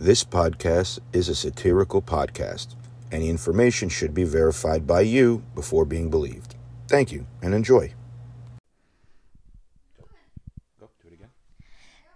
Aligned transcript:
This 0.00 0.24
podcast 0.24 0.98
is 1.12 1.28
a 1.28 1.34
satirical 1.34 2.00
podcast. 2.00 2.68
Any 3.12 3.28
information 3.28 3.90
should 3.90 4.14
be 4.14 4.24
verified 4.24 4.86
by 4.86 5.02
you 5.02 5.42
before 5.54 5.84
being 5.84 6.08
believed. 6.08 6.54
Thank 6.88 7.12
you 7.12 7.26
and 7.42 7.52
enjoy. 7.52 7.92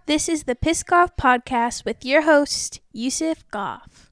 This 0.07 0.27
is 0.27 0.45
the 0.45 0.55
Piss 0.55 0.81
Goff 0.81 1.15
Podcast 1.15 1.85
with 1.85 2.03
your 2.03 2.23
host, 2.23 2.81
Yusuf 2.91 3.47
Goff. 3.51 4.04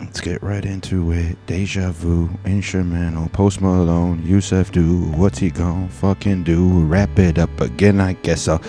Let's 0.00 0.20
get 0.20 0.42
right 0.42 0.64
into 0.64 1.12
it. 1.12 1.36
Deja 1.46 1.90
vu, 1.92 2.28
instrumental, 2.44 3.28
post 3.28 3.60
Malone, 3.60 4.24
Yusuf 4.26 4.72
do. 4.72 5.02
What's 5.12 5.38
he 5.38 5.50
gonna 5.50 5.88
fucking 5.88 6.42
do? 6.42 6.84
Wrap 6.84 7.18
it 7.18 7.38
up 7.38 7.60
again, 7.60 8.00
I 8.00 8.14
guess 8.14 8.48
I'll 8.48 8.62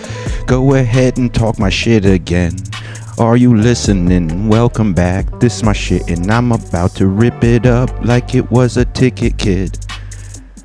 go 0.46 0.74
ahead 0.74 1.18
and 1.18 1.32
talk 1.34 1.58
my 1.58 1.70
shit 1.70 2.04
again. 2.04 2.56
Are 3.18 3.36
you 3.36 3.56
listening? 3.56 4.48
Welcome 4.48 4.94
back. 4.94 5.40
This 5.40 5.56
is 5.56 5.62
my 5.62 5.72
shit, 5.72 6.08
and 6.10 6.30
I'm 6.30 6.52
about 6.52 6.94
to 6.96 7.06
rip 7.06 7.42
it 7.42 7.66
up 7.66 7.90
like 8.04 8.34
it 8.34 8.50
was 8.50 8.76
a 8.76 8.84
ticket 8.84 9.36
kid. 9.36 9.85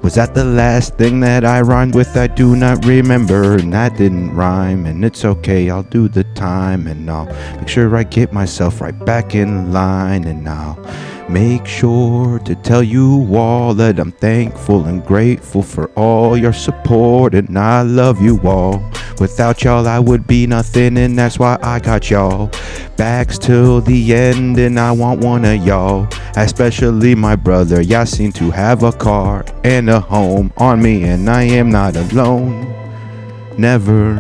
Was 0.04 0.16
that 0.16 0.34
the 0.34 0.44
last 0.44 0.96
thing 0.96 1.20
that 1.20 1.46
I 1.46 1.62
rhymed 1.62 1.94
with? 1.94 2.18
I 2.18 2.26
do 2.26 2.55
not 2.55 2.84
remember, 2.86 3.54
and 3.54 3.72
that 3.73 3.98
didn't 3.98 4.34
rhyme, 4.34 4.88
and 4.88 5.05
it's 5.05 5.24
okay. 5.24 5.70
I'll 5.70 5.84
do 5.84 6.08
the 6.08 6.24
time, 6.34 6.88
and 6.88 7.10
I'll 7.10 7.27
make 7.58 7.68
sure 7.68 7.96
I 7.96 8.04
get 8.04 8.34
myself 8.34 8.82
right 8.82 8.98
back 9.05 9.36
in 9.36 9.72
line, 9.72 10.24
and 10.26 10.50
I'll 10.50 10.76
make 11.31 11.66
sure 11.66 12.40
to 12.40 12.55
tell 12.55 12.84
you 12.84 13.26
all 13.35 13.73
that 13.73 13.99
I'm 13.99 14.12
thankful 14.12 14.85
and 14.85 15.03
grateful 15.05 15.63
for 15.63 15.88
all 15.91 16.38
your 16.38 16.52
support, 16.52 17.34
and 17.34 17.57
I 17.57 17.84
love 17.84 18.21
you 18.21 18.40
all. 18.44 18.84
Without 19.20 19.63
y'all, 19.63 19.88
I 19.88 19.99
would 19.99 20.27
be 20.27 20.45
nothing, 20.45 20.98
and 20.98 21.17
that's 21.17 21.40
why 21.40 21.57
I 21.62 21.80
got 21.80 22.09
y'all. 22.09 22.49
Backs 22.98 23.38
till 23.38 23.80
the 23.80 24.13
end, 24.13 24.57
and 24.57 24.80
I 24.80 24.91
want 24.91 25.23
one 25.23 25.45
of 25.45 25.66
y'all, 25.66 26.07
especially 26.35 27.15
my 27.15 27.35
brother. 27.35 27.82
Y'all 27.82 28.05
seem 28.05 28.32
to 28.34 28.51
have 28.51 28.84
a 28.84 28.91
car 28.91 29.45
and 29.63 29.90
a 29.90 29.99
home 30.01 30.51
on 30.57 30.82
me, 30.82 31.04
and 31.04 31.29
I 31.29 31.43
am 31.43 31.70
not 31.70 31.95
alone. 31.95 32.68
Never, 33.57 34.18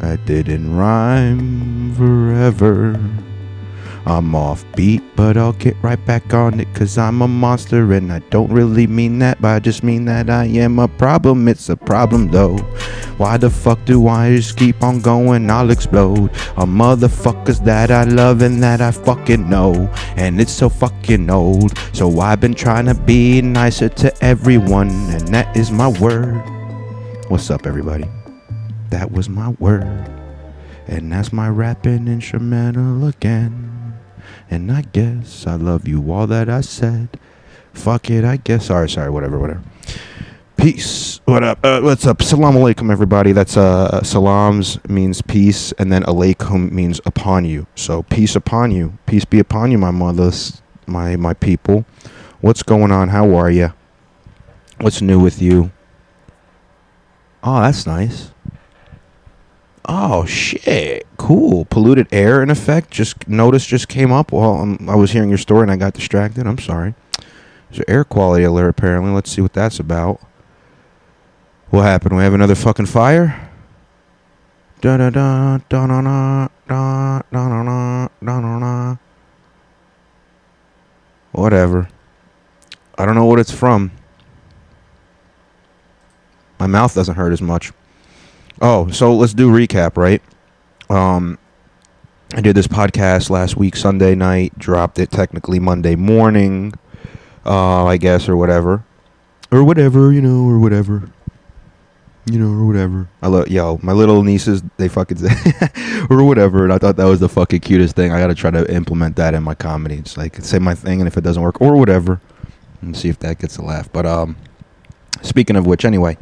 I 0.00 0.16
didn't 0.16 0.76
rhyme 0.76 1.94
forever. 1.94 2.98
I'm 4.06 4.34
off 4.34 4.64
beat, 4.74 5.02
but 5.14 5.36
I'll 5.36 5.52
get 5.52 5.76
right 5.82 6.04
back 6.06 6.32
on 6.32 6.58
it 6.58 6.72
cause 6.74 6.96
I'm 6.96 7.22
a 7.22 7.28
monster 7.28 7.92
and 7.92 8.12
I 8.12 8.20
don't 8.30 8.50
really 8.50 8.86
mean 8.86 9.18
that, 9.18 9.40
but 9.40 9.48
I 9.48 9.58
just 9.60 9.82
mean 9.82 10.06
that 10.06 10.30
I 10.30 10.46
am 10.46 10.78
a 10.78 10.88
problem. 10.88 11.48
It's 11.48 11.68
a 11.68 11.76
problem 11.76 12.28
though. 12.28 12.56
Why 13.18 13.36
the 13.36 13.50
fuck 13.50 13.84
do 13.84 14.08
I 14.08 14.36
just 14.36 14.56
keep 14.56 14.82
on 14.82 15.00
going? 15.00 15.50
I'll 15.50 15.70
explode. 15.70 16.30
A 16.56 16.64
motherfuckers 16.64 17.62
that 17.66 17.90
I 17.90 18.04
love 18.04 18.40
and 18.40 18.62
that 18.62 18.80
I 18.80 18.92
fucking 18.92 19.48
know. 19.48 19.92
And 20.16 20.40
it's 20.40 20.52
so 20.52 20.70
fucking 20.70 21.28
old. 21.28 21.76
So 21.92 22.20
I've 22.20 22.40
been 22.40 22.54
trying 22.54 22.86
to 22.86 22.94
be 22.94 23.42
nicer 23.42 23.90
to 23.90 24.24
everyone, 24.24 24.88
and 25.10 25.28
that 25.28 25.54
is 25.54 25.70
my 25.70 25.88
word. 26.00 26.42
What's 27.28 27.50
up, 27.50 27.66
everybody? 27.66 28.08
That 28.88 29.12
was 29.12 29.28
my 29.28 29.50
word. 29.60 30.10
And 30.88 31.12
that's 31.12 31.32
my 31.32 31.48
rapping 31.48 32.08
instrumental 32.08 33.06
again. 33.06 33.69
And 34.50 34.72
I 34.72 34.82
guess 34.82 35.46
I 35.46 35.54
love 35.54 35.86
you 35.86 36.12
all 36.12 36.26
that 36.26 36.48
I 36.50 36.60
said. 36.60 37.08
Fuck 37.72 38.10
it, 38.10 38.24
I 38.24 38.36
guess. 38.36 38.66
Sorry, 38.66 38.90
sorry, 38.90 39.08
whatever, 39.08 39.38
whatever. 39.38 39.62
Peace. 40.56 41.20
What 41.24 41.44
up? 41.44 41.64
Uh, 41.64 41.80
what's 41.82 42.04
up? 42.04 42.20
Salam 42.20 42.56
alaikum, 42.56 42.90
everybody. 42.90 43.30
That's 43.30 43.56
uh, 43.56 44.02
salams 44.02 44.80
means 44.88 45.22
peace, 45.22 45.70
and 45.78 45.92
then 45.92 46.02
alaikum 46.02 46.72
means 46.72 47.00
upon 47.06 47.44
you. 47.44 47.68
So 47.76 48.02
peace 48.02 48.34
upon 48.34 48.72
you. 48.72 48.98
Peace 49.06 49.24
be 49.24 49.38
upon 49.38 49.70
you, 49.70 49.78
my 49.78 49.92
mothers, 49.92 50.60
my 50.86 51.14
my 51.14 51.32
people. 51.32 51.84
What's 52.40 52.64
going 52.64 52.90
on? 52.90 53.08
How 53.08 53.32
are 53.36 53.50
you? 53.50 53.72
What's 54.80 55.00
new 55.00 55.20
with 55.20 55.40
you? 55.40 55.70
Oh, 57.44 57.62
that's 57.62 57.86
nice. 57.86 58.32
Oh 59.86 60.24
shit! 60.26 61.06
Cool. 61.16 61.64
Polluted 61.64 62.08
air 62.12 62.42
in 62.42 62.50
effect. 62.50 62.90
Just 62.90 63.26
notice 63.28 63.66
just 63.66 63.88
came 63.88 64.12
up 64.12 64.32
while 64.32 64.54
um, 64.60 64.88
I 64.88 64.94
was 64.94 65.12
hearing 65.12 65.28
your 65.28 65.38
story 65.38 65.62
and 65.62 65.70
I 65.70 65.76
got 65.76 65.94
distracted. 65.94 66.46
I'm 66.46 66.58
sorry. 66.58 66.94
There's 67.70 67.80
an 67.80 67.84
air 67.88 68.04
quality 68.04 68.44
alert 68.44 68.68
apparently. 68.68 69.12
Let's 69.12 69.30
see 69.30 69.40
what 69.40 69.52
that's 69.52 69.78
about. 69.78 70.20
What 71.70 71.82
happened? 71.82 72.16
We 72.16 72.22
have 72.22 72.34
another 72.34 72.54
fucking 72.54 72.86
fire. 72.86 73.48
Da 74.80 74.96
da 74.96 75.10
da 75.10 75.58
da 75.68 75.86
da 75.86 76.00
da 76.02 76.48
da 76.66 77.22
da 77.30 77.48
da 77.48 78.08
da 78.22 78.40
da 78.40 78.58
da. 78.58 78.96
Whatever. 81.32 81.88
I 82.98 83.06
don't 83.06 83.14
know 83.14 83.26
what 83.26 83.38
it's 83.38 83.52
from. 83.52 83.92
My 86.58 86.66
mouth 86.66 86.94
doesn't 86.94 87.14
hurt 87.14 87.32
as 87.32 87.40
much. 87.40 87.72
Oh, 88.60 88.90
so 88.90 89.14
let's 89.14 89.32
do 89.32 89.50
recap, 89.50 89.96
right? 89.96 90.20
Um, 90.90 91.38
I 92.34 92.42
did 92.42 92.54
this 92.54 92.66
podcast 92.66 93.30
last 93.30 93.56
week, 93.56 93.74
Sunday 93.74 94.14
night. 94.14 94.58
Dropped 94.58 94.98
it 94.98 95.10
technically 95.10 95.58
Monday 95.58 95.96
morning, 95.96 96.74
uh, 97.46 97.86
I 97.86 97.96
guess, 97.96 98.28
or 98.28 98.36
whatever, 98.36 98.84
or 99.50 99.64
whatever, 99.64 100.12
you 100.12 100.20
know, 100.20 100.44
or 100.46 100.58
whatever, 100.58 101.10
you 102.30 102.38
know, 102.38 102.52
or 102.52 102.66
whatever. 102.66 103.08
I 103.22 103.28
love 103.28 103.48
yo, 103.48 103.80
my 103.82 103.92
little 103.92 104.22
nieces. 104.22 104.62
They 104.76 104.88
fucking 104.88 105.16
say 105.16 105.34
or 106.10 106.22
whatever, 106.22 106.62
and 106.62 106.72
I 106.72 106.76
thought 106.76 106.96
that 106.96 107.06
was 107.06 107.20
the 107.20 107.30
fucking 107.30 107.60
cutest 107.60 107.96
thing. 107.96 108.12
I 108.12 108.20
got 108.20 108.26
to 108.26 108.34
try 108.34 108.50
to 108.50 108.70
implement 108.70 109.16
that 109.16 109.32
in 109.32 109.42
my 109.42 109.54
comedy. 109.54 109.94
It's 109.94 110.18
like 110.18 110.36
say 110.36 110.58
my 110.58 110.74
thing, 110.74 111.00
and 111.00 111.08
if 111.08 111.16
it 111.16 111.24
doesn't 111.24 111.42
work, 111.42 111.62
or 111.62 111.76
whatever, 111.78 112.20
and 112.82 112.94
see 112.94 113.08
if 113.08 113.18
that 113.20 113.38
gets 113.38 113.56
a 113.56 113.62
laugh. 113.62 113.90
But 113.90 114.04
um, 114.04 114.36
speaking 115.22 115.56
of 115.56 115.66
which, 115.66 115.86
anyway. 115.86 116.18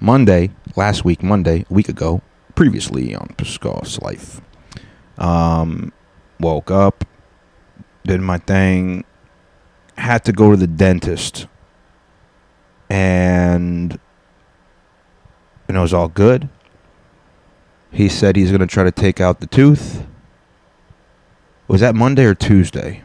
Monday, 0.00 0.50
last 0.76 1.04
week, 1.04 1.22
Monday, 1.22 1.64
a 1.68 1.72
week 1.72 1.88
ago, 1.88 2.22
previously 2.54 3.14
on 3.14 3.28
Piskov's 3.38 4.00
life. 4.00 4.40
Um, 5.18 5.92
woke 6.40 6.70
up, 6.70 7.04
did 8.04 8.20
my 8.20 8.38
thing, 8.38 9.04
had 9.96 10.24
to 10.24 10.32
go 10.32 10.50
to 10.50 10.56
the 10.56 10.66
dentist, 10.66 11.46
and 12.90 13.98
and 15.68 15.76
it 15.76 15.80
was 15.80 15.94
all 15.94 16.08
good. 16.08 16.48
He 17.90 18.08
said 18.08 18.36
he's 18.36 18.52
gonna 18.52 18.66
try 18.66 18.84
to 18.84 18.92
take 18.92 19.20
out 19.20 19.40
the 19.40 19.46
tooth. 19.46 20.06
Was 21.68 21.80
that 21.80 21.94
Monday 21.94 22.24
or 22.24 22.34
Tuesday? 22.34 23.02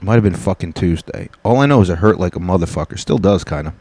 Might 0.00 0.14
have 0.14 0.22
been 0.22 0.34
fucking 0.34 0.74
Tuesday. 0.74 1.30
All 1.42 1.58
I 1.58 1.66
know 1.66 1.80
is 1.80 1.88
it 1.88 1.98
hurt 1.98 2.20
like 2.20 2.36
a 2.36 2.38
motherfucker. 2.38 2.98
Still 2.98 3.18
does, 3.18 3.42
kind 3.42 3.68
of. 3.68 3.74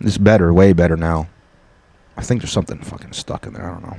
It's 0.00 0.18
better, 0.18 0.52
way 0.52 0.72
better 0.72 0.96
now. 0.96 1.28
I 2.16 2.22
think 2.22 2.40
there's 2.40 2.52
something 2.52 2.78
fucking 2.78 3.12
stuck 3.12 3.46
in 3.46 3.52
there. 3.52 3.68
I 3.68 3.72
don't 3.72 3.82
know. 3.82 3.96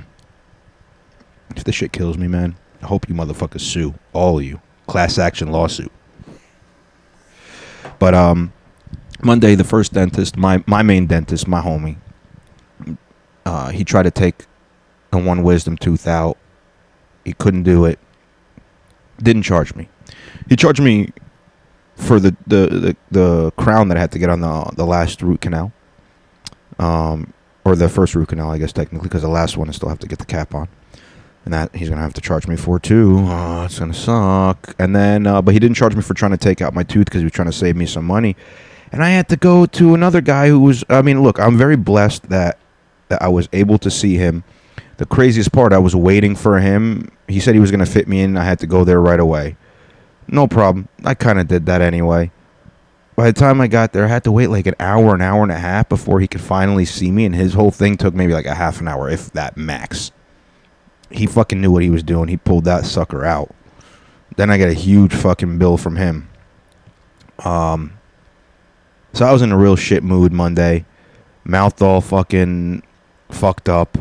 If 1.56 1.64
this 1.64 1.74
shit 1.74 1.92
kills 1.92 2.18
me, 2.18 2.28
man, 2.28 2.56
I 2.82 2.86
hope 2.86 3.08
you 3.08 3.14
motherfuckers 3.14 3.60
sue. 3.60 3.94
All 4.12 4.38
of 4.38 4.44
you. 4.44 4.60
Class 4.86 5.18
action 5.18 5.52
lawsuit. 5.52 5.92
But 7.98 8.14
um 8.14 8.52
Monday 9.22 9.54
the 9.54 9.64
first 9.64 9.92
dentist, 9.92 10.36
my 10.36 10.64
my 10.66 10.82
main 10.82 11.06
dentist, 11.06 11.46
my 11.46 11.60
homie, 11.60 11.96
uh, 13.46 13.68
he 13.70 13.84
tried 13.84 14.04
to 14.04 14.10
take 14.10 14.46
a 15.12 15.18
one 15.18 15.42
wisdom 15.44 15.76
tooth 15.76 16.08
out. 16.08 16.36
He 17.24 17.32
couldn't 17.32 17.62
do 17.62 17.84
it. 17.84 18.00
Didn't 19.22 19.42
charge 19.42 19.74
me. 19.76 19.88
He 20.48 20.56
charged 20.56 20.82
me 20.82 21.12
for 21.94 22.18
the, 22.18 22.36
the, 22.46 22.66
the, 22.66 22.96
the 23.12 23.50
crown 23.52 23.86
that 23.88 23.96
I 23.96 24.00
had 24.00 24.10
to 24.12 24.18
get 24.18 24.28
on 24.28 24.40
the 24.40 24.72
the 24.74 24.86
last 24.86 25.22
root 25.22 25.40
canal 25.40 25.72
um, 26.78 27.32
or 27.64 27.76
the 27.76 27.88
first 27.88 28.14
root 28.14 28.28
canal, 28.28 28.50
I 28.50 28.58
guess 28.58 28.72
technically, 28.72 29.08
because 29.08 29.22
the 29.22 29.28
last 29.28 29.56
one 29.56 29.68
I 29.68 29.72
still 29.72 29.88
have 29.88 29.98
to 30.00 30.08
get 30.08 30.18
the 30.18 30.24
cap 30.24 30.54
on, 30.54 30.68
and 31.44 31.54
that 31.54 31.74
he's 31.74 31.88
gonna 31.88 32.00
have 32.00 32.14
to 32.14 32.20
charge 32.20 32.46
me 32.46 32.56
for 32.56 32.78
too. 32.78 33.16
Oh, 33.18 33.64
it's 33.64 33.78
gonna 33.78 33.94
suck. 33.94 34.74
And 34.78 34.94
then, 34.94 35.26
uh, 35.26 35.42
but 35.42 35.54
he 35.54 35.60
didn't 35.60 35.76
charge 35.76 35.94
me 35.94 36.02
for 36.02 36.14
trying 36.14 36.32
to 36.32 36.36
take 36.36 36.60
out 36.60 36.74
my 36.74 36.82
tooth 36.82 37.06
because 37.06 37.20
he 37.20 37.24
was 37.24 37.32
trying 37.32 37.50
to 37.50 37.52
save 37.52 37.76
me 37.76 37.86
some 37.86 38.04
money, 38.04 38.36
and 38.90 39.02
I 39.02 39.10
had 39.10 39.28
to 39.28 39.36
go 39.36 39.66
to 39.66 39.94
another 39.94 40.20
guy 40.20 40.48
who 40.48 40.60
was. 40.60 40.84
I 40.88 41.02
mean, 41.02 41.22
look, 41.22 41.38
I'm 41.38 41.56
very 41.56 41.76
blessed 41.76 42.28
that 42.30 42.58
that 43.08 43.22
I 43.22 43.28
was 43.28 43.48
able 43.52 43.78
to 43.78 43.90
see 43.90 44.16
him. 44.16 44.44
The 44.98 45.06
craziest 45.06 45.52
part, 45.52 45.72
I 45.72 45.78
was 45.78 45.96
waiting 45.96 46.36
for 46.36 46.58
him. 46.58 47.10
He 47.28 47.40
said 47.40 47.54
he 47.54 47.60
was 47.60 47.70
gonna 47.70 47.86
fit 47.86 48.08
me 48.08 48.20
in. 48.22 48.36
I 48.36 48.44
had 48.44 48.58
to 48.60 48.66
go 48.66 48.84
there 48.84 49.00
right 49.00 49.20
away. 49.20 49.56
No 50.28 50.46
problem. 50.46 50.88
I 51.04 51.14
kind 51.14 51.40
of 51.40 51.48
did 51.48 51.66
that 51.66 51.80
anyway 51.80 52.30
by 53.16 53.26
the 53.26 53.32
time 53.38 53.60
I 53.60 53.68
got 53.68 53.92
there, 53.92 54.04
I 54.04 54.08
had 54.08 54.24
to 54.24 54.32
wait 54.32 54.48
like 54.48 54.66
an 54.66 54.74
hour, 54.80 55.14
an 55.14 55.20
hour 55.22 55.42
and 55.42 55.52
a 55.52 55.58
half 55.58 55.88
before 55.88 56.20
he 56.20 56.28
could 56.28 56.40
finally 56.40 56.84
see 56.84 57.10
me. 57.10 57.24
And 57.26 57.34
his 57.34 57.54
whole 57.54 57.70
thing 57.70 57.96
took 57.96 58.14
maybe 58.14 58.32
like 58.32 58.46
a 58.46 58.54
half 58.54 58.80
an 58.80 58.88
hour, 58.88 59.08
if 59.08 59.30
that 59.32 59.56
max. 59.56 60.12
He 61.10 61.26
fucking 61.26 61.60
knew 61.60 61.70
what 61.70 61.82
he 61.82 61.90
was 61.90 62.02
doing. 62.02 62.28
He 62.28 62.36
pulled 62.38 62.64
that 62.64 62.86
sucker 62.86 63.24
out. 63.24 63.54
Then 64.36 64.50
I 64.50 64.58
got 64.58 64.68
a 64.68 64.74
huge 64.74 65.14
fucking 65.14 65.58
bill 65.58 65.76
from 65.76 65.96
him. 65.96 66.28
Um, 67.44 67.94
so 69.12 69.26
I 69.26 69.32
was 69.32 69.42
in 69.42 69.52
a 69.52 69.58
real 69.58 69.76
shit 69.76 70.02
mood 70.02 70.32
Monday. 70.32 70.86
Mouth 71.44 71.82
all 71.82 72.00
fucking 72.00 72.82
fucked 73.30 73.68
up. 73.68 73.98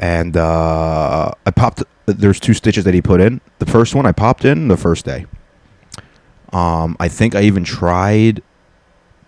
and 0.00 0.36
uh, 0.36 1.30
I 1.46 1.50
popped. 1.52 1.84
There's 2.06 2.40
two 2.40 2.54
stitches 2.54 2.84
that 2.84 2.94
he 2.94 3.00
put 3.00 3.20
in. 3.20 3.40
The 3.60 3.66
first 3.66 3.94
one 3.94 4.04
I 4.06 4.12
popped 4.12 4.44
in 4.44 4.66
the 4.68 4.76
first 4.76 5.04
day. 5.04 5.26
Um, 6.52 6.96
I 7.00 7.08
think 7.08 7.34
I 7.34 7.42
even 7.42 7.64
tried 7.64 8.42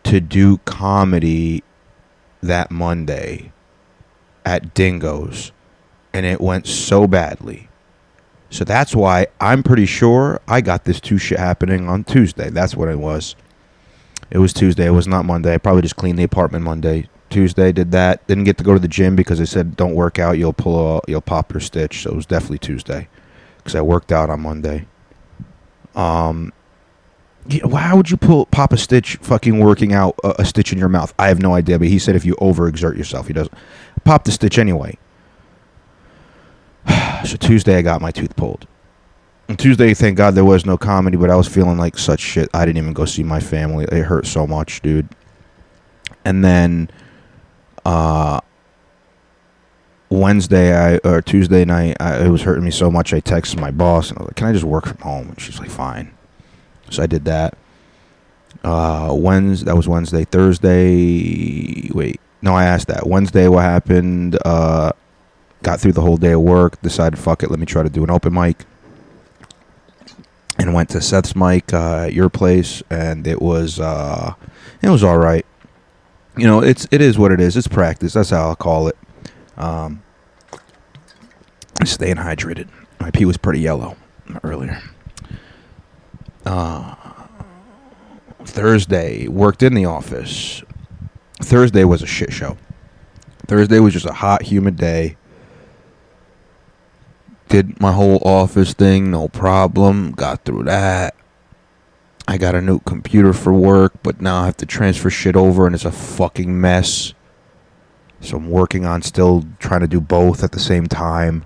to 0.05 0.21
do 0.21 0.59
comedy 0.59 1.63
that 2.43 2.71
Monday 2.71 3.53
at 4.45 4.75
Dingo's, 4.75 5.53
and 6.13 6.27
it 6.27 6.41
went 6.41 6.67
so 6.67 7.07
badly. 7.07 7.69
So 8.51 8.65
that's 8.65 8.95
why 8.95 9.27
I'm 9.41 9.63
pretty 9.63 9.87
sure 9.87 10.41
I 10.47 10.61
got 10.61 10.85
this 10.85 11.01
two 11.01 11.19
shit 11.19 11.39
happening 11.39 11.89
on 11.89 12.05
Tuesday. 12.05 12.51
That's 12.51 12.77
what 12.77 12.89
it 12.89 12.99
was. 12.99 13.35
It 14.31 14.39
was 14.39 14.53
Tuesday. 14.53 14.87
It 14.87 14.91
was 14.91 15.09
not 15.09 15.25
Monday. 15.25 15.55
I 15.55 15.59
probably 15.59 15.83
just 15.83 15.97
cleaned 15.97 16.19
the 16.19 16.25
apartment 16.25 16.65
Monday. 16.65 17.09
Tuesday 17.31 17.73
did 17.73 17.91
that. 17.93 18.25
Didn't 18.27 18.45
get 18.45 18.59
to 18.59 18.65
go 18.65 18.75
to 18.75 18.79
the 18.79 18.87
gym 18.87 19.17
because 19.17 19.39
they 19.39 19.45
said 19.45 19.77
don't 19.77 19.95
work 19.95 20.19
out. 20.19 20.39
You'll 20.39 20.53
pull 20.53 20.99
a, 20.99 21.01
you'll 21.09 21.21
pop 21.21 21.53
your 21.53 21.61
stitch. 21.61 22.03
So 22.03 22.11
it 22.11 22.17
was 22.17 22.27
definitely 22.27 22.59
Tuesday 22.59 23.09
because 23.57 23.75
I 23.75 23.81
worked 23.81 24.13
out 24.13 24.31
on 24.31 24.41
Monday. 24.41 24.87
Um, 25.97 26.53
why 27.63 27.93
would 27.93 28.11
you 28.11 28.17
pull 28.17 28.47
pop 28.47 28.73
a 28.73 28.77
stitch? 28.77 29.17
Fucking 29.17 29.59
working 29.59 29.93
out 29.93 30.19
a, 30.25 30.43
a 30.43 30.45
stitch 30.45 30.73
in 30.73 30.79
your 30.79 30.89
mouth. 30.89 31.13
I 31.19 31.29
have 31.29 31.41
no 31.41 31.55
idea. 31.55 31.79
But 31.79 31.89
he 31.89 31.99
said 31.99 32.17
if 32.17 32.25
you 32.25 32.35
overexert 32.37 32.97
yourself, 32.97 33.27
he 33.27 33.33
doesn't 33.33 33.57
pop 34.05 34.25
the 34.25 34.33
stitch 34.33 34.59
anyway. 34.59 34.97
so 37.25 37.37
Tuesday 37.37 37.77
I 37.77 37.83
got 37.83 38.01
my 38.01 38.11
tooth 38.11 38.35
pulled. 38.37 38.67
And 39.47 39.59
Tuesday, 39.59 39.93
thank 39.93 40.17
God 40.17 40.35
there 40.35 40.45
was 40.45 40.65
no 40.65 40.79
comedy, 40.79 41.19
but 41.19 41.29
I 41.29 41.37
was 41.37 41.47
feeling 41.47 41.77
like 41.77 41.99
such 41.99 42.21
shit. 42.21 42.49
I 42.55 42.65
didn't 42.65 42.79
even 42.79 42.95
go 42.95 43.05
see 43.05 43.23
my 43.23 43.41
family. 43.41 43.85
It 43.85 44.05
hurt 44.05 44.27
so 44.27 44.47
much, 44.47 44.81
dude. 44.81 45.09
And 46.25 46.43
then 46.43 46.91
uh 47.85 48.41
Wednesday 50.09 50.75
I 50.75 50.97
or 51.07 51.21
Tuesday 51.21 51.67
night 51.67 51.99
I, 52.01 52.25
it 52.25 52.29
was 52.31 52.43
hurting 52.43 52.65
me 52.65 52.71
so 52.71 52.91
much 52.91 53.13
I 53.13 53.21
texted 53.21 53.61
my 53.61 53.71
boss 53.71 54.09
and 54.09 54.19
I 54.19 54.23
was 54.23 54.29
like, 54.29 54.37
"Can 54.37 54.47
I 54.47 54.53
just 54.53 54.65
work 54.65 54.87
from 54.87 54.99
home?" 54.99 55.29
And 55.29 55.41
she's 55.41 55.59
like, 55.59 55.71
"Fine." 55.71 56.14
So 56.97 57.03
I 57.03 57.07
did 57.07 57.25
that. 57.27 57.57
Uh 58.63 59.15
Wednesday 59.17 59.67
that 59.67 59.77
was 59.77 59.89
Wednesday. 59.89 60.25
Thursday 60.25 61.91
wait. 61.93 62.21
No, 62.43 62.55
I 62.55 62.65
asked 62.65 62.89
that. 62.89 63.07
Wednesday 63.07 63.49
what 63.49 63.63
happened? 63.63 64.39
Uh 64.45 64.93
got 65.63 65.81
through 65.81 65.93
the 65.93 66.03
whole 66.03 66.17
day 66.19 66.33
of 66.33 66.43
work, 66.43 66.81
decided 66.83 67.19
fuck 67.19 67.43
it, 67.43 67.51
let 67.51 67.59
me 67.59 67.67
try 67.67 67.83
to 67.83 67.89
do 67.89 68.05
an 68.05 68.11
open 68.11 68.33
mic. 68.33 68.65
And 70.59 70.73
went 70.73 70.91
to 70.91 71.01
Seth's 71.01 71.35
mic 71.35 71.73
uh, 71.75 72.05
at 72.07 72.13
your 72.13 72.29
place 72.29 72.83
and 72.89 73.27
it 73.27 73.43
was 73.43 73.81
uh 73.81 74.35
it 74.83 74.89
was 74.89 75.03
all 75.03 75.19
right 75.19 75.45
you 76.37 76.47
know, 76.47 76.63
it's 76.63 76.87
it 76.91 77.01
is 77.01 77.19
what 77.19 77.33
it 77.33 77.41
is. 77.41 77.57
It's 77.57 77.69
practice. 77.69 78.15
That's 78.15 78.31
how 78.31 78.49
I'll 78.49 78.57
call 78.57 78.89
it. 78.89 78.97
Um, 79.57 80.03
staying 81.85 82.17
hydrated. 82.17 82.69
My 82.99 83.11
pee 83.11 83.25
was 83.25 83.37
pretty 83.37 83.61
yellow 83.61 83.97
earlier. 84.43 84.81
Uh, 86.45 86.95
Thursday 88.45 89.27
worked 89.29 89.63
in 89.63 89.75
the 89.75 89.87
office. 89.87 90.63
Thursday 91.41 91.85
was 91.85 92.03
a 92.03 92.07
shit 92.07 92.33
show. 92.33 92.57
Thursday 93.47 93.79
was 93.79 93.93
just 93.93 94.07
a 94.07 94.13
hot, 94.13 94.43
humid 94.43 94.77
day. 94.77 95.17
Did 97.49 97.81
my 97.81 97.93
whole 97.93 98.21
office 98.25 98.73
thing, 98.73 99.11
no 99.11 99.29
problem. 99.29 100.13
Got 100.13 100.45
through 100.45 100.65
that. 100.65 101.15
I 102.27 102.39
got 102.39 102.55
a 102.55 102.63
new 102.63 102.79
computer 102.81 103.33
for 103.33 103.53
work, 103.53 103.93
but 104.03 104.21
now 104.21 104.43
I 104.43 104.47
have 104.47 104.57
to 104.59 104.67
transfer 104.67 105.11
shit 105.11 105.37
over 105.37 105.67
and 105.67 105.75
it's 105.75 105.85
a 105.85 105.93
fucking 105.93 106.59
mess. 106.59 107.13
So 108.21 108.39
I'm 108.39 108.51
working 108.51 108.87
on 108.87 109.03
still 109.03 109.45
trying 109.59 109.81
to 109.81 109.87
do 109.87 110.01
both 110.01 110.43
at 110.43 110.53
the 110.53 110.61
same 110.61 110.87
time. 110.87 111.45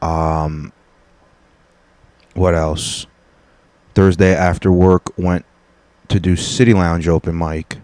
Um 0.00 0.72
what 2.34 2.54
else? 2.54 3.06
Thursday 3.94 4.34
after 4.34 4.72
work 4.72 5.16
went 5.18 5.44
to 6.08 6.20
do 6.20 6.36
City 6.36 6.74
Lounge 6.74 7.08
open 7.08 7.36
mic. 7.36 7.78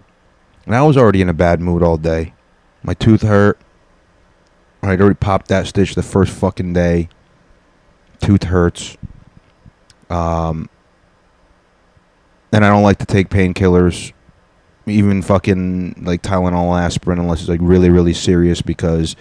And 0.66 0.74
I 0.74 0.82
was 0.82 0.96
already 0.96 1.22
in 1.22 1.28
a 1.28 1.34
bad 1.34 1.60
mood 1.60 1.82
all 1.82 1.96
day. 1.96 2.34
My 2.82 2.94
tooth 2.94 3.22
hurt. 3.22 3.58
I'd 4.82 5.00
already 5.00 5.16
popped 5.16 5.48
that 5.48 5.66
stitch 5.66 5.94
the 5.94 6.02
first 6.02 6.32
fucking 6.32 6.72
day. 6.72 7.08
Tooth 8.20 8.44
hurts. 8.44 8.96
Um 10.10 10.68
and 12.52 12.64
I 12.64 12.70
don't 12.70 12.82
like 12.82 12.98
to 12.98 13.06
take 13.06 13.28
painkillers, 13.28 14.12
even 14.86 15.20
fucking 15.22 16.02
like 16.04 16.22
Tylenol, 16.22 16.80
aspirin, 16.80 17.18
unless 17.18 17.40
it's 17.40 17.48
like 17.48 17.60
really, 17.62 17.90
really 17.90 18.14
serious. 18.14 18.62
Because 18.62 19.16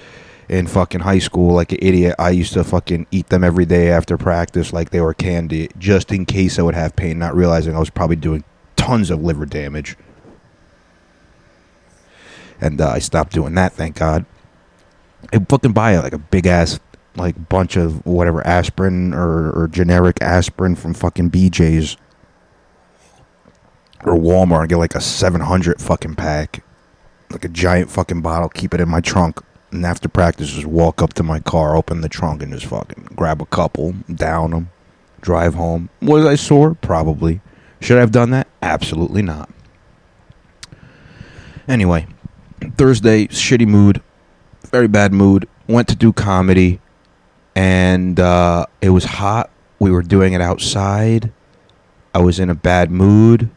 in 0.50 0.68
fucking 0.68 1.02
high 1.02 1.20
school, 1.20 1.54
like 1.54 1.72
an 1.74 1.80
idiot, 1.82 2.16
I 2.18 2.30
used 2.30 2.54
to 2.54 2.64
fucking 2.64 3.08
eat 3.12 3.28
them 3.28 3.44
every 3.44 3.66
day 3.66 3.90
after 3.90 4.18
practice, 4.18 4.72
like 4.72 4.92
they 4.92 5.02
were 5.02 5.14
candy, 5.14 5.70
just 5.78 6.12
in 6.12 6.26
case 6.26 6.58
I 6.58 6.62
would 6.62 6.76
have 6.76 6.96
pain, 6.96 7.20
not 7.20 7.36
realizing 7.36 7.76
I 7.76 7.80
was 7.80 7.90
probably 7.90 8.16
doing 8.16 8.44
tons 8.76 9.10
of 9.10 9.22
liver 9.22 9.46
damage. 9.46 9.98
And 12.62 12.80
uh, 12.80 12.90
I 12.90 13.00
stopped 13.00 13.34
doing 13.34 13.56
that, 13.56 13.74
thank 13.74 13.98
God. 13.98 14.26
I 15.34 15.40
fucking 15.40 15.74
buy 15.74 15.98
like 15.98 16.14
a 16.14 16.18
big 16.18 16.48
ass 16.48 16.80
like 17.18 17.50
bunch 17.50 17.76
of 17.76 18.06
whatever 18.06 18.46
aspirin 18.46 19.14
or, 19.14 19.52
or 19.52 19.68
generic 19.68 20.22
aspirin 20.22 20.76
from 20.76 20.94
fucking 20.94 21.32
BJ's 21.32 21.98
or 24.06 24.14
Walmart 24.14 24.62
and 24.62 24.70
get 24.70 24.78
like 24.78 24.96
a 24.96 25.02
700 25.02 25.82
fucking 25.82 26.16
pack, 26.16 26.64
like 27.32 27.44
a 27.44 27.50
giant 27.50 27.90
fucking 27.90 28.22
bottle, 28.22 28.50
keep 28.50 28.74
it 28.74 28.80
in 28.80 28.88
my 28.88 29.02
trunk. 29.02 29.42
And 29.72 29.86
after 29.86 30.08
practice, 30.08 30.52
just 30.52 30.66
walk 30.66 31.02
up 31.02 31.14
to 31.16 31.24
my 31.24 31.40
car, 31.40 31.76
open 31.76 32.02
the 32.02 32.10
trunk, 32.10 32.42
and 32.42 32.54
just 32.54 32.66
fucking 32.66 33.10
grab 33.16 33.42
a 33.42 33.46
couple, 33.46 33.94
down 34.14 34.52
them, 34.52 34.70
drive 35.22 35.56
home. 35.56 35.90
Was 36.02 36.26
I 36.26 36.36
sore? 36.36 36.76
Probably. 36.76 37.42
Should 37.82 37.98
I 37.98 38.00
have 38.00 38.12
done 38.12 38.30
that? 38.32 38.48
Absolutely 38.62 39.22
not. 39.22 39.50
Anyway, 41.68 42.08
Thursday, 42.78 43.28
shitty 43.28 43.68
mood, 43.68 44.02
very 44.72 44.88
bad 44.88 45.12
mood. 45.12 45.48
Went 45.68 45.90
to 45.90 45.96
do 45.96 46.14
comedy, 46.14 46.80
and 47.56 48.20
uh, 48.20 48.66
it 48.82 48.92
was 48.92 49.04
hot. 49.04 49.50
We 49.80 49.92
were 49.92 50.02
doing 50.02 50.32
it 50.32 50.40
outside. 50.40 51.32
I 52.16 52.20
was 52.20 52.40
in 52.40 52.50
a 52.50 52.56
bad 52.56 52.90
mood. 52.90 53.50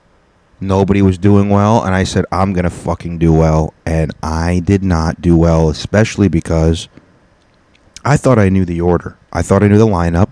Nobody 0.62 1.00
was 1.00 1.16
doing 1.16 1.48
well, 1.48 1.82
and 1.82 1.94
I 1.94 2.04
said, 2.04 2.26
I'm 2.30 2.52
going 2.52 2.64
to 2.64 2.70
fucking 2.70 3.16
do 3.18 3.32
well. 3.32 3.72
And 3.86 4.12
I 4.22 4.60
did 4.60 4.82
not 4.84 5.22
do 5.22 5.36
well, 5.36 5.70
especially 5.70 6.28
because 6.28 6.88
I 8.04 8.18
thought 8.18 8.38
I 8.38 8.50
knew 8.50 8.66
the 8.66 8.82
order. 8.82 9.16
I 9.32 9.40
thought 9.40 9.62
I 9.62 9.68
knew 9.68 9.78
the 9.78 9.86
lineup. 9.86 10.28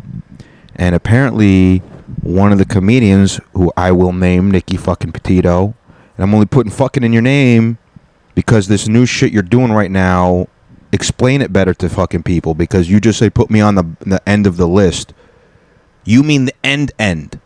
And 0.76 0.94
apparently, 0.94 1.78
one 2.22 2.52
of 2.52 2.58
the 2.58 2.66
comedians, 2.66 3.40
who 3.54 3.72
I 3.74 3.90
will 3.92 4.12
name 4.12 4.50
Nikki 4.50 4.76
fucking 4.76 5.12
Petito, 5.12 5.74
and 6.16 6.24
I'm 6.24 6.34
only 6.34 6.46
putting 6.46 6.72
fucking 6.72 7.04
in 7.04 7.12
your 7.12 7.22
name 7.22 7.78
because 8.34 8.68
this 8.68 8.86
new 8.86 9.06
shit 9.06 9.32
you're 9.32 9.42
doing 9.42 9.72
right 9.72 9.90
now, 9.90 10.46
explain 10.92 11.40
it 11.40 11.52
better 11.52 11.72
to 11.74 11.88
fucking 11.88 12.22
people 12.22 12.54
because 12.54 12.90
you 12.90 13.00
just 13.00 13.18
say 13.18 13.30
put 13.30 13.50
me 13.50 13.60
on 13.60 13.76
the, 13.76 13.84
the 14.00 14.28
end 14.28 14.46
of 14.46 14.58
the 14.58 14.68
list. 14.68 15.14
You 16.04 16.22
mean 16.22 16.44
the 16.44 16.54
end 16.62 16.92
end, 16.98 17.40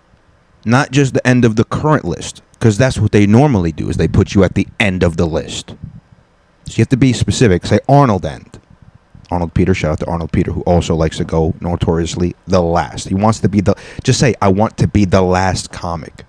not 0.64 0.90
just 0.90 1.14
the 1.14 1.26
end 1.26 1.44
of 1.44 1.56
the 1.56 1.64
current 1.64 2.04
list 2.04 2.42
because 2.62 2.78
that's 2.78 2.96
what 2.96 3.10
they 3.10 3.26
normally 3.26 3.72
do 3.72 3.90
is 3.90 3.96
they 3.96 4.06
put 4.06 4.36
you 4.36 4.44
at 4.44 4.54
the 4.54 4.68
end 4.78 5.02
of 5.02 5.16
the 5.16 5.26
list. 5.26 5.70
So 6.66 6.76
you 6.76 6.82
have 6.82 6.90
to 6.90 6.96
be 6.96 7.12
specific. 7.12 7.66
Say 7.66 7.80
Arnold 7.88 8.24
end. 8.24 8.60
Arnold 9.32 9.52
Peter, 9.52 9.74
shout 9.74 9.90
out 9.90 9.98
to 9.98 10.06
Arnold 10.06 10.30
Peter, 10.30 10.52
who 10.52 10.60
also 10.60 10.94
likes 10.94 11.16
to 11.16 11.24
go 11.24 11.54
notoriously 11.60 12.36
the 12.46 12.62
last. 12.62 13.08
He 13.08 13.16
wants 13.16 13.40
to 13.40 13.48
be 13.48 13.60
the 13.60 13.74
just 14.04 14.20
say, 14.20 14.36
I 14.40 14.46
want 14.46 14.76
to 14.76 14.86
be 14.86 15.04
the 15.04 15.22
last 15.22 15.72
comic. 15.72 16.24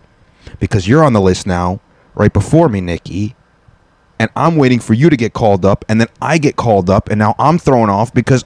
Because 0.59 0.87
you're 0.87 1.03
on 1.03 1.13
the 1.13 1.21
list 1.21 1.45
now, 1.45 1.79
right 2.15 2.33
before 2.33 2.67
me, 2.67 2.81
Nikki. 2.81 3.35
And 4.17 4.31
I'm 4.35 4.55
waiting 4.55 4.79
for 4.79 4.95
you 4.95 5.11
to 5.11 5.17
get 5.17 5.33
called 5.33 5.63
up, 5.63 5.85
and 5.87 6.01
then 6.01 6.07
I 6.19 6.39
get 6.39 6.55
called 6.55 6.89
up, 6.89 7.11
and 7.11 7.19
now 7.19 7.35
I'm 7.37 7.59
thrown 7.59 7.91
off 7.91 8.11
because 8.11 8.43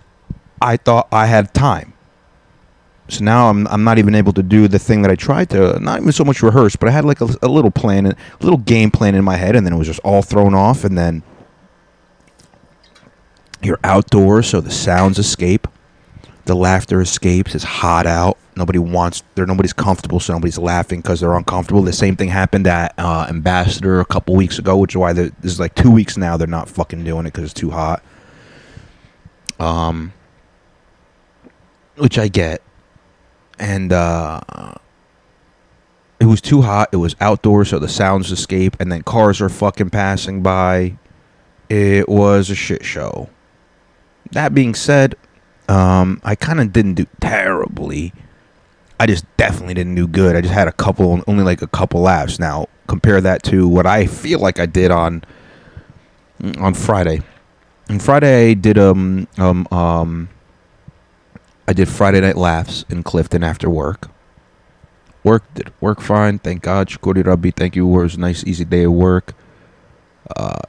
I 0.62 0.76
thought 0.76 1.08
I 1.10 1.28
had 1.28 1.54
time. 1.54 1.94
So 3.10 3.24
now 3.24 3.50
I'm 3.50 3.68
I'm 3.68 3.84
not 3.84 3.98
even 3.98 4.16
able 4.16 4.34
to 4.34 4.44
do 4.44 4.68
the 4.68 4.80
thing 4.80 5.02
that 5.04 5.12
I 5.12 5.16
tried 5.16 5.50
to 5.52 5.80
not 5.80 6.02
even 6.02 6.12
so 6.12 6.26
much 6.26 6.42
rehearse, 6.44 6.76
but 6.76 6.90
I 6.90 6.92
had 6.92 7.06
like 7.06 7.22
a, 7.22 7.28
a 7.42 7.48
little 7.48 7.72
plan, 7.72 8.06
a 8.06 8.16
little 8.42 8.60
game 8.60 8.92
plan 8.92 9.16
in 9.16 9.24
my 9.24 9.38
head, 9.38 9.56
and 9.56 9.66
then 9.66 9.74
it 9.74 9.78
was 9.78 9.88
just 9.88 10.02
all 10.04 10.22
thrown 10.22 10.54
off. 10.54 10.84
And 10.84 10.98
then 10.98 11.24
you're 13.62 13.80
outdoors, 13.84 14.50
so 14.50 14.60
the 14.60 14.72
sounds 14.72 15.20
escape, 15.20 15.68
the 16.46 16.56
laughter 16.56 17.00
escapes. 17.00 17.56
It's 17.56 17.64
hot 17.64 18.06
out. 18.06 18.38
Nobody 18.58 18.80
wants 18.80 19.24
there. 19.36 19.46
Nobody's 19.46 19.74
comfortable, 19.74 20.20
so 20.20 20.34
nobody's 20.34 20.58
laughing 20.58 21.00
because 21.00 21.22
they're 21.22 21.36
uncomfortable. 21.36 21.84
The 21.84 21.94
same 21.94 22.18
thing 22.18 22.28
happened 22.30 22.68
at 22.68 22.94
uh, 22.98 23.28
Ambassador 23.30 24.02
a 24.02 24.06
couple 24.06 24.36
weeks 24.36 24.60
ago, 24.60 24.78
which 24.78 24.94
is 24.94 24.98
why 24.98 25.14
this 25.14 25.32
is 25.44 25.60
like 25.60 25.76
two 25.76 25.92
weeks 25.92 26.18
now. 26.18 26.36
They're 26.36 26.48
not 26.48 26.68
fucking 26.68 27.04
doing 27.06 27.26
it 27.26 27.34
because 27.34 27.46
it's 27.46 27.54
too 27.54 27.70
hot. 27.70 28.04
Um, 29.60 30.14
which 31.96 32.20
I 32.20 32.28
get 32.28 32.62
and 33.60 33.92
uh, 33.94 34.42
it 36.20 36.26
was 36.26 36.42
too 36.42 36.62
hot. 36.62 36.90
It 36.92 36.98
was 36.98 37.16
outdoors, 37.20 37.70
so 37.70 37.80
the 37.80 37.88
sounds 37.88 38.32
escape, 38.32 38.76
and 38.80 38.92
then 38.92 39.04
cars 39.04 39.42
are 39.42 39.50
fucking 39.50 39.90
passing 39.90 40.42
by. 40.42 40.98
It 41.70 42.08
was 42.08 42.50
a 42.50 42.56
shit 42.56 42.86
show. 42.86 43.30
that 44.32 44.54
being 44.54 44.74
said, 44.74 45.16
um, 45.68 46.22
I 46.24 46.36
kind 46.36 46.60
of 46.62 46.72
didn't 46.72 46.96
do 46.96 47.06
terribly. 47.20 48.14
I 49.00 49.06
just 49.06 49.26
definitely 49.38 49.74
didn't 49.76 49.96
do 49.96 50.08
good. 50.08 50.36
I 50.36 50.42
just 50.42 50.54
had 50.54 50.68
a 50.68 50.72
couple, 50.72 51.22
only 51.28 51.44
like 51.44 51.62
a 51.62 51.68
couple 51.68 52.02
laughs. 52.02 52.40
Now 52.40 52.68
compare 52.88 53.22
that 53.22 53.44
to 53.44 53.68
what 53.68 53.86
I 53.86 54.06
feel 54.08 54.40
like 54.40 54.60
I 54.60 54.66
did 54.66 54.92
on 54.92 55.24
on 56.58 56.74
Friday. 56.74 57.22
On 57.90 58.00
Friday, 58.00 58.52
I 58.52 58.54
did 58.54 58.78
um 58.78 59.28
um 59.38 59.68
um. 59.72 60.30
I 61.68 61.74
did 61.74 61.90
Friday 61.90 62.22
night 62.22 62.38
laughs 62.38 62.86
in 62.90 63.04
Clifton 63.04 63.44
after 63.44 63.70
work. 63.70 64.10
Work 65.24 65.44
did 65.54 65.74
work 65.82 66.00
fine, 66.00 66.40
thank 66.40 66.62
God. 66.62 66.88
Shukuri 66.88 67.26
Rabbi, 67.26 67.52
thank 67.52 67.76
you. 67.76 67.88
It 67.88 68.04
was 68.04 68.16
a 68.16 68.20
nice, 68.20 68.46
easy 68.46 68.64
day 68.64 68.84
of 68.84 68.94
work. 68.94 69.34
Uh, 70.36 70.60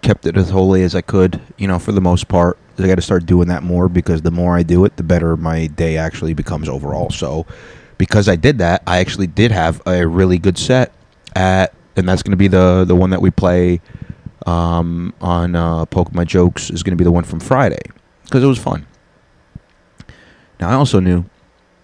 kept 0.00 0.24
it 0.24 0.36
as 0.36 0.50
holy 0.50 0.82
as 0.82 0.94
I 0.94 1.02
could, 1.02 1.40
you 1.58 1.68
know, 1.68 1.78
for 1.78 1.92
the 1.92 2.00
most 2.00 2.28
part. 2.28 2.56
I 2.78 2.86
got 2.86 2.94
to 2.94 3.02
start 3.02 3.26
doing 3.26 3.48
that 3.48 3.62
more 3.62 3.88
because 3.88 4.22
the 4.22 4.30
more 4.30 4.56
I 4.56 4.62
do 4.62 4.84
it, 4.84 4.96
the 4.96 5.02
better 5.02 5.36
my 5.36 5.66
day 5.66 5.96
actually 5.96 6.32
becomes 6.32 6.68
overall. 6.68 7.10
So, 7.10 7.46
because 7.98 8.28
I 8.28 8.36
did 8.36 8.58
that, 8.58 8.82
I 8.86 8.98
actually 8.98 9.26
did 9.26 9.50
have 9.50 9.82
a 9.86 10.06
really 10.06 10.38
good 10.38 10.58
set 10.58 10.92
at, 11.34 11.74
and 11.96 12.08
that's 12.08 12.22
going 12.22 12.32
to 12.32 12.36
be 12.36 12.48
the 12.48 12.84
the 12.86 12.94
one 12.94 13.10
that 13.10 13.20
we 13.20 13.30
play 13.30 13.80
um, 14.46 15.12
on 15.20 15.54
uh, 15.56 15.86
Poke 15.86 16.14
My 16.14 16.24
Jokes 16.24 16.70
is 16.70 16.82
going 16.82 16.92
to 16.92 16.96
be 16.96 17.04
the 17.04 17.12
one 17.12 17.24
from 17.24 17.40
Friday 17.40 17.80
because 18.24 18.42
it 18.42 18.46
was 18.46 18.58
fun. 18.58 18.86
Now 20.60 20.70
I 20.70 20.74
also 20.74 21.00
knew 21.00 21.24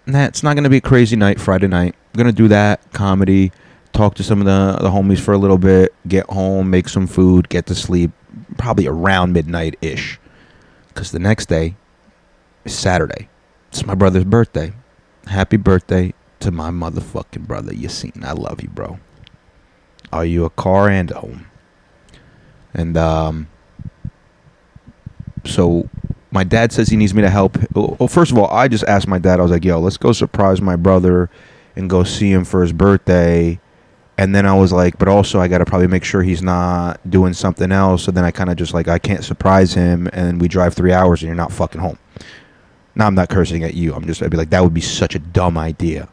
that 0.07 0.29
it's 0.29 0.43
not 0.43 0.55
going 0.55 0.65
to 0.65 0.71
be 0.71 0.79
a 0.79 0.83
crazy 0.83 1.17
night 1.17 1.41
Friday 1.41 1.69
night. 1.69 1.95
I'm 2.15 2.19
going 2.19 2.27
to 2.27 2.33
do 2.33 2.49
that 2.49 2.93
comedy, 2.93 3.53
talk 3.93 4.15
to 4.17 4.23
some 4.23 4.41
of 4.41 4.47
the 4.47 4.83
the 4.83 4.91
homies 4.91 5.21
for 5.21 5.33
a 5.33 5.39
little 5.39 5.59
bit, 5.59 5.95
get 6.09 6.27
home, 6.31 6.71
make 6.71 6.89
some 6.89 7.07
food, 7.07 7.49
get 7.49 7.67
to 7.67 7.75
sleep, 7.75 8.11
probably 8.59 8.87
around 8.87 9.33
midnight 9.33 9.77
ish, 9.81 10.19
because 10.89 11.13
the 11.13 11.19
next 11.19 11.47
day 11.47 11.77
is 12.65 12.77
Saturday. 12.77 13.29
It's 13.69 13.87
my 13.87 13.95
brother's 13.95 14.25
birthday. 14.25 14.73
Happy 15.27 15.57
birthday 15.57 16.13
to 16.41 16.51
my 16.51 16.71
motherfucking 16.71 17.47
brother 17.47 17.73
Yassine. 17.73 18.25
I 18.25 18.33
love 18.33 18.63
you, 18.63 18.69
bro. 18.69 18.99
Are 20.13 20.25
you 20.25 20.45
a 20.45 20.51
car 20.51 20.89
and 20.89 21.11
a 21.11 21.21
home? 21.21 21.47
And 22.75 22.97
um, 22.97 23.49
so 25.45 25.89
my 26.33 26.45
dad 26.45 26.73
says 26.73 26.89
he 26.89 26.97
needs 26.97 27.15
me 27.15 27.23
to 27.23 27.31
help. 27.31 27.59
Well, 27.75 28.09
first 28.09 28.33
of 28.33 28.39
all, 28.39 28.51
I 28.51 28.67
just 28.67 28.85
asked 28.85 29.07
my 29.07 29.19
dad. 29.19 29.39
I 29.39 29.43
was 29.43 29.53
like, 29.53 29.65
"Yo, 29.65 29.79
let's 29.79 29.97
go 29.99 30.13
surprise 30.13 30.61
my 30.61 30.77
brother 30.77 31.31
and 31.77 31.89
go 31.89 32.03
see 32.03 32.33
him 32.33 32.45
for 32.45 32.63
his 32.63 32.73
birthday." 32.73 33.61
And 34.19 34.35
then 34.35 34.47
I 34.47 34.55
was 34.55 34.73
like, 34.73 34.99
"But 34.99 35.09
also, 35.09 35.41
I 35.41 35.49
got 35.49 35.59
to 35.59 35.65
probably 35.65 35.87
make 35.89 36.05
sure 36.05 36.23
he's 36.23 36.43
not 36.43 36.99
doing 37.09 37.33
something 37.35 37.71
else." 37.71 38.03
So 38.05 38.11
then 38.11 38.25
I 38.25 38.31
kind 38.31 38.51
of 38.51 38.57
just 38.57 38.75
like, 38.75 38.89
I 38.89 38.99
can't 38.99 39.25
surprise 39.25 39.75
him, 39.75 40.09
and 40.13 40.41
we 40.41 40.49
drive 40.49 40.75
three 40.75 40.93
hours, 40.93 41.23
and 41.23 41.29
you're 41.29 41.37
not 41.37 41.53
fucking 41.53 41.81
home. 41.81 41.99
Now 42.95 43.07
I'm 43.07 43.15
not 43.15 43.29
cursing 43.29 43.65
at 43.65 43.75
you. 43.75 43.95
I'm 43.95 44.07
just 44.07 44.23
I'd 44.23 44.31
be 44.31 44.37
like, 44.37 44.51
that 44.51 44.63
would 44.63 44.75
be 44.75 44.81
such 44.81 45.15
a 45.15 45.19
dumb 45.19 45.57
idea. 45.57 46.09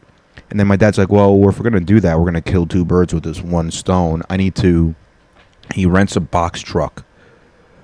And 0.50 0.58
then 0.58 0.66
my 0.66 0.76
dad's 0.76 0.98
like, 0.98 1.10
well, 1.10 1.48
if 1.48 1.58
we're 1.58 1.64
gonna 1.64 1.80
do 1.80 2.00
that, 2.00 2.18
we're 2.18 2.24
gonna 2.24 2.40
kill 2.40 2.66
two 2.66 2.84
birds 2.84 3.14
with 3.14 3.24
this 3.24 3.42
one 3.42 3.70
stone. 3.70 4.22
I 4.28 4.36
need 4.36 4.54
to. 4.56 4.94
He 5.74 5.86
rents 5.86 6.16
a 6.16 6.20
box 6.20 6.60
truck, 6.60 7.04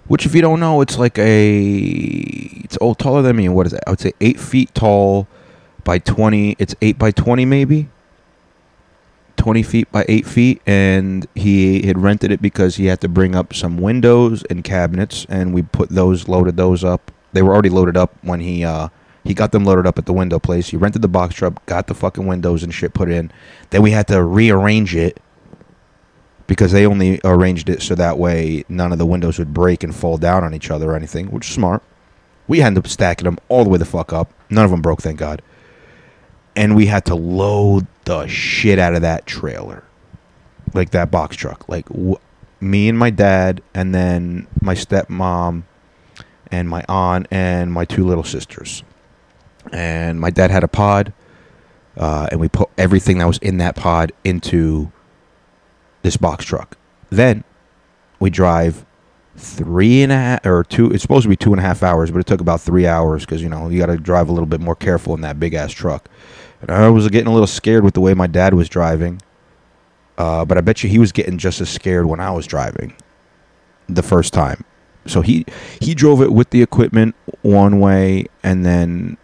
which, 0.08 0.26
if 0.26 0.34
you 0.34 0.42
don't 0.42 0.60
know, 0.60 0.80
it's 0.80 0.98
like 0.98 1.18
a. 1.18 1.60
It's 2.64 2.78
old 2.80 2.98
taller 2.98 3.22
than 3.22 3.36
me. 3.36 3.48
What 3.48 3.66
is 3.66 3.72
it? 3.72 3.80
I 3.86 3.90
would 3.90 4.00
say 4.00 4.12
eight 4.20 4.40
feet 4.40 4.74
tall 4.74 5.28
by 5.84 5.98
twenty. 5.98 6.56
It's 6.58 6.74
eight 6.82 6.98
by 6.98 7.10
twenty, 7.10 7.44
maybe. 7.44 7.88
20 9.36 9.62
feet 9.62 9.92
by 9.92 10.04
8 10.08 10.26
feet 10.26 10.62
and 10.66 11.26
he 11.34 11.86
had 11.86 11.98
rented 11.98 12.32
it 12.32 12.42
because 12.42 12.76
he 12.76 12.86
had 12.86 13.00
to 13.00 13.08
bring 13.08 13.34
up 13.34 13.54
some 13.54 13.76
windows 13.76 14.42
and 14.44 14.64
cabinets 14.64 15.26
and 15.28 15.54
we 15.54 15.62
put 15.62 15.90
those 15.90 16.26
loaded 16.26 16.56
those 16.56 16.82
up 16.82 17.12
they 17.32 17.42
were 17.42 17.52
already 17.52 17.68
loaded 17.68 17.96
up 17.96 18.16
when 18.22 18.40
he 18.40 18.64
uh 18.64 18.88
he 19.24 19.34
got 19.34 19.52
them 19.52 19.64
loaded 19.64 19.86
up 19.86 19.98
at 19.98 20.06
the 20.06 20.12
window 20.12 20.38
place 20.38 20.68
he 20.70 20.76
rented 20.76 21.02
the 21.02 21.08
box 21.08 21.34
truck 21.34 21.64
got 21.66 21.86
the 21.86 21.94
fucking 21.94 22.26
windows 22.26 22.62
and 22.62 22.74
shit 22.74 22.94
put 22.94 23.08
in 23.10 23.30
then 23.70 23.82
we 23.82 23.90
had 23.90 24.08
to 24.08 24.22
rearrange 24.22 24.96
it 24.96 25.20
because 26.46 26.72
they 26.72 26.86
only 26.86 27.20
arranged 27.24 27.68
it 27.68 27.82
so 27.82 27.94
that 27.94 28.18
way 28.18 28.64
none 28.68 28.92
of 28.92 28.98
the 28.98 29.06
windows 29.06 29.38
would 29.38 29.52
break 29.52 29.82
and 29.82 29.94
fall 29.94 30.16
down 30.16 30.44
on 30.44 30.54
each 30.54 30.70
other 30.70 30.90
or 30.90 30.96
anything 30.96 31.30
which 31.30 31.48
is 31.48 31.54
smart 31.54 31.82
we 32.48 32.62
ended 32.62 32.84
up 32.84 32.88
stacking 32.88 33.24
them 33.24 33.38
all 33.48 33.64
the 33.64 33.70
way 33.70 33.78
the 33.78 33.84
fuck 33.84 34.12
up 34.12 34.32
none 34.50 34.64
of 34.64 34.70
them 34.70 34.82
broke 34.82 35.02
thank 35.02 35.18
god 35.18 35.42
and 36.56 36.74
we 36.74 36.86
had 36.86 37.04
to 37.04 37.14
load 37.14 37.86
the 38.06 38.26
shit 38.26 38.78
out 38.78 38.94
of 38.94 39.02
that 39.02 39.26
trailer, 39.26 39.84
like 40.72 40.90
that 40.90 41.10
box 41.10 41.36
truck. 41.36 41.68
Like 41.68 41.86
w- 41.88 42.16
me 42.60 42.88
and 42.88 42.98
my 42.98 43.10
dad, 43.10 43.62
and 43.74 43.94
then 43.94 44.46
my 44.62 44.74
stepmom, 44.74 45.64
and 46.50 46.68
my 46.68 46.82
aunt, 46.88 47.26
and 47.30 47.72
my 47.72 47.84
two 47.84 48.06
little 48.06 48.24
sisters. 48.24 48.82
And 49.70 50.18
my 50.18 50.30
dad 50.30 50.50
had 50.50 50.64
a 50.64 50.68
pod, 50.68 51.12
uh, 51.96 52.28
and 52.30 52.40
we 52.40 52.48
put 52.48 52.70
everything 52.78 53.18
that 53.18 53.26
was 53.26 53.38
in 53.38 53.58
that 53.58 53.76
pod 53.76 54.12
into 54.24 54.90
this 56.06 56.16
box 56.16 56.44
truck. 56.44 56.78
Then 57.10 57.42
we 58.20 58.30
drive 58.30 58.86
three 59.36 60.02
and 60.02 60.12
a 60.12 60.16
half 60.16 60.46
or 60.46 60.62
two. 60.62 60.88
It's 60.90 61.02
supposed 61.02 61.24
to 61.24 61.28
be 61.28 61.36
two 61.36 61.52
and 61.52 61.58
a 61.58 61.62
half 61.62 61.82
hours, 61.82 62.12
but 62.12 62.20
it 62.20 62.26
took 62.26 62.40
about 62.40 62.60
three 62.60 62.86
hours 62.86 63.26
because 63.26 63.42
you 63.42 63.48
know 63.48 63.68
you 63.68 63.78
got 63.80 63.86
to 63.86 63.96
drive 63.96 64.28
a 64.28 64.32
little 64.32 64.46
bit 64.46 64.60
more 64.60 64.76
careful 64.76 65.14
in 65.14 65.20
that 65.22 65.40
big 65.40 65.52
ass 65.52 65.72
truck. 65.72 66.08
And 66.62 66.70
I 66.70 66.88
was 66.88 67.08
getting 67.08 67.26
a 67.26 67.32
little 67.32 67.48
scared 67.48 67.82
with 67.82 67.94
the 67.94 68.00
way 68.00 68.14
my 68.14 68.28
dad 68.28 68.54
was 68.54 68.68
driving. 68.68 69.20
Uh, 70.16 70.44
but 70.44 70.56
I 70.56 70.60
bet 70.60 70.82
you 70.82 70.88
he 70.88 70.98
was 70.98 71.12
getting 71.12 71.38
just 71.38 71.60
as 71.60 71.68
scared 71.68 72.06
when 72.06 72.20
I 72.20 72.30
was 72.30 72.46
driving 72.46 72.94
the 73.88 74.02
first 74.02 74.32
time. 74.32 74.64
So 75.06 75.22
he 75.22 75.44
he 75.80 75.92
drove 75.92 76.22
it 76.22 76.32
with 76.32 76.50
the 76.50 76.62
equipment 76.62 77.16
one 77.42 77.80
way, 77.80 78.26
and 78.44 78.64
then 78.64 79.18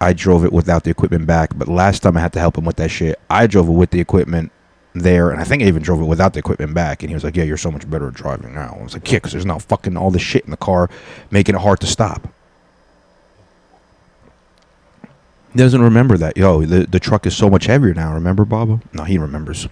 I 0.00 0.12
drove 0.12 0.44
it 0.44 0.52
without 0.52 0.82
the 0.82 0.90
equipment 0.90 1.26
back. 1.26 1.56
But 1.56 1.68
last 1.68 2.02
time 2.02 2.16
I 2.16 2.20
had 2.20 2.32
to 2.32 2.40
help 2.40 2.58
him 2.58 2.64
with 2.64 2.76
that 2.76 2.90
shit, 2.90 3.20
I 3.30 3.46
drove 3.46 3.68
it 3.68 3.72
with 3.72 3.90
the 3.90 4.00
equipment 4.00 4.50
there, 4.94 5.30
and 5.30 5.40
I 5.40 5.44
think 5.44 5.62
I 5.62 5.66
even 5.66 5.82
drove 5.82 6.00
it 6.00 6.04
without 6.04 6.32
the 6.32 6.38
equipment 6.38 6.74
back. 6.74 7.02
And 7.02 7.10
he 7.10 7.14
was 7.14 7.24
like, 7.24 7.36
"Yeah, 7.36 7.44
you're 7.44 7.56
so 7.56 7.70
much 7.70 7.88
better 7.88 8.08
at 8.08 8.14
driving 8.14 8.54
now." 8.54 8.76
I 8.78 8.82
was 8.82 8.94
like, 8.94 9.10
"Yeah, 9.10 9.18
because 9.18 9.32
there's 9.32 9.46
not 9.46 9.62
fucking 9.62 9.96
all 9.96 10.10
this 10.10 10.22
shit 10.22 10.44
in 10.44 10.50
the 10.50 10.56
car, 10.56 10.88
making 11.30 11.54
it 11.54 11.60
hard 11.60 11.80
to 11.80 11.86
stop." 11.86 12.28
He 15.52 15.58
doesn't 15.58 15.82
remember 15.82 16.16
that. 16.18 16.36
Yo, 16.36 16.62
the, 16.62 16.86
the 16.86 16.98
truck 16.98 17.26
is 17.26 17.36
so 17.36 17.48
much 17.48 17.66
heavier 17.66 17.94
now. 17.94 18.12
Remember, 18.12 18.44
Baba? 18.44 18.80
No, 18.92 19.04
he 19.04 19.18
remembers. 19.18 19.68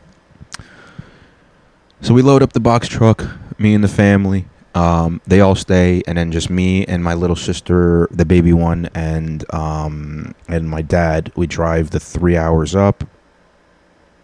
So 2.00 2.14
we 2.14 2.23
load 2.23 2.43
up 2.43 2.52
the 2.52 2.61
box 2.61 2.87
truck, 2.88 3.25
me 3.59 3.75
and 3.75 3.83
the 3.83 3.88
family. 3.88 4.47
Um, 4.75 5.21
they 5.26 5.41
all 5.41 5.55
stay, 5.55 6.02
and 6.07 6.17
then 6.17 6.33
just 6.33 6.50
me 6.50 6.85
and 6.87 7.02
my 7.02 7.14
little 7.14 7.37
sister, 7.37 8.09
the 8.11 8.25
baby 8.25 8.52
one, 8.52 8.88
and 8.95 9.45
um, 9.55 10.35
and 10.49 10.69
my 10.69 10.83
dad. 10.83 11.33
We 11.37 11.47
drive 11.47 11.91
the 11.91 12.00
three 12.00 12.37
hours 12.37 12.75
up. 12.75 13.05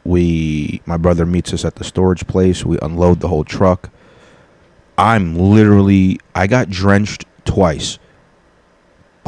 We, 0.09 0.81
my 0.87 0.97
brother 0.97 1.27
meets 1.27 1.53
us 1.53 1.65
at 1.65 1.77
the 1.77 1.85
storage 1.85 2.27
place. 2.27 2.65
We 2.65 2.79
unload 2.81 3.21
the 3.21 3.29
whole 3.29 3.45
truck. 3.45 3.91
I'm 4.97 5.37
literally, 5.37 6.19
I 6.35 6.47
got 6.47 6.71
drenched 6.71 7.27
twice 7.45 7.99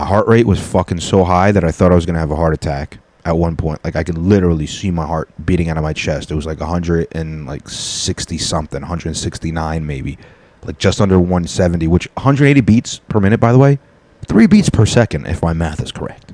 my 0.01 0.07
heart 0.07 0.27
rate 0.29 0.47
was 0.47 0.59
fucking 0.59 1.01
so 1.01 1.25
high 1.25 1.53
that 1.53 1.63
I 1.63 1.71
thought 1.71 1.93
I 1.93 1.95
was 1.95 2.07
gonna 2.07 2.21
have 2.21 2.31
a 2.31 2.37
heart 2.37 2.55
attack 2.55 2.97
at 3.27 3.37
one 3.37 3.55
point. 3.55 3.85
Like 3.85 3.97
I 3.97 4.03
could 4.03 4.17
literally 4.17 4.67
see 4.67 4.91
my 4.91 5.05
heart 5.05 5.29
beating 5.45 5.69
out 5.69 5.77
of 5.77 5.83
my 5.83 5.93
chest. 5.93 6.31
It 6.31 6.35
was 6.35 6.47
like 6.47 6.59
100 6.59 7.09
and 7.13 7.45
like 7.47 7.69
60 7.69 8.39
something, 8.39 8.81
169 8.81 9.85
maybe, 9.85 10.17
like 10.63 10.79
just 10.79 11.03
under 11.03 11.19
170. 11.19 11.87
Which 11.87 12.09
180 12.15 12.63
beats 12.63 13.01
per 13.11 13.21
minute, 13.21 13.41
by 13.41 13.53
the 13.53 13.59
way, 13.59 13.79
three 14.27 14.47
beats 14.47 14.71
per 14.71 14.87
second 14.87 15.27
if 15.27 15.43
my 15.43 15.53
math 15.53 15.83
is 15.83 15.93
correct, 15.93 16.33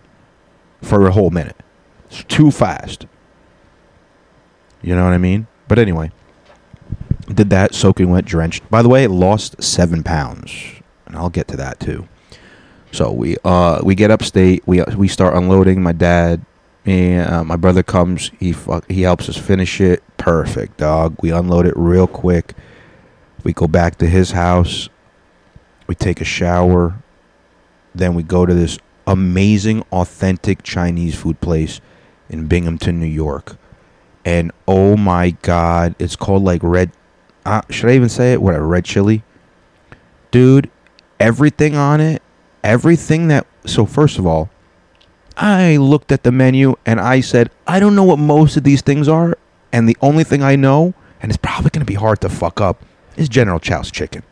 for 0.81 1.05
a 1.09 1.11
whole 1.11 1.31
minute. 1.31 1.57
It's 2.09 2.23
too 2.23 2.53
fast. 2.53 3.07
You 4.87 4.95
know 4.95 5.03
what 5.03 5.15
I 5.15 5.19
mean? 5.19 5.49
But 5.67 5.81
anyway, 5.81 6.13
did 7.27 7.51
that 7.51 7.75
soaking 7.75 8.09
wet, 8.09 8.25
drenched. 8.25 8.71
By 8.71 8.83
the 8.83 8.89
way, 8.89 9.09
lost 9.09 9.61
seven 9.61 10.05
pounds, 10.05 10.53
and 11.07 11.17
I'll 11.17 11.29
get 11.29 11.49
to 11.49 11.57
that 11.57 11.81
too. 11.81 12.07
So 12.93 13.11
we 13.11 13.37
uh 13.45 13.81
we 13.83 13.97
get 13.97 14.13
upstate. 14.13 14.63
We 14.65 14.83
we 14.97 15.09
start 15.09 15.35
unloading. 15.35 15.83
My 15.83 15.91
dad, 15.91 16.47
me, 16.85 17.17
uh, 17.17 17.43
my 17.43 17.57
brother 17.57 17.83
comes. 17.83 18.31
He 18.39 18.53
fuck, 18.53 18.89
he 18.89 19.03
helps 19.03 19.29
us 19.29 19.37
finish 19.37 19.81
it. 19.81 20.05
Perfect, 20.19 20.77
dog. 20.77 21.17
We 21.21 21.33
unload 21.33 21.67
it 21.67 21.75
real 21.77 22.07
quick. 22.07 22.55
We 23.43 23.53
go 23.53 23.67
back 23.67 23.99
to 23.99 24.07
his 24.07 24.31
house. 24.31 24.89
We 25.89 25.97
take 25.97 26.21
a 26.21 26.25
shower. 26.25 27.03
Then 27.93 28.15
we 28.15 28.23
go 28.23 28.47
to 28.47 28.55
this 28.55 28.79
amazing, 29.05 29.83
authentic 29.91 30.63
Chinese 30.63 31.17
food 31.17 31.41
place 31.41 31.81
in 32.29 32.47
Binghamton, 32.47 33.01
New 33.01 33.07
York. 33.07 33.57
And 34.27 34.53
oh 34.69 34.99
my 34.99 35.31
God, 35.43 35.95
it's 35.99 36.17
called 36.17 36.45
like 36.45 36.63
red. 36.63 36.93
Uh, 37.47 37.63
should 37.71 37.89
I 37.91 37.95
even 37.95 38.11
say 38.11 38.35
it? 38.35 38.43
What 38.43 38.55
a 38.55 38.61
red 38.63 38.85
chili, 38.85 39.25
dude. 40.31 40.71
Everything 41.21 41.77
on 41.77 42.01
it 42.03 42.23
everything 42.65 43.29
that 43.29 43.47
so 43.65 43.87
first 43.87 44.19
of 44.19 44.27
all 44.27 44.51
i 45.37 45.77
looked 45.77 46.11
at 46.11 46.25
the 46.25 46.33
menu 46.33 46.75
and 46.85 47.01
i 47.01 47.21
said 47.21 47.51
i 47.69 47.79
don't 47.79 47.95
know 47.95 48.05
what 48.05 48.19
most 48.19 48.57
of 48.57 48.65
these 48.65 48.83
things 48.83 49.09
are 49.09 49.39
and 49.73 49.89
the 49.89 49.97
only 50.03 50.25
thing 50.25 50.43
i 50.43 50.57
know 50.57 50.93
and 51.23 51.31
it's 51.31 51.39
probably 51.39 51.71
to 51.71 51.85
be 51.85 51.95
hard 51.95 52.21
to 52.21 52.29
fuck 52.29 52.61
up 52.61 52.85
is 53.17 53.29
general 53.29 53.61
chow's 53.61 53.91
chicken 53.91 54.23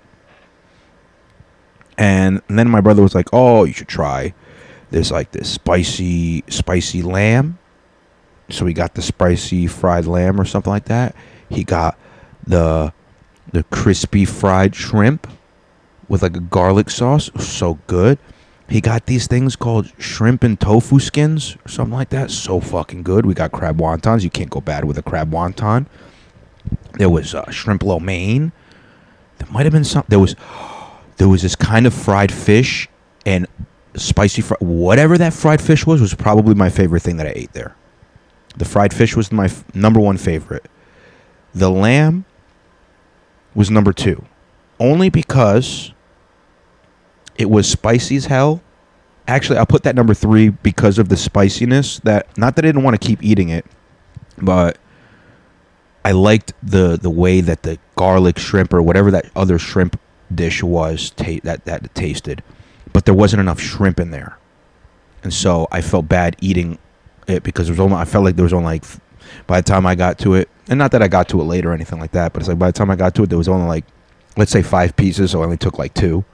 And, 1.96 2.42
and 2.48 2.58
then 2.58 2.68
my 2.68 2.80
brother 2.80 3.02
was 3.02 3.14
like, 3.14 3.28
"Oh, 3.32 3.64
you 3.64 3.72
should 3.72 3.88
try 3.88 4.34
this 4.90 5.10
like 5.12 5.30
this 5.30 5.48
spicy 5.48 6.44
spicy 6.48 7.02
lamb." 7.02 7.58
So 8.50 8.66
he 8.66 8.74
got 8.74 8.94
the 8.94 9.02
spicy 9.02 9.66
fried 9.66 10.06
lamb 10.06 10.40
or 10.40 10.44
something 10.44 10.72
like 10.72 10.86
that. 10.86 11.14
He 11.48 11.64
got 11.64 11.98
the 12.46 12.92
the 13.52 13.62
crispy 13.64 14.24
fried 14.24 14.74
shrimp 14.74 15.26
with 16.08 16.22
like 16.22 16.36
a 16.36 16.40
garlic 16.40 16.90
sauce. 16.90 17.30
So 17.38 17.78
good. 17.86 18.18
He 18.68 18.80
got 18.80 19.06
these 19.06 19.26
things 19.26 19.56
called 19.56 19.92
shrimp 19.98 20.42
and 20.42 20.58
tofu 20.58 20.98
skins 20.98 21.56
or 21.64 21.68
something 21.68 21.94
like 21.94 22.08
that. 22.10 22.30
So 22.30 22.60
fucking 22.60 23.02
good. 23.02 23.26
We 23.26 23.34
got 23.34 23.52
crab 23.52 23.78
wontons. 23.78 24.22
You 24.22 24.30
can't 24.30 24.50
go 24.50 24.60
bad 24.60 24.84
with 24.84 24.98
a 24.98 25.02
crab 25.02 25.30
wonton. 25.30 25.86
There 26.94 27.10
was 27.10 27.34
uh, 27.34 27.50
shrimp 27.50 27.82
lo 27.82 28.00
mein. 28.00 28.52
There 29.38 29.48
might 29.50 29.64
have 29.64 29.72
been 29.72 29.84
some. 29.84 30.04
There 30.08 30.18
was 30.18 30.34
there 31.16 31.28
was 31.28 31.42
this 31.42 31.56
kind 31.56 31.86
of 31.86 31.94
fried 31.94 32.32
fish 32.32 32.88
and 33.26 33.46
spicy 33.96 34.42
fr- 34.42 34.54
whatever 34.60 35.16
that 35.18 35.32
fried 35.32 35.60
fish 35.60 35.86
was 35.86 36.00
was 36.00 36.14
probably 36.14 36.54
my 36.54 36.68
favorite 36.68 37.02
thing 37.02 37.16
that 37.18 37.26
I 37.26 37.32
ate 37.34 37.52
there. 37.52 37.76
The 38.56 38.64
fried 38.64 38.94
fish 38.94 39.16
was 39.16 39.32
my 39.32 39.46
f- 39.46 39.64
number 39.74 40.00
one 40.00 40.16
favorite. 40.16 40.66
The 41.54 41.70
lamb 41.70 42.24
was 43.54 43.70
number 43.70 43.92
two, 43.92 44.24
only 44.78 45.08
because 45.08 45.92
it 47.36 47.50
was 47.50 47.68
spicy 47.68 48.16
as 48.16 48.26
hell. 48.26 48.62
Actually, 49.26 49.58
I'll 49.58 49.66
put 49.66 49.84
that 49.84 49.94
number 49.94 50.14
three 50.14 50.50
because 50.50 50.98
of 50.98 51.08
the 51.08 51.16
spiciness. 51.16 51.98
That 52.00 52.36
not 52.36 52.56
that 52.56 52.64
I 52.64 52.68
didn't 52.68 52.82
want 52.82 53.00
to 53.00 53.06
keep 53.06 53.22
eating 53.22 53.48
it, 53.48 53.64
but 54.38 54.78
I 56.04 56.12
liked 56.12 56.52
the 56.62 56.98
the 57.00 57.10
way 57.10 57.40
that 57.40 57.62
the 57.62 57.78
garlic 57.96 58.38
shrimp 58.38 58.72
or 58.74 58.82
whatever 58.82 59.10
that 59.10 59.30
other 59.34 59.58
shrimp 59.58 59.98
dish 60.34 60.62
was 60.62 61.10
ta- 61.10 61.40
that 61.44 61.64
that 61.64 61.94
tasted, 61.94 62.42
but 62.92 63.04
there 63.04 63.14
wasn't 63.14 63.40
enough 63.40 63.60
shrimp 63.60 63.98
in 63.98 64.10
there, 64.10 64.36
and 65.22 65.32
so 65.32 65.66
I 65.72 65.80
felt 65.80 66.08
bad 66.08 66.36
eating 66.40 66.78
it 67.26 67.42
because 67.42 67.66
there 67.66 67.72
was 67.72 67.80
only 67.80 67.96
I 67.96 68.04
felt 68.04 68.24
like 68.24 68.36
there 68.36 68.44
was 68.44 68.52
only 68.52 68.66
like 68.66 68.84
by 69.46 69.60
the 69.60 69.64
time 69.64 69.86
I 69.86 69.94
got 69.94 70.18
to 70.20 70.34
it, 70.34 70.48
and 70.68 70.78
not 70.78 70.90
that 70.92 71.02
I 71.02 71.08
got 71.08 71.28
to 71.30 71.40
it 71.40 71.44
late 71.44 71.64
or 71.66 71.72
anything 71.72 72.00
like 72.00 72.12
that, 72.12 72.32
but 72.32 72.40
it's 72.40 72.48
like 72.48 72.58
by 72.58 72.68
the 72.68 72.72
time 72.72 72.90
I 72.90 72.96
got 72.96 73.14
to 73.16 73.22
it, 73.22 73.28
there 73.28 73.38
was 73.38 73.48
only 73.48 73.66
like 73.66 73.84
let's 74.36 74.50
say 74.50 74.62
five 74.62 74.96
pieces, 74.96 75.30
so 75.30 75.42
I 75.42 75.44
only 75.44 75.56
took 75.56 75.78
like 75.78 75.94
two, 75.94 76.24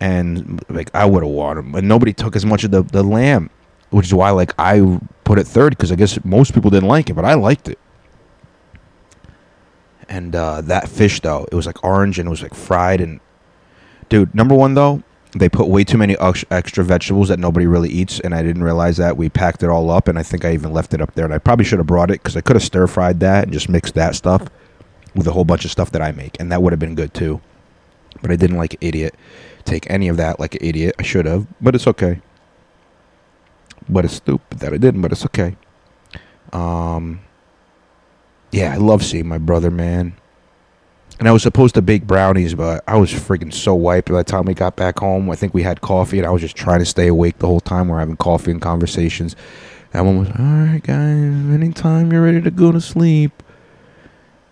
and 0.00 0.62
like 0.68 0.90
I 0.94 1.04
would 1.04 1.22
have 1.22 1.32
wanted, 1.32 1.64
them, 1.64 1.72
but 1.72 1.84
nobody 1.84 2.12
took 2.12 2.36
as 2.36 2.44
much 2.44 2.64
of 2.64 2.70
the 2.70 2.82
the 2.82 3.02
lamb, 3.02 3.50
which 3.90 4.06
is 4.06 4.14
why 4.14 4.30
like 4.30 4.54
I 4.58 4.98
put 5.24 5.38
it 5.38 5.46
third 5.46 5.70
because 5.70 5.92
I 5.92 5.96
guess 5.96 6.22
most 6.24 6.54
people 6.54 6.70
didn't 6.70 6.88
like 6.88 7.10
it, 7.10 7.14
but 7.14 7.24
I 7.24 7.34
liked 7.34 7.68
it. 7.68 7.78
And 10.08 10.36
uh, 10.36 10.60
that 10.62 10.88
fish 10.88 11.20
though, 11.20 11.46
it 11.50 11.54
was 11.54 11.66
like 11.66 11.82
orange 11.84 12.18
and 12.18 12.26
it 12.26 12.30
was 12.30 12.42
like 12.42 12.54
fried 12.54 13.00
and 13.00 13.20
dude, 14.08 14.34
number 14.34 14.54
one 14.54 14.74
though, 14.74 15.02
they 15.34 15.48
put 15.48 15.68
way 15.68 15.84
too 15.84 15.98
many 15.98 16.16
extra 16.18 16.84
vegetables 16.84 17.28
that 17.28 17.38
nobody 17.38 17.66
really 17.66 17.88
eats, 17.88 18.20
and 18.20 18.34
I 18.34 18.42
didn't 18.42 18.64
realize 18.64 18.98
that. 18.98 19.16
We 19.16 19.28
packed 19.28 19.62
it 19.62 19.70
all 19.70 19.90
up, 19.90 20.08
and 20.08 20.18
I 20.18 20.22
think 20.22 20.44
I 20.44 20.52
even 20.52 20.72
left 20.72 20.94
it 20.94 21.00
up 21.00 21.14
there. 21.14 21.24
And 21.24 21.32
I 21.32 21.38
probably 21.38 21.64
should 21.64 21.78
have 21.78 21.86
brought 21.86 22.10
it 22.10 22.22
because 22.22 22.36
I 22.36 22.42
could 22.42 22.56
have 22.56 22.62
stir 22.62 22.86
fried 22.86 23.20
that 23.20 23.44
and 23.44 23.52
just 23.52 23.68
mixed 23.68 23.94
that 23.94 24.14
stuff 24.14 24.48
with 25.14 25.26
a 25.26 25.32
whole 25.32 25.44
bunch 25.44 25.64
of 25.64 25.70
stuff 25.70 25.90
that 25.92 26.02
I 26.02 26.12
make, 26.12 26.38
and 26.38 26.52
that 26.52 26.62
would 26.62 26.72
have 26.72 26.80
been 26.80 26.94
good 26.94 27.14
too. 27.14 27.40
But 28.20 28.30
I 28.30 28.36
didn't 28.36 28.58
like 28.58 28.74
an 28.74 28.80
idiot 28.82 29.14
take 29.64 29.90
any 29.90 30.08
of 30.08 30.16
that 30.16 30.40
like 30.40 30.54
an 30.54 30.60
idiot. 30.62 30.94
I 30.98 31.02
should 31.02 31.26
have, 31.26 31.46
but 31.60 31.74
it's 31.74 31.86
okay. 31.86 32.20
But 33.88 34.04
it's 34.04 34.14
stupid 34.14 34.60
that 34.60 34.72
I 34.72 34.76
didn't, 34.76 35.02
but 35.02 35.12
it's 35.12 35.24
okay. 35.26 35.56
Um, 36.52 37.20
yeah, 38.50 38.72
I 38.72 38.76
love 38.76 39.02
seeing 39.02 39.26
my 39.26 39.38
brother, 39.38 39.70
man. 39.70 40.14
And 41.18 41.28
I 41.28 41.32
was 41.32 41.42
supposed 41.42 41.74
to 41.76 41.82
bake 41.82 42.04
brownies, 42.04 42.54
but 42.54 42.82
I 42.88 42.96
was 42.96 43.12
freaking 43.12 43.52
so 43.52 43.74
wiped 43.74 44.10
by 44.10 44.18
the 44.18 44.24
time 44.24 44.44
we 44.44 44.54
got 44.54 44.76
back 44.76 44.98
home. 44.98 45.30
I 45.30 45.36
think 45.36 45.54
we 45.54 45.62
had 45.62 45.80
coffee, 45.80 46.18
and 46.18 46.26
I 46.26 46.30
was 46.30 46.42
just 46.42 46.56
trying 46.56 46.80
to 46.80 46.86
stay 46.86 47.06
awake 47.06 47.38
the 47.38 47.46
whole 47.46 47.60
time. 47.60 47.88
We're 47.88 48.00
having 48.00 48.16
coffee 48.16 48.50
and 48.50 48.60
conversations. 48.60 49.36
And 49.92 50.06
one 50.06 50.18
was, 50.18 50.28
all 50.28 50.44
right, 50.44 50.82
guys, 50.82 51.54
anytime 51.54 52.12
you're 52.12 52.22
ready 52.22 52.40
to 52.40 52.50
go 52.50 52.72
to 52.72 52.80
sleep. 52.80 53.42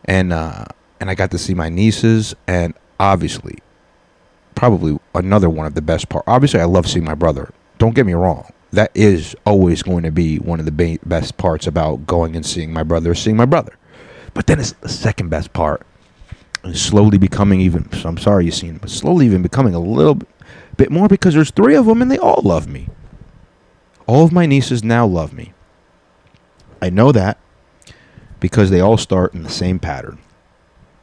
And 0.04 0.32
uh, 0.32 0.64
and 1.00 1.10
I 1.10 1.14
got 1.14 1.30
to 1.32 1.38
see 1.38 1.54
my 1.54 1.68
nieces, 1.68 2.34
and 2.46 2.74
obviously, 2.98 3.58
probably 4.54 4.98
another 5.14 5.48
one 5.48 5.66
of 5.66 5.74
the 5.74 5.82
best 5.82 6.08
part. 6.08 6.24
Obviously, 6.26 6.60
I 6.60 6.64
love 6.64 6.88
seeing 6.88 7.04
my 7.04 7.14
brother. 7.14 7.52
Don't 7.78 7.94
get 7.94 8.06
me 8.06 8.12
wrong. 8.12 8.52
That 8.72 8.90
is 8.94 9.34
always 9.44 9.82
going 9.82 10.04
to 10.04 10.12
be 10.12 10.38
one 10.38 10.60
of 10.60 10.66
the 10.66 10.72
ba- 10.72 10.98
best 11.04 11.36
parts 11.36 11.66
about 11.66 12.06
going 12.06 12.36
and 12.36 12.44
seeing 12.44 12.72
my 12.72 12.82
brother, 12.82 13.14
seeing 13.14 13.36
my 13.36 13.46
brother. 13.46 13.76
But 14.34 14.46
then 14.46 14.60
it's 14.60 14.72
the 14.72 14.88
second 14.88 15.28
best 15.28 15.52
part 15.52 15.84
and 16.62 16.76
slowly 16.76 17.18
becoming 17.18 17.60
even 17.60 17.90
so 17.92 18.08
I'm 18.08 18.18
sorry 18.18 18.46
Yassine 18.46 18.80
but 18.80 18.90
slowly 18.90 19.26
even 19.26 19.42
becoming 19.42 19.74
a 19.74 19.80
little 19.80 20.16
bit, 20.16 20.28
bit 20.76 20.90
more 20.90 21.08
because 21.08 21.34
there's 21.34 21.50
three 21.50 21.74
of 21.74 21.86
them 21.86 22.02
and 22.02 22.10
they 22.10 22.18
all 22.18 22.42
love 22.44 22.68
me. 22.68 22.88
All 24.06 24.24
of 24.24 24.32
my 24.32 24.46
nieces 24.46 24.82
now 24.82 25.06
love 25.06 25.32
me. 25.32 25.52
I 26.82 26.90
know 26.90 27.12
that 27.12 27.38
because 28.40 28.70
they 28.70 28.80
all 28.80 28.96
start 28.96 29.34
in 29.34 29.42
the 29.42 29.50
same 29.50 29.78
pattern. 29.78 30.18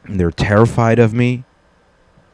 And 0.04 0.18
they're 0.18 0.30
terrified 0.30 0.98
of 0.98 1.14
me. 1.14 1.44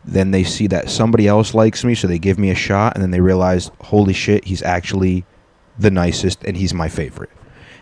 Then 0.04 0.30
they 0.30 0.44
see 0.44 0.66
that 0.68 0.90
somebody 0.90 1.26
else 1.26 1.54
likes 1.54 1.84
me, 1.84 1.94
so 1.94 2.06
they 2.06 2.18
give 2.18 2.38
me 2.38 2.50
a 2.50 2.54
shot, 2.54 2.94
and 2.94 3.02
then 3.02 3.10
they 3.10 3.20
realize, 3.20 3.70
holy 3.80 4.12
shit, 4.12 4.44
he's 4.44 4.62
actually 4.62 5.24
the 5.78 5.90
nicest 5.90 6.42
and 6.44 6.56
he's 6.56 6.74
my 6.74 6.88
favorite. 6.88 7.30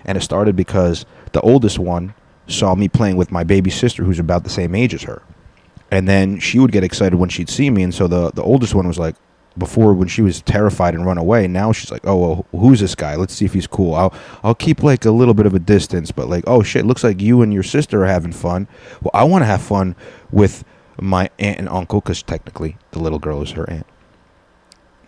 And 0.05 0.16
it 0.18 0.22
started 0.22 0.57
because 0.57 1.05
the 1.33 1.40
oldest 1.40 1.78
one 1.78 2.14
saw 2.46 2.74
me 2.74 2.88
playing 2.88 3.16
with 3.16 3.31
my 3.31 3.44
baby 3.44 3.70
sister 3.70 4.05
who's 4.05 4.18
about 4.18 4.44
the 4.44 4.50
same 4.50 4.74
age 4.74 4.94
as 4.94 5.02
her. 5.02 5.22
And 5.90 6.09
then 6.09 6.38
she 6.40 6.59
would 6.59 6.72
get 6.72 6.85
excited 6.85 7.16
when 7.16 7.28
she'd 7.28 7.50
see 7.50 7.70
me. 7.70 7.83
And 7.83 7.94
so 7.94 8.07
the, 8.07 8.31
the 8.31 8.42
oldest 8.42 8.74
one 8.74 8.88
was 8.88 8.98
like, 8.98 9.14
before 9.59 9.92
when 9.92 10.09
she 10.09 10.22
was 10.22 10.40
terrified 10.40 10.94
and 10.94 11.05
run 11.05 11.18
away, 11.18 11.46
now 11.46 11.72
she's 11.72 11.90
like, 11.90 12.07
oh, 12.07 12.16
well, 12.16 12.46
who's 12.62 12.81
this 12.81 12.94
guy? 12.94 13.16
Let's 13.16 13.35
see 13.35 13.44
if 13.44 13.52
he's 13.52 13.66
cool. 13.66 13.94
I'll, 13.94 14.14
I'll 14.42 14.55
keep 14.55 14.83
like 14.83 15.05
a 15.05 15.11
little 15.11 15.35
bit 15.35 15.44
of 15.44 15.55
a 15.55 15.59
distance, 15.59 16.11
but 16.11 16.28
like, 16.28 16.44
oh 16.46 16.62
shit, 16.62 16.87
looks 16.87 17.05
like 17.05 17.20
you 17.20 17.42
and 17.42 17.52
your 17.52 17.62
sister 17.62 18.02
are 18.02 18.07
having 18.07 18.33
fun. 18.33 18.66
Well, 19.02 19.11
I 19.12 19.24
want 19.24 19.42
to 19.42 19.46
have 19.46 19.61
fun 19.61 19.94
with 20.31 20.64
my 20.98 21.28
aunt 21.38 21.59
and 21.59 21.68
uncle 21.68 22.00
because 22.00 22.22
technically 22.22 22.76
the 22.92 22.98
little 22.98 23.18
girl 23.18 23.42
is 23.42 23.50
her 23.52 23.68
aunt. 23.68 23.87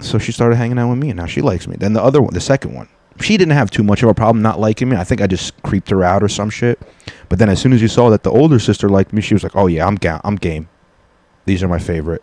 So 0.00 0.18
she 0.18 0.32
started 0.32 0.56
hanging 0.56 0.78
out 0.78 0.90
with 0.90 0.98
me 0.98 1.10
and 1.10 1.16
now 1.16 1.26
she 1.26 1.40
likes 1.40 1.66
me. 1.66 1.76
Then 1.76 1.92
the 1.92 2.02
other 2.02 2.20
one, 2.20 2.34
the 2.34 2.40
second 2.40 2.74
one, 2.74 2.88
she 3.20 3.36
didn't 3.36 3.54
have 3.54 3.70
too 3.70 3.82
much 3.82 4.02
of 4.02 4.08
a 4.08 4.14
problem 4.14 4.42
not 4.42 4.60
liking 4.60 4.88
me. 4.88 4.96
I 4.96 5.04
think 5.04 5.22
I 5.22 5.26
just 5.26 5.60
creeped 5.62 5.88
her 5.90 6.02
out 6.02 6.22
or 6.22 6.28
some 6.28 6.50
shit. 6.50 6.80
But 7.28 7.38
then 7.38 7.48
as 7.48 7.60
soon 7.60 7.72
as 7.72 7.82
you 7.82 7.88
saw 7.88 8.10
that 8.10 8.22
the 8.22 8.30
older 8.30 8.58
sister 8.58 8.88
liked 8.88 9.12
me, 9.12 9.20
she 9.22 9.34
was 9.34 9.42
like, 9.42 9.56
"Oh 9.56 9.66
yeah, 9.66 9.86
I'm 9.86 9.96
ga- 9.96 10.20
I'm 10.24 10.36
game. 10.36 10.68
These 11.46 11.62
are 11.62 11.68
my 11.68 11.78
favorite." 11.78 12.22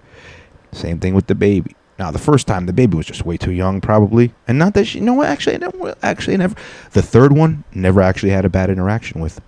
Same 0.71 0.99
thing 0.99 1.13
with 1.13 1.27
the 1.27 1.35
baby. 1.35 1.75
Now 1.99 2.11
the 2.11 2.19
first 2.19 2.47
time 2.47 2.65
the 2.65 2.73
baby 2.73 2.97
was 2.97 3.05
just 3.05 3.25
way 3.25 3.37
too 3.37 3.51
young, 3.51 3.81
probably, 3.81 4.33
and 4.47 4.57
not 4.57 4.73
that 4.73 4.85
she. 4.85 4.99
You 4.99 5.05
know 5.05 5.13
what? 5.13 5.27
Actually, 5.27 5.55
I 5.55 5.59
never. 5.59 5.95
Actually, 6.01 6.37
never. 6.37 6.55
The 6.91 7.01
third 7.01 7.33
one 7.33 7.63
never 7.73 8.01
actually 8.01 8.31
had 8.31 8.45
a 8.45 8.49
bad 8.49 8.69
interaction 8.69 9.21
with. 9.21 9.41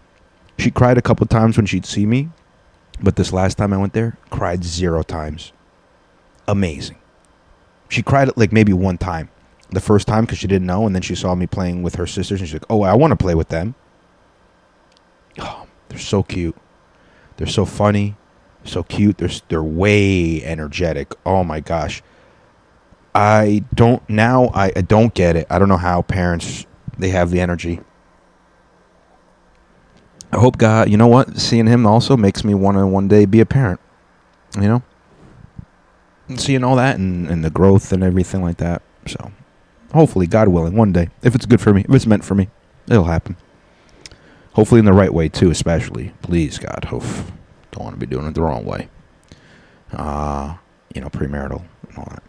She 0.58 0.70
cried 0.70 0.98
a 0.98 1.02
couple 1.02 1.26
times 1.26 1.58
when 1.58 1.66
she'd 1.66 1.86
see 1.86 2.06
me, 2.06 2.30
but 3.02 3.16
this 3.16 3.34
last 3.34 3.58
time 3.58 3.74
I 3.74 3.78
went 3.78 3.94
there, 3.94 4.18
cried 4.30 4.64
zero 4.64 5.02
times. 5.02 5.52
Amazing. 6.48 6.98
She 7.90 8.04
cried 8.04 8.30
like 8.36 8.52
maybe 8.52 8.74
one 8.74 8.98
time 8.98 9.30
the 9.72 9.80
first 9.80 10.08
time 10.08 10.26
because 10.26 10.38
she 10.38 10.48
didn't 10.48 10.68
know, 10.68 10.86
and 10.86 10.94
then 10.96 11.02
she 11.02 11.16
saw 11.16 11.36
me 11.36 11.48
playing 11.48 11.84
with 11.84 11.96
her 11.96 12.06
sisters, 12.08 12.40
and 12.40 12.48
she's 12.48 12.56
like, 12.56 12.70
"Oh, 12.70 12.84
I 12.84 12.94
want 12.94 13.12
to 13.12 13.18
play 13.18 13.36
with 13.36 13.50
them." 13.50 13.76
Oh, 15.40 15.68
they're 15.90 16.00
so 16.00 16.24
cute. 16.24 16.56
They're 17.38 17.48
so 17.48 17.66
funny, 17.66 18.16
so 18.64 18.84
cute. 18.84 19.18
They're 19.18 19.30
they're 19.50 19.64
way 19.64 20.44
energetic. 20.44 21.14
Oh 21.26 21.44
my 21.44 21.60
gosh. 21.60 22.02
I 23.16 23.64
don't 23.74 24.08
now. 24.10 24.48
I, 24.54 24.72
I 24.76 24.82
don't 24.82 25.14
get 25.14 25.36
it. 25.36 25.48
I 25.50 25.60
don't 25.60 25.70
know 25.70 25.78
how 25.78 26.02
parents 26.02 26.66
they 26.98 27.10
have 27.10 27.32
the 27.32 27.40
energy. 27.40 27.80
I 30.32 30.40
hope 30.40 30.58
God. 30.58 30.90
You 30.90 30.98
know 30.98 31.08
what? 31.08 31.38
Seeing 31.38 31.68
him 31.68 31.86
also 31.86 32.18
makes 32.18 32.44
me 32.44 32.54
want 32.56 32.78
to 32.78 32.88
one 32.88 33.08
day 33.08 33.26
be 33.26 33.40
a 33.40 33.46
parent. 33.46 33.80
You 34.56 34.68
know. 34.68 34.84
And 36.28 36.40
seeing 36.40 36.64
all 36.64 36.78
that 36.78 36.98
and, 36.98 37.28
and 37.30 37.44
the 37.44 37.50
growth 37.50 37.92
and 37.92 38.04
everything 38.04 38.42
like 38.42 38.58
that. 38.58 38.82
So 39.08 39.32
hopefully 39.94 40.28
god 40.28 40.48
willing 40.48 40.76
one 40.76 40.92
day 40.92 41.10
if 41.22 41.36
it's 41.36 41.46
good 41.46 41.62
for 41.62 41.74
me 41.74 41.82
if 41.88 41.94
it's 41.94 42.08
meant 42.08 42.24
for 42.24 42.36
me 42.36 42.50
it'll 42.90 43.04
happen 43.06 43.38
hopefully 44.54 44.80
in 44.80 44.86
the 44.86 44.94
right 44.94 45.14
way 45.14 45.30
too 45.30 45.52
especially. 45.52 46.14
Please 46.22 46.58
god 46.58 46.86
hope. 46.86 47.04
Don't 47.72 47.84
want 47.84 47.96
to 47.96 48.00
be 48.00 48.06
doing 48.06 48.26
it 48.28 48.34
the 48.34 48.42
wrong 48.42 48.66
way. 48.66 48.90
Uh 49.92 50.56
you 50.94 51.02
know 51.02 51.10
premarital 51.10 51.64
and 51.90 51.98
all 51.98 52.08
that. 52.10 52.24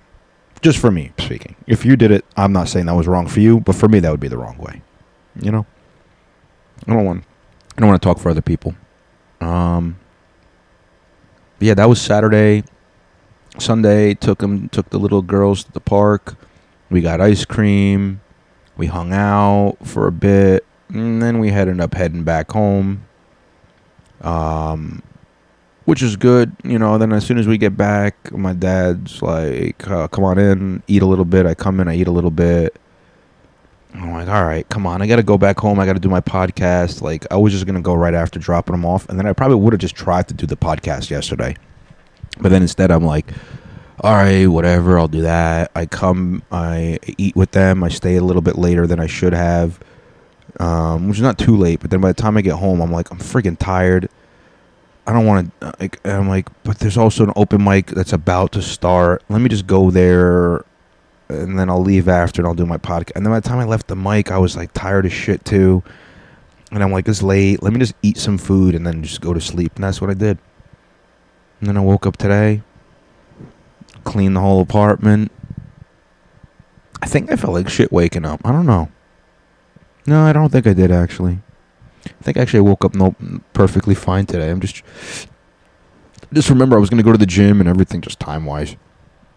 Just 0.62 0.78
for 0.78 0.90
me 0.90 1.12
speaking. 1.18 1.56
If 1.66 1.84
you 1.84 1.96
did 1.96 2.10
it 2.10 2.24
i'm 2.36 2.52
not 2.52 2.68
saying 2.68 2.86
that 2.86 2.94
was 2.94 3.06
wrong 3.06 3.26
for 3.26 3.40
you 3.40 3.60
but 3.60 3.74
for 3.74 3.88
me 3.88 4.00
that 4.00 4.10
would 4.10 4.20
be 4.20 4.28
the 4.28 4.38
wrong 4.38 4.58
way. 4.58 4.82
You 5.40 5.50
know? 5.50 5.66
I 6.86 6.94
don't 6.94 7.04
want 7.04 7.24
i 7.76 7.80
don't 7.80 7.88
want 7.88 8.00
to 8.00 8.06
talk 8.06 8.18
for 8.18 8.30
other 8.30 8.42
people. 8.42 8.74
Um 9.40 9.98
yeah 11.60 11.74
that 11.74 11.88
was 11.88 12.00
saturday. 12.00 12.64
Sunday 13.58 14.14
took 14.14 14.38
them 14.38 14.68
took 14.70 14.90
the 14.90 14.98
little 14.98 15.22
girls 15.22 15.64
to 15.64 15.72
the 15.72 15.80
park. 15.80 16.36
We 16.90 17.00
got 17.00 17.20
ice 17.20 17.44
cream. 17.44 18.20
We 18.76 18.86
hung 18.86 19.12
out 19.12 19.76
for 19.84 20.06
a 20.08 20.12
bit, 20.12 20.64
and 20.88 21.22
then 21.22 21.38
we 21.38 21.50
ended 21.50 21.80
up 21.80 21.94
heading 21.94 22.24
back 22.24 22.50
home. 22.50 23.04
Um, 24.20 25.02
which 25.84 26.02
is 26.02 26.16
good. 26.16 26.54
You 26.64 26.78
know, 26.78 26.98
then 26.98 27.12
as 27.12 27.26
soon 27.26 27.38
as 27.38 27.46
we 27.46 27.58
get 27.58 27.76
back, 27.76 28.32
my 28.32 28.52
dad's 28.52 29.20
like, 29.22 29.86
uh, 29.88 30.08
"Come 30.08 30.24
on 30.24 30.38
in, 30.38 30.82
eat 30.86 31.02
a 31.02 31.06
little 31.06 31.24
bit." 31.24 31.46
I 31.46 31.54
come 31.54 31.80
in, 31.80 31.88
I 31.88 31.96
eat 31.96 32.06
a 32.06 32.12
little 32.12 32.30
bit. 32.30 32.76
I'm 33.94 34.12
like, 34.12 34.28
"All 34.28 34.44
right, 34.44 34.68
come 34.68 34.86
on, 34.86 35.02
I 35.02 35.06
got 35.06 35.16
to 35.16 35.22
go 35.22 35.38
back 35.38 35.58
home. 35.58 35.78
I 35.78 35.86
got 35.86 35.92
to 35.92 36.00
do 36.00 36.08
my 36.08 36.20
podcast." 36.20 37.02
Like, 37.02 37.26
I 37.30 37.36
was 37.36 37.52
just 37.52 37.66
gonna 37.66 37.82
go 37.82 37.94
right 37.94 38.14
after 38.14 38.38
dropping 38.38 38.72
them 38.72 38.84
off, 38.84 39.08
and 39.08 39.18
then 39.18 39.26
I 39.26 39.32
probably 39.32 39.56
would 39.56 39.72
have 39.72 39.80
just 39.80 39.94
tried 39.94 40.28
to 40.28 40.34
do 40.34 40.46
the 40.46 40.56
podcast 40.56 41.10
yesterday, 41.10 41.54
but 42.40 42.50
then 42.50 42.62
instead, 42.62 42.90
I'm 42.90 43.04
like. 43.04 43.32
All 44.00 44.12
right, 44.12 44.46
whatever. 44.46 44.98
I'll 44.98 45.06
do 45.06 45.22
that. 45.22 45.70
I 45.76 45.86
come, 45.86 46.42
I 46.50 46.98
eat 47.16 47.36
with 47.36 47.52
them. 47.52 47.84
I 47.84 47.88
stay 47.88 48.16
a 48.16 48.24
little 48.24 48.42
bit 48.42 48.58
later 48.58 48.88
than 48.88 48.98
I 48.98 49.06
should 49.06 49.32
have, 49.32 49.78
um, 50.60 51.08
which 51.08 51.18
is 51.18 51.22
not 51.22 51.38
too 51.38 51.56
late. 51.56 51.80
But 51.80 51.90
then 51.90 52.00
by 52.00 52.08
the 52.08 52.20
time 52.20 52.36
I 52.36 52.42
get 52.42 52.54
home, 52.54 52.80
I'm 52.80 52.92
like, 52.92 53.10
I'm 53.10 53.18
freaking 53.18 53.58
tired. 53.58 54.08
I 55.06 55.12
don't 55.12 55.26
want 55.26 55.60
to. 55.60 55.74
Like, 55.80 56.04
I'm 56.06 56.28
like, 56.28 56.48
but 56.62 56.78
there's 56.78 56.96
also 56.96 57.24
an 57.24 57.32
open 57.36 57.62
mic 57.62 57.86
that's 57.88 58.12
about 58.12 58.52
to 58.52 58.62
start. 58.62 59.22
Let 59.28 59.40
me 59.40 59.48
just 59.48 59.66
go 59.66 59.90
there, 59.90 60.64
and 61.28 61.58
then 61.58 61.68
I'll 61.68 61.82
leave 61.82 62.08
after, 62.08 62.40
and 62.40 62.46
I'll 62.46 62.54
do 62.54 62.66
my 62.66 62.78
podcast. 62.78 63.12
And 63.14 63.26
then 63.26 63.32
by 63.32 63.40
the 63.40 63.48
time 63.48 63.58
I 63.58 63.64
left 63.64 63.88
the 63.88 63.96
mic, 63.96 64.30
I 64.30 64.38
was 64.38 64.56
like 64.56 64.72
tired 64.72 65.04
as 65.06 65.12
shit 65.12 65.44
too. 65.44 65.82
And 66.70 66.82
I'm 66.82 66.90
like, 66.90 67.06
it's 67.06 67.22
late. 67.22 67.62
Let 67.62 67.72
me 67.72 67.78
just 67.78 67.94
eat 68.02 68.18
some 68.18 68.36
food 68.36 68.74
and 68.74 68.84
then 68.84 69.02
just 69.02 69.20
go 69.20 69.32
to 69.32 69.40
sleep. 69.40 69.76
And 69.76 69.84
that's 69.84 70.00
what 70.00 70.10
I 70.10 70.14
did. 70.14 70.38
And 71.60 71.68
then 71.68 71.76
I 71.76 71.80
woke 71.80 72.04
up 72.04 72.16
today, 72.16 72.62
cleaned 74.02 74.34
the 74.34 74.40
whole 74.40 74.60
apartment. 74.60 75.30
I 77.00 77.06
think 77.06 77.30
I 77.30 77.36
felt 77.36 77.52
like 77.52 77.68
shit 77.68 77.92
waking 77.92 78.24
up. 78.24 78.40
I 78.44 78.50
don't 78.50 78.66
know. 78.66 78.90
No, 80.06 80.22
I 80.22 80.32
don't 80.32 80.50
think 80.50 80.66
I 80.66 80.72
did 80.72 80.90
actually. 80.90 81.38
I 82.06 82.22
think 82.22 82.36
actually 82.36 82.58
I 82.58 82.62
woke 82.62 82.84
up 82.84 82.94
no 82.94 83.14
perfectly 83.52 83.94
fine 83.94 84.26
today. 84.26 84.50
I'm 84.50 84.60
just 84.60 84.82
just 86.32 86.50
remember 86.50 86.76
I 86.76 86.80
was 86.80 86.90
gonna 86.90 87.02
go 87.02 87.12
to 87.12 87.18
the 87.18 87.26
gym 87.26 87.60
and 87.60 87.68
everything 87.68 88.00
just 88.00 88.20
time 88.20 88.44
wise 88.44 88.76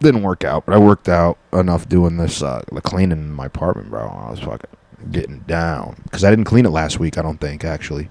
didn't 0.00 0.22
work 0.22 0.44
out, 0.44 0.64
but 0.64 0.74
I 0.74 0.78
worked 0.78 1.08
out 1.08 1.38
enough 1.52 1.88
doing 1.88 2.16
this 2.16 2.42
uh, 2.42 2.62
the 2.70 2.80
cleaning 2.80 3.18
in 3.18 3.32
my 3.32 3.46
apartment, 3.46 3.90
bro. 3.90 4.06
I 4.08 4.30
was 4.30 4.40
fucking 4.40 4.70
getting 5.10 5.40
down 5.40 6.00
because 6.04 6.24
I 6.24 6.30
didn't 6.30 6.44
clean 6.44 6.66
it 6.66 6.70
last 6.70 6.98
week. 6.98 7.18
I 7.18 7.22
don't 7.22 7.40
think 7.40 7.64
actually. 7.64 8.10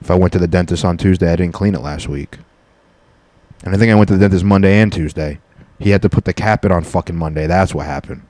If 0.00 0.10
I 0.10 0.14
went 0.14 0.32
to 0.32 0.38
the 0.38 0.48
dentist 0.48 0.84
on 0.84 0.96
Tuesday, 0.96 1.30
I 1.30 1.36
didn't 1.36 1.52
clean 1.52 1.74
it 1.74 1.82
last 1.82 2.08
week. 2.08 2.38
And 3.64 3.74
I 3.74 3.78
think 3.78 3.92
I 3.92 3.94
went 3.94 4.08
to 4.08 4.14
the 4.14 4.20
dentist 4.20 4.44
Monday 4.44 4.80
and 4.80 4.90
Tuesday. 4.90 5.40
He 5.78 5.90
had 5.90 6.00
to 6.02 6.08
put 6.08 6.24
the 6.24 6.32
cap 6.32 6.64
in 6.64 6.72
on 6.72 6.84
fucking 6.84 7.16
Monday. 7.16 7.46
That's 7.46 7.74
what 7.74 7.84
happened. 7.84 8.22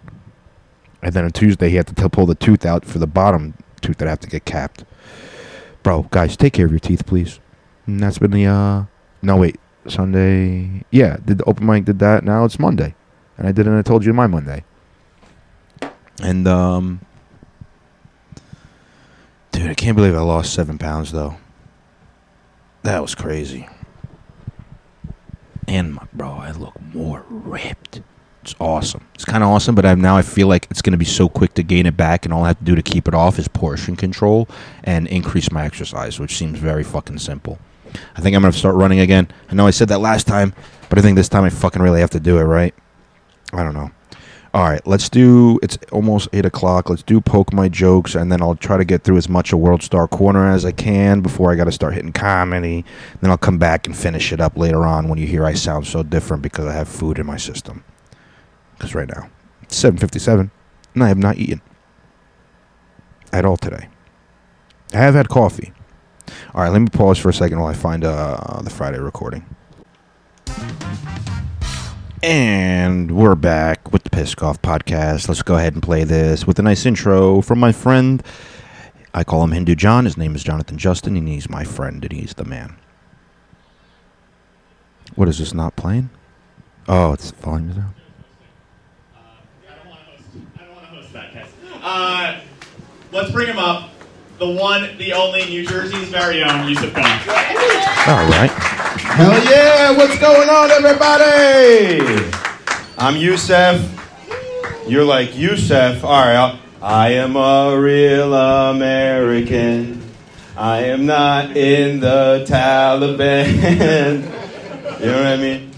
And 1.02 1.14
then 1.14 1.24
on 1.24 1.30
Tuesday, 1.30 1.70
he 1.70 1.76
had 1.76 1.86
to 1.86 2.08
pull 2.08 2.26
the 2.26 2.34
tooth 2.34 2.66
out 2.66 2.84
for 2.84 2.98
the 2.98 3.06
bottom 3.06 3.54
tooth 3.80 3.98
that 3.98 4.08
I 4.08 4.10
have 4.10 4.20
to 4.20 4.28
get 4.28 4.44
capped. 4.44 4.84
Bro, 5.82 6.08
guys, 6.10 6.36
take 6.36 6.52
care 6.52 6.66
of 6.66 6.72
your 6.72 6.80
teeth, 6.80 7.06
please. 7.06 7.40
And 7.86 8.00
that's 8.00 8.18
been 8.18 8.32
the, 8.32 8.46
uh, 8.46 8.84
no, 9.22 9.36
wait, 9.36 9.58
Sunday. 9.88 10.84
Yeah, 10.90 11.16
did 11.24 11.38
the 11.38 11.44
open 11.44 11.66
mic, 11.66 11.86
did 11.86 11.98
that. 12.00 12.24
Now 12.24 12.44
it's 12.44 12.58
Monday. 12.58 12.94
And 13.38 13.48
I 13.48 13.52
did 13.52 13.66
it 13.66 13.70
and 13.70 13.78
I 13.78 13.82
told 13.82 14.04
you 14.04 14.12
my 14.12 14.26
Monday. 14.26 14.64
And, 16.22 16.46
um, 16.46 17.00
dude, 19.52 19.70
I 19.70 19.74
can't 19.74 19.96
believe 19.96 20.14
I 20.14 20.20
lost 20.20 20.52
seven 20.52 20.76
pounds, 20.76 21.12
though. 21.12 21.36
That 22.82 23.00
was 23.00 23.14
crazy. 23.14 23.68
And, 25.66 25.94
my, 25.94 26.06
bro, 26.12 26.32
I 26.32 26.50
look 26.50 26.78
more 26.92 27.24
ripped. 27.30 28.02
It's 28.42 28.54
awesome. 28.58 29.06
It's 29.14 29.24
kind 29.24 29.44
of 29.44 29.50
awesome, 29.50 29.74
but 29.74 29.84
I 29.84 29.94
now 29.94 30.16
I 30.16 30.22
feel 30.22 30.48
like 30.48 30.66
it's 30.70 30.80
going 30.80 30.92
to 30.92 30.98
be 30.98 31.04
so 31.04 31.28
quick 31.28 31.54
to 31.54 31.62
gain 31.62 31.84
it 31.86 31.96
back, 31.96 32.24
and 32.24 32.32
all 32.32 32.44
I 32.44 32.48
have 32.48 32.58
to 32.58 32.64
do 32.64 32.74
to 32.74 32.82
keep 32.82 33.06
it 33.06 33.14
off 33.14 33.38
is 33.38 33.48
portion 33.48 33.96
control 33.96 34.48
and 34.82 35.06
increase 35.08 35.52
my 35.52 35.64
exercise, 35.64 36.18
which 36.18 36.36
seems 36.36 36.58
very 36.58 36.82
fucking 36.82 37.18
simple. 37.18 37.58
I 38.16 38.20
think 38.20 38.34
I'm 38.34 38.42
going 38.42 38.52
to 38.52 38.58
start 38.58 38.76
running 38.76 39.00
again. 39.00 39.28
I 39.50 39.54
know 39.54 39.66
I 39.66 39.70
said 39.70 39.88
that 39.88 40.00
last 40.00 40.26
time, 40.26 40.54
but 40.88 40.98
I 40.98 41.02
think 41.02 41.16
this 41.16 41.28
time 41.28 41.44
I 41.44 41.50
fucking 41.50 41.82
really 41.82 42.00
have 42.00 42.10
to 42.10 42.20
do 42.20 42.38
it, 42.38 42.44
right? 42.44 42.74
I 43.52 43.62
don't 43.62 43.74
know. 43.74 43.90
All 44.52 44.64
right, 44.64 44.84
let's 44.86 45.08
do. 45.08 45.60
It's 45.62 45.78
almost 45.92 46.28
eight 46.32 46.44
o'clock. 46.44 46.90
Let's 46.90 47.04
do 47.04 47.20
poke 47.20 47.52
my 47.52 47.68
jokes, 47.68 48.14
and 48.14 48.32
then 48.32 48.42
I'll 48.42 48.56
try 48.56 48.76
to 48.76 48.84
get 48.84 49.04
through 49.04 49.18
as 49.18 49.28
much 49.28 49.52
of 49.52 49.60
World 49.60 49.82
Star 49.82 50.08
Corner 50.08 50.50
as 50.50 50.64
I 50.64 50.72
can 50.72 51.20
before 51.20 51.52
I 51.52 51.56
got 51.56 51.64
to 51.64 51.72
start 51.72 51.94
hitting 51.94 52.12
comedy. 52.12 52.84
Then 53.20 53.30
I'll 53.30 53.38
come 53.38 53.58
back 53.58 53.86
and 53.86 53.96
finish 53.96 54.32
it 54.32 54.40
up 54.40 54.56
later 54.56 54.86
on 54.86 55.08
when 55.08 55.18
you 55.18 55.26
hear 55.26 55.44
I 55.44 55.52
sound 55.52 55.86
so 55.86 56.02
different 56.02 56.42
because 56.42 56.66
I 56.66 56.72
have 56.72 56.88
food 56.88 57.18
in 57.18 57.26
my 57.26 57.36
system. 57.36 57.84
Because 58.80 58.94
right 58.94 59.08
now, 59.14 59.28
it's 59.60 59.76
seven 59.76 59.98
fifty-seven, 59.98 60.50
and 60.94 61.04
I 61.04 61.08
have 61.08 61.18
not 61.18 61.36
eaten 61.36 61.60
at 63.30 63.44
all 63.44 63.58
today. 63.58 63.90
I 64.94 64.96
have 64.96 65.12
had 65.12 65.28
coffee. 65.28 65.74
All 66.54 66.62
right, 66.62 66.70
let 66.70 66.78
me 66.78 66.88
pause 66.88 67.18
for 67.18 67.28
a 67.28 67.34
second 67.34 67.60
while 67.60 67.68
I 67.68 67.74
find 67.74 68.04
uh, 68.04 68.62
the 68.62 68.70
Friday 68.70 68.98
recording. 68.98 69.44
And 72.22 73.10
we're 73.10 73.34
back 73.34 73.92
with 73.92 74.04
the 74.04 74.08
Piskoff 74.08 74.62
podcast. 74.62 75.28
Let's 75.28 75.42
go 75.42 75.56
ahead 75.56 75.74
and 75.74 75.82
play 75.82 76.04
this 76.04 76.46
with 76.46 76.58
a 76.58 76.62
nice 76.62 76.86
intro 76.86 77.42
from 77.42 77.60
my 77.60 77.72
friend. 77.72 78.22
I 79.12 79.24
call 79.24 79.44
him 79.44 79.52
Hindu 79.52 79.74
John. 79.74 80.06
His 80.06 80.16
name 80.16 80.34
is 80.34 80.42
Jonathan 80.42 80.78
Justin, 80.78 81.18
and 81.18 81.28
he's 81.28 81.50
my 81.50 81.64
friend, 81.64 82.02
and 82.02 82.12
he's 82.12 82.32
the 82.32 82.46
man. 82.46 82.76
What 85.16 85.28
is 85.28 85.38
this 85.38 85.52
not 85.52 85.76
playing? 85.76 86.08
Oh, 86.88 87.12
it's 87.12 87.30
volume 87.32 87.74
down. 87.74 87.94
Uh, 91.82 92.40
let's 93.12 93.30
bring 93.30 93.46
him 93.48 93.58
up. 93.58 93.90
The 94.38 94.48
one, 94.48 94.96
the 94.98 95.12
only 95.12 95.44
New 95.46 95.66
Jersey's 95.66 96.08
very 96.08 96.42
own 96.42 96.66
Yusuf 96.68 96.92
Khan. 96.94 97.04
All 97.04 98.26
right. 98.30 98.50
Hell 98.50 99.44
yeah! 99.44 99.90
What's 99.96 100.18
going 100.18 100.48
on, 100.48 100.70
everybody? 100.70 102.30
I'm 102.96 103.16
Yusef. 103.16 103.80
You're 104.88 105.04
like 105.04 105.36
Yusef. 105.36 106.02
All 106.04 106.10
right. 106.10 106.36
I'll- 106.36 106.58
I 106.82 107.10
am 107.10 107.36
a 107.36 107.78
real 107.78 108.32
American. 108.34 110.00
I 110.56 110.84
am 110.84 111.04
not 111.04 111.54
in 111.54 112.00
the 112.00 112.46
Taliban. 112.48 114.22
you 115.00 115.06
know 115.06 115.16
what 115.18 115.26
I 115.26 115.36
mean? 115.36 115.70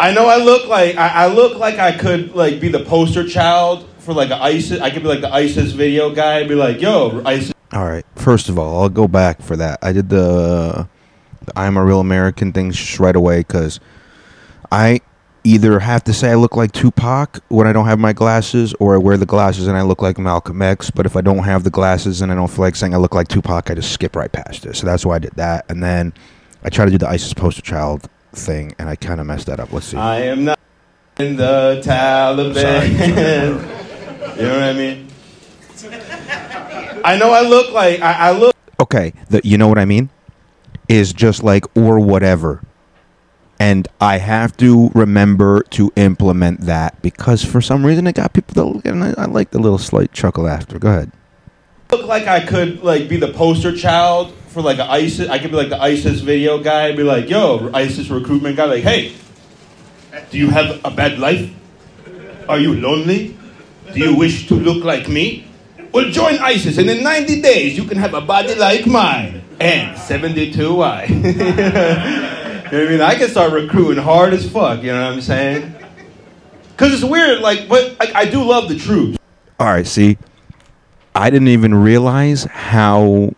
I 0.00 0.12
know 0.14 0.26
I 0.26 0.38
look 0.38 0.66
like 0.66 0.96
I, 0.96 1.24
I 1.24 1.26
look 1.26 1.58
like 1.58 1.78
I 1.78 1.92
could 1.92 2.34
like 2.34 2.58
be 2.58 2.68
the 2.68 2.82
poster 2.86 3.28
child 3.28 3.86
for 4.02 4.12
like 4.12 4.30
ISIS. 4.30 4.80
I 4.80 4.90
could 4.90 5.02
be 5.02 5.08
like 5.08 5.20
the 5.20 5.32
ISIS 5.32 5.72
video 5.72 6.10
guy. 6.14 6.40
and 6.40 6.48
Be 6.48 6.54
like, 6.54 6.80
yo, 6.80 7.22
ISIS. 7.24 7.52
All 7.72 7.84
right. 7.84 8.04
First 8.16 8.48
of 8.48 8.58
all, 8.58 8.82
I'll 8.82 8.88
go 8.88 9.08
back 9.08 9.40
for 9.40 9.56
that. 9.56 9.78
I 9.82 9.92
did 9.92 10.08
the, 10.08 10.88
the 11.42 11.58
I'm 11.58 11.76
a 11.76 11.84
real 11.84 12.00
American 12.00 12.52
thing 12.52 12.70
just 12.72 12.98
right 13.00 13.16
away 13.16 13.38
because 13.40 13.80
I 14.70 15.00
either 15.44 15.80
have 15.80 16.04
to 16.04 16.12
say 16.12 16.30
I 16.30 16.34
look 16.34 16.54
like 16.56 16.72
Tupac 16.72 17.42
when 17.48 17.66
I 17.66 17.72
don't 17.72 17.86
have 17.86 17.98
my 17.98 18.12
glasses, 18.12 18.74
or 18.74 18.94
I 18.94 18.98
wear 18.98 19.16
the 19.16 19.26
glasses 19.26 19.66
and 19.66 19.76
I 19.76 19.82
look 19.82 20.02
like 20.02 20.18
Malcolm 20.18 20.60
X. 20.62 20.90
But 20.90 21.06
if 21.06 21.16
I 21.16 21.20
don't 21.20 21.44
have 21.44 21.64
the 21.64 21.70
glasses 21.70 22.20
and 22.20 22.30
I 22.30 22.34
don't 22.34 22.48
feel 22.48 22.60
like 22.64 22.76
saying 22.76 22.94
I 22.94 22.98
look 22.98 23.14
like 23.14 23.28
Tupac, 23.28 23.70
I 23.70 23.74
just 23.74 23.92
skip 23.92 24.14
right 24.16 24.30
past 24.30 24.66
it. 24.66 24.76
So 24.76 24.86
that's 24.86 25.04
why 25.06 25.16
I 25.16 25.18
did 25.18 25.32
that. 25.36 25.64
And 25.68 25.82
then 25.82 26.12
I 26.62 26.68
tried 26.68 26.86
to 26.86 26.90
do 26.92 26.98
the 26.98 27.08
ISIS 27.08 27.32
poster 27.34 27.62
child 27.62 28.08
thing, 28.32 28.74
and 28.78 28.88
I 28.88 28.96
kind 28.96 29.20
of 29.20 29.26
messed 29.26 29.46
that 29.46 29.60
up. 29.60 29.72
Let's 29.72 29.86
see. 29.86 29.96
I 29.96 30.20
am 30.22 30.44
not 30.44 30.58
in 31.18 31.36
the 31.36 31.82
Taliban. 31.84 33.78
you 34.42 34.48
know 34.48 34.54
what 34.54 34.68
I 34.68 34.72
mean? 34.72 35.08
I 37.04 37.16
know 37.16 37.32
I 37.32 37.42
look 37.42 37.72
like 37.72 38.00
I, 38.00 38.28
I 38.28 38.30
look. 38.32 38.56
okay, 38.80 39.12
the, 39.30 39.40
you 39.44 39.58
know 39.58 39.68
what 39.68 39.78
I 39.78 39.84
mean? 39.84 40.10
Is 40.88 41.12
just 41.12 41.42
like 41.42 41.64
or 41.76 42.00
whatever. 42.00 42.62
And 43.58 43.86
I 44.00 44.18
have 44.18 44.56
to 44.56 44.90
remember 44.94 45.62
to 45.70 45.92
implement 45.94 46.62
that 46.62 47.00
because 47.02 47.44
for 47.44 47.60
some 47.60 47.86
reason 47.86 48.08
it 48.08 48.16
got 48.16 48.32
people 48.32 48.54
to 48.54 48.64
look 48.64 48.86
and 48.86 49.04
I, 49.04 49.14
I 49.16 49.24
like 49.26 49.50
the 49.50 49.60
little 49.60 49.78
slight 49.78 50.12
chuckle 50.12 50.48
after. 50.48 50.78
Go 50.78 50.88
ahead. 50.88 51.12
look 51.92 52.06
like 52.06 52.26
I 52.26 52.44
could 52.44 52.82
like 52.82 53.08
be 53.08 53.18
the 53.18 53.32
poster 53.32 53.76
child 53.76 54.34
for 54.48 54.62
like 54.62 54.78
a 54.78 54.90
ISIS. 54.90 55.28
I 55.28 55.38
could 55.38 55.52
be 55.52 55.56
like 55.56 55.68
the 55.68 55.80
ISIS 55.80 56.20
video 56.20 56.58
guy. 56.58 56.94
Be 56.96 57.04
like, 57.04 57.30
yo, 57.30 57.70
ISIS 57.72 58.10
recruitment 58.10 58.56
guy. 58.56 58.64
Like, 58.64 58.82
hey, 58.82 59.14
do 60.30 60.38
you 60.38 60.50
have 60.50 60.80
a 60.84 60.90
bad 60.90 61.20
life? 61.20 61.48
Are 62.48 62.58
you 62.58 62.74
lonely? 62.74 63.36
Do 63.92 64.00
you 64.00 64.16
wish 64.16 64.48
to 64.48 64.54
look 64.54 64.84
like 64.84 65.08
me? 65.08 65.46
Well, 65.92 66.10
join 66.10 66.38
ISIS, 66.38 66.78
and 66.78 66.88
in 66.88 67.02
90 67.02 67.42
days 67.42 67.76
you 67.76 67.84
can 67.84 67.98
have 67.98 68.14
a 68.14 68.22
body 68.22 68.54
like 68.54 68.86
mine 68.86 69.44
and 69.60 69.96
72Y. 69.96 71.08
you 72.72 72.78
know 72.78 72.86
I 72.86 72.90
mean? 72.90 73.00
I 73.02 73.14
can 73.16 73.28
start 73.28 73.52
recruiting 73.52 74.02
hard 74.02 74.32
as 74.32 74.50
fuck. 74.50 74.82
You 74.82 74.92
know 74.92 75.04
what 75.04 75.12
I'm 75.12 75.20
saying? 75.20 75.74
Because 76.70 76.94
it's 76.94 77.04
weird. 77.04 77.40
Like, 77.40 77.68
but 77.68 77.96
I, 78.00 78.20
I 78.20 78.24
do 78.24 78.42
love 78.42 78.70
the 78.70 78.78
troops. 78.78 79.18
All 79.60 79.66
right, 79.66 79.86
see, 79.86 80.16
I 81.14 81.28
didn't 81.28 81.48
even 81.48 81.74
realize 81.74 82.44
how 82.44 83.34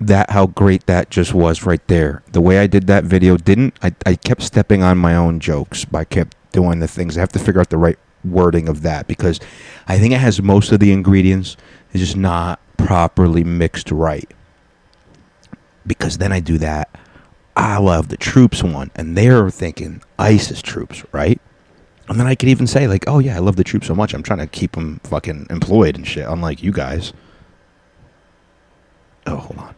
that 0.00 0.30
how 0.30 0.46
great 0.46 0.86
that 0.86 1.10
just 1.10 1.32
was 1.32 1.64
right 1.64 1.86
there. 1.88 2.22
The 2.32 2.40
way 2.40 2.58
I 2.58 2.66
did 2.66 2.86
that 2.86 3.04
video 3.04 3.36
didn't. 3.36 3.78
I, 3.82 3.94
I 4.04 4.14
kept 4.16 4.42
stepping 4.42 4.82
on 4.82 4.98
my 4.98 5.14
own 5.14 5.40
jokes 5.40 5.86
I 5.92 6.04
kept 6.04 6.36
doing 6.52 6.80
the 6.80 6.88
things. 6.88 7.16
I 7.16 7.20
have 7.20 7.32
to 7.32 7.38
figure 7.38 7.60
out 7.60 7.70
the 7.70 7.78
right 7.78 7.98
wording 8.24 8.68
of 8.68 8.82
that 8.82 9.06
because 9.06 9.40
I 9.86 9.98
think 9.98 10.12
it 10.14 10.20
has 10.20 10.40
most 10.42 10.72
of 10.72 10.80
the 10.80 10.92
ingredients. 10.92 11.56
It's 11.92 12.00
just 12.00 12.16
not 12.16 12.60
properly 12.76 13.44
mixed 13.44 13.90
right. 13.90 14.30
Because 15.86 16.18
then 16.18 16.32
I 16.32 16.40
do 16.40 16.58
that 16.58 16.90
I 17.56 17.78
love 17.78 18.08
the 18.08 18.16
troops 18.16 18.62
one, 18.62 18.90
and 18.94 19.18
they're 19.18 19.50
thinking 19.50 20.02
ISIS 20.18 20.62
troops, 20.62 21.04
right? 21.12 21.38
And 22.08 22.18
then 22.18 22.26
I 22.26 22.34
could 22.34 22.48
even 22.48 22.66
say 22.66 22.88
like, 22.88 23.04
oh 23.06 23.18
yeah, 23.18 23.36
I 23.36 23.40
love 23.40 23.56
the 23.56 23.64
troops 23.64 23.86
so 23.86 23.94
much, 23.94 24.14
I'm 24.14 24.22
trying 24.22 24.38
to 24.38 24.46
keep 24.46 24.72
them 24.72 25.00
fucking 25.04 25.46
employed 25.50 25.96
and 25.96 26.06
shit. 26.06 26.26
Unlike 26.26 26.62
you 26.62 26.72
guys. 26.72 27.12
Oh, 29.26 29.36
hold 29.36 29.58
on, 29.58 29.74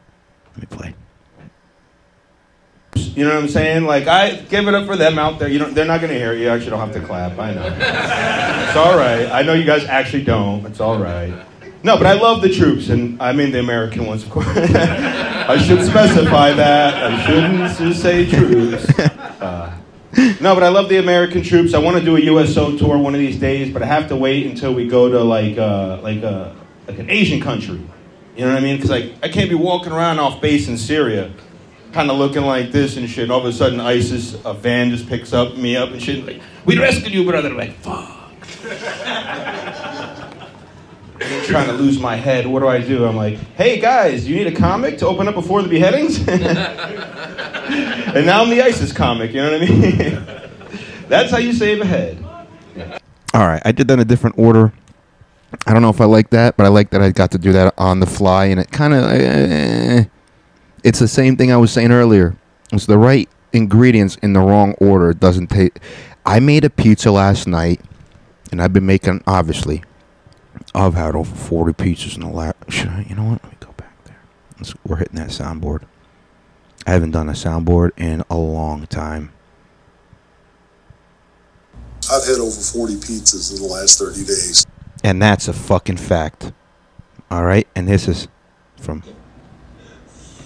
let 0.52 0.58
me 0.58 0.76
play. 0.76 0.94
You 2.94 3.24
know 3.24 3.34
what 3.34 3.42
I'm 3.42 3.48
saying? 3.48 3.84
Like 3.84 4.06
I 4.06 4.36
give 4.36 4.68
it 4.68 4.74
up 4.74 4.86
for 4.86 4.96
them 4.96 5.18
out 5.18 5.38
there. 5.38 5.48
You 5.48 5.58
know 5.58 5.70
they're 5.70 5.86
not 5.86 6.00
gonna 6.00 6.14
hear 6.14 6.32
it. 6.32 6.40
You 6.40 6.48
actually 6.48 6.70
don't 6.70 6.80
have 6.80 6.92
to 6.92 7.00
clap. 7.00 7.38
I 7.38 7.54
know. 7.54 7.66
it's 7.66 8.76
all 8.76 8.96
right. 8.96 9.30
I 9.30 9.42
know 9.42 9.54
you 9.54 9.64
guys 9.64 9.84
actually 9.84 10.24
don't. 10.24 10.64
It's 10.66 10.80
all 10.80 10.98
right. 10.98 11.32
No, 11.84 11.96
but 11.96 12.06
I 12.06 12.12
love 12.12 12.42
the 12.42 12.48
troops, 12.48 12.90
and 12.90 13.20
I 13.20 13.32
mean 13.32 13.50
the 13.50 13.58
American 13.58 14.06
ones, 14.06 14.22
of 14.22 14.30
course. 14.30 14.46
I 14.56 15.58
should 15.58 15.84
specify 15.84 16.52
that. 16.52 17.12
I 17.12 17.26
shouldn't 17.26 17.76
just 17.76 18.00
say 18.02 18.30
troops. 18.30 18.86
Uh, 19.42 19.76
no, 20.40 20.54
but 20.54 20.62
I 20.62 20.68
love 20.68 20.88
the 20.88 20.98
American 20.98 21.42
troops. 21.42 21.74
I 21.74 21.78
want 21.78 21.98
to 21.98 22.04
do 22.04 22.16
a 22.16 22.20
USO 22.20 22.78
tour 22.78 22.96
one 22.98 23.14
of 23.14 23.20
these 23.20 23.38
days, 23.40 23.72
but 23.72 23.82
I 23.82 23.86
have 23.86 24.08
to 24.08 24.16
wait 24.16 24.46
until 24.46 24.72
we 24.72 24.86
go 24.86 25.10
to 25.10 25.20
like 25.24 25.58
uh, 25.58 26.00
like 26.02 26.22
a 26.22 26.54
like 26.86 26.98
an 26.98 27.10
Asian 27.10 27.40
country. 27.40 27.80
You 28.36 28.44
know 28.44 28.52
what 28.52 28.58
I 28.58 28.64
mean? 28.64 28.76
Because 28.76 28.90
like 28.90 29.14
I 29.22 29.28
can't 29.28 29.50
be 29.50 29.56
walking 29.56 29.92
around 29.92 30.20
off 30.20 30.40
base 30.40 30.68
in 30.68 30.78
Syria, 30.78 31.32
kind 31.92 32.10
of 32.10 32.16
looking 32.16 32.42
like 32.42 32.72
this 32.72 32.96
and 32.96 33.08
shit. 33.08 33.24
And 33.24 33.32
all 33.32 33.40
of 33.40 33.46
a 33.46 33.52
sudden, 33.52 33.80
ISIS 33.80 34.36
a 34.44 34.54
van 34.54 34.90
just 34.90 35.08
picks 35.08 35.32
up 35.32 35.56
me 35.56 35.76
up 35.76 35.90
and 35.90 36.02
shit. 36.02 36.26
Like 36.26 36.40
we 36.64 36.78
rescued 36.78 37.12
you, 37.12 37.24
brother. 37.24 37.48
I'm 37.48 37.56
like 37.56 37.74
fuck. 37.74 38.18
trying 41.44 41.66
to 41.66 41.72
lose 41.74 41.98
my 41.98 42.16
head. 42.16 42.46
What 42.46 42.60
do 42.60 42.68
I 42.68 42.80
do? 42.80 43.04
I'm 43.04 43.16
like, 43.16 43.34
hey 43.54 43.78
guys, 43.80 44.26
you 44.28 44.36
need 44.36 44.46
a 44.46 44.54
comic 44.54 44.98
to 44.98 45.06
open 45.06 45.28
up 45.28 45.34
before 45.34 45.62
the 45.62 45.68
beheadings? 45.68 46.18
and 46.28 48.26
now 48.26 48.42
I'm 48.42 48.50
the 48.50 48.62
ISIS 48.62 48.92
comic, 48.92 49.32
you 49.32 49.42
know 49.42 49.52
what 49.52 49.62
I 49.62 49.66
mean? 49.66 50.26
That's 51.08 51.30
how 51.30 51.38
you 51.38 51.52
save 51.52 51.80
a 51.80 51.84
head. 51.84 52.24
All 53.34 53.46
right, 53.46 53.62
I 53.64 53.72
did 53.72 53.88
that 53.88 53.94
in 53.94 54.00
a 54.00 54.04
different 54.04 54.38
order. 54.38 54.72
I 55.66 55.72
don't 55.72 55.82
know 55.82 55.90
if 55.90 56.00
I 56.00 56.06
like 56.06 56.30
that, 56.30 56.56
but 56.56 56.64
I 56.64 56.68
like 56.68 56.90
that 56.90 57.02
I 57.02 57.10
got 57.10 57.30
to 57.32 57.38
do 57.38 57.52
that 57.52 57.74
on 57.76 58.00
the 58.00 58.06
fly, 58.06 58.46
and 58.46 58.58
it 58.58 58.70
kind 58.70 58.94
of, 58.94 59.04
eh, 59.04 60.04
it's 60.84 60.98
the 60.98 61.08
same 61.08 61.36
thing 61.36 61.52
I 61.52 61.56
was 61.56 61.72
saying 61.72 61.92
earlier. 61.92 62.36
It's 62.72 62.86
the 62.86 62.98
right 62.98 63.28
ingredients 63.52 64.16
in 64.22 64.32
the 64.32 64.40
wrong 64.40 64.74
order. 64.78 65.10
It 65.10 65.20
doesn't 65.20 65.48
take. 65.48 65.78
I 66.24 66.40
made 66.40 66.64
a 66.64 66.70
pizza 66.70 67.10
last 67.10 67.46
night, 67.46 67.80
and 68.50 68.62
I've 68.62 68.72
been 68.72 68.86
making 68.86 69.22
obviously. 69.26 69.82
I've 70.74 70.94
had 70.94 71.14
over 71.14 71.34
forty 71.34 71.72
pizzas 71.72 72.14
in 72.14 72.22
the 72.22 72.28
last. 72.28 72.56
Should 72.68 72.88
I? 72.88 73.06
You 73.08 73.14
know 73.14 73.24
what? 73.24 73.42
Let 73.42 73.52
me 73.52 73.58
go 73.60 73.72
back 73.76 74.04
there. 74.04 74.20
Let's, 74.58 74.74
we're 74.84 74.96
hitting 74.96 75.16
that 75.16 75.30
soundboard. 75.30 75.84
I 76.86 76.92
haven't 76.92 77.12
done 77.12 77.28
a 77.28 77.32
soundboard 77.32 77.90
in 77.96 78.24
a 78.30 78.36
long 78.36 78.86
time. 78.86 79.32
I've 82.10 82.26
had 82.26 82.38
over 82.38 82.60
40 82.60 82.94
pizzas 82.96 83.54
in 83.54 83.62
the 83.62 83.68
last 83.68 83.98
30 83.98 84.24
days. 84.24 84.66
And 85.04 85.22
that's 85.22 85.48
a 85.48 85.52
fucking 85.52 85.96
fact. 85.96 86.52
All 87.30 87.44
right? 87.44 87.66
And 87.76 87.88
this 87.88 88.08
is 88.08 88.28
from 88.76 89.02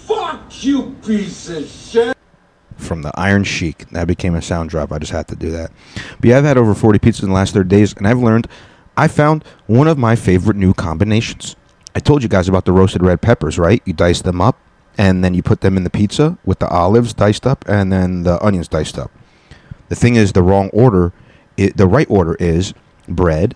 Fuck 0.07 0.63
you, 0.63 0.95
piece 1.05 1.49
of 1.49 1.67
shit. 1.67 2.15
from 2.77 3.01
the 3.01 3.11
Iron 3.19 3.43
Sheik. 3.43 3.89
That 3.89 4.07
became 4.07 4.35
a 4.35 4.41
sound 4.41 4.69
drop. 4.69 4.91
I 4.91 4.99
just 4.99 5.11
had 5.11 5.27
to 5.29 5.35
do 5.35 5.51
that. 5.51 5.71
But 6.19 6.29
yeah, 6.29 6.37
I've 6.37 6.45
had 6.45 6.57
over 6.57 6.73
40 6.73 6.99
pizzas 6.99 7.23
in 7.23 7.29
the 7.29 7.35
last 7.35 7.53
30 7.53 7.67
days, 7.67 7.93
and 7.93 8.07
I've 8.07 8.19
learned 8.19 8.47
I 8.95 9.07
found 9.07 9.43
one 9.65 9.87
of 9.87 9.97
my 9.97 10.15
favorite 10.15 10.55
new 10.55 10.73
combinations. 10.73 11.55
I 11.95 11.99
told 11.99 12.23
you 12.23 12.29
guys 12.29 12.47
about 12.47 12.65
the 12.65 12.71
roasted 12.71 13.03
red 13.03 13.21
peppers, 13.21 13.59
right? 13.59 13.81
You 13.85 13.93
dice 13.93 14.21
them 14.21 14.39
up, 14.39 14.57
and 14.97 15.23
then 15.23 15.33
you 15.33 15.43
put 15.43 15.61
them 15.61 15.75
in 15.75 15.83
the 15.83 15.89
pizza 15.89 16.37
with 16.45 16.59
the 16.59 16.67
olives 16.69 17.13
diced 17.13 17.45
up, 17.45 17.65
and 17.67 17.91
then 17.91 18.23
the 18.23 18.41
onions 18.43 18.67
diced 18.67 18.97
up. 18.97 19.11
The 19.89 19.95
thing 19.95 20.15
is, 20.15 20.33
the 20.33 20.43
wrong 20.43 20.69
order, 20.71 21.11
it, 21.57 21.75
the 21.77 21.87
right 21.87 22.09
order 22.09 22.35
is 22.35 22.73
bread, 23.09 23.55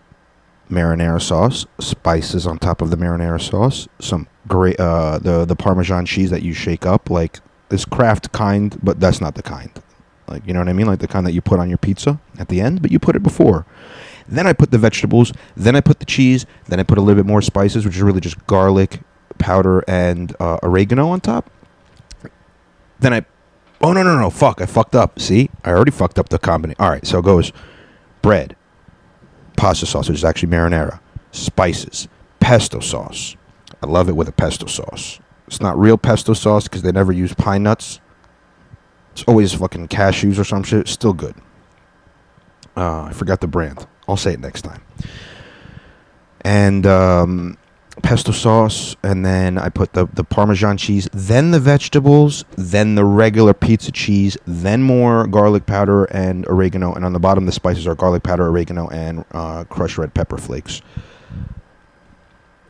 marinara 0.69 1.21
sauce, 1.21 1.65
spices 1.79 2.45
on 2.47 2.57
top 2.57 2.81
of 2.81 2.89
the 2.89 2.97
marinara 2.97 3.41
sauce, 3.41 3.87
some 3.99 4.27
great 4.51 4.79
uh, 4.79 5.17
the 5.17 5.45
the 5.45 5.55
Parmesan 5.55 6.05
cheese 6.05 6.29
that 6.29 6.43
you 6.43 6.53
shake 6.53 6.85
up, 6.85 7.09
like 7.09 7.39
this 7.69 7.85
Kraft 7.85 8.31
kind, 8.33 8.77
but 8.83 8.99
that's 8.99 9.21
not 9.21 9.35
the 9.35 9.41
kind. 9.41 9.71
Like 10.27 10.45
you 10.45 10.53
know 10.53 10.59
what 10.59 10.67
I 10.67 10.73
mean, 10.73 10.87
like 10.87 10.99
the 10.99 11.07
kind 11.07 11.25
that 11.25 11.31
you 11.31 11.41
put 11.41 11.59
on 11.59 11.69
your 11.69 11.77
pizza 11.77 12.19
at 12.37 12.49
the 12.49 12.61
end, 12.61 12.81
but 12.81 12.91
you 12.91 12.99
put 12.99 13.15
it 13.15 13.23
before. 13.23 13.65
Then 14.27 14.45
I 14.45 14.53
put 14.53 14.71
the 14.71 14.77
vegetables, 14.77 15.33
then 15.55 15.75
I 15.75 15.81
put 15.81 15.99
the 15.99 16.05
cheese, 16.05 16.45
then 16.67 16.79
I 16.79 16.83
put 16.83 16.97
a 16.97 17.01
little 17.01 17.21
bit 17.21 17.27
more 17.27 17.41
spices, 17.41 17.85
which 17.85 17.95
is 17.95 18.01
really 18.01 18.21
just 18.21 18.45
garlic 18.45 18.99
powder 19.39 19.83
and 19.87 20.35
uh, 20.39 20.59
oregano 20.61 21.09
on 21.09 21.21
top. 21.21 21.49
Then 22.99 23.13
I, 23.13 23.25
oh 23.81 23.93
no 23.93 24.03
no 24.03 24.19
no 24.19 24.29
fuck, 24.29 24.61
I 24.61 24.65
fucked 24.65 24.95
up. 24.95 25.19
See, 25.19 25.49
I 25.63 25.71
already 25.71 25.91
fucked 25.91 26.19
up 26.19 26.29
the 26.29 26.37
combination. 26.37 26.79
All 26.79 26.89
right, 26.89 27.07
so 27.07 27.19
it 27.19 27.25
goes 27.25 27.51
bread, 28.21 28.55
pasta 29.55 29.85
sauce, 29.85 30.09
which 30.09 30.19
is 30.19 30.25
actually 30.25 30.51
marinara, 30.51 30.99
spices, 31.31 32.07
pesto 32.39 32.79
sauce. 32.79 33.35
I 33.81 33.87
love 33.87 34.09
it 34.09 34.15
with 34.15 34.27
a 34.27 34.31
pesto 34.31 34.67
sauce. 34.67 35.19
It's 35.47 35.61
not 35.61 35.77
real 35.77 35.97
pesto 35.97 36.33
sauce 36.33 36.65
because 36.65 36.81
they 36.81 36.91
never 36.91 37.11
use 37.11 37.33
pine 37.33 37.63
nuts. 37.63 37.99
It's 39.13 39.23
always 39.23 39.53
fucking 39.53 39.89
cashews 39.89 40.39
or 40.39 40.43
some 40.43 40.63
shit. 40.63 40.87
Still 40.87 41.13
good. 41.13 41.35
Uh, 42.77 43.03
I 43.03 43.13
forgot 43.13 43.41
the 43.41 43.47
brand. 43.47 43.85
I'll 44.07 44.17
say 44.17 44.33
it 44.33 44.39
next 44.39 44.61
time. 44.61 44.81
And 46.41 46.85
um, 46.87 47.57
pesto 48.01 48.31
sauce, 48.31 48.95
and 49.03 49.25
then 49.25 49.57
I 49.57 49.69
put 49.69 49.93
the, 49.93 50.07
the 50.13 50.23
Parmesan 50.23 50.77
cheese, 50.77 51.09
then 51.11 51.51
the 51.51 51.59
vegetables, 51.59 52.45
then 52.57 52.95
the 52.95 53.05
regular 53.05 53.53
pizza 53.53 53.91
cheese, 53.91 54.37
then 54.45 54.81
more 54.81 55.27
garlic 55.27 55.65
powder 55.65 56.05
and 56.05 56.47
oregano, 56.47 56.93
and 56.93 57.05
on 57.05 57.13
the 57.13 57.19
bottom 57.19 57.45
the 57.45 57.51
spices 57.51 57.85
are 57.87 57.95
garlic 57.95 58.23
powder, 58.23 58.47
oregano, 58.47 58.87
and 58.89 59.25
uh, 59.31 59.65
crushed 59.65 59.97
red 59.97 60.13
pepper 60.13 60.37
flakes. 60.37 60.81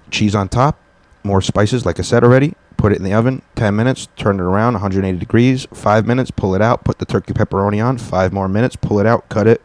Cheese 0.09 0.35
on 0.35 0.49
top, 0.49 0.79
more 1.23 1.41
spices, 1.41 1.85
like 1.85 1.99
I 1.99 2.03
said 2.03 2.23
already. 2.23 2.53
Put 2.77 2.91
it 2.91 2.97
in 2.97 3.03
the 3.03 3.13
oven, 3.13 3.43
10 3.55 3.75
minutes, 3.75 4.07
turn 4.15 4.39
it 4.39 4.43
around, 4.43 4.73
180 4.73 5.19
degrees, 5.19 5.67
5 5.73 6.07
minutes, 6.07 6.31
pull 6.31 6.55
it 6.55 6.61
out, 6.61 6.83
put 6.83 6.97
the 6.97 7.05
turkey 7.05 7.33
pepperoni 7.33 7.83
on, 7.83 7.99
5 7.99 8.33
more 8.33 8.49
minutes, 8.49 8.75
pull 8.75 8.99
it 8.99 9.05
out, 9.05 9.29
cut 9.29 9.45
it, 9.47 9.61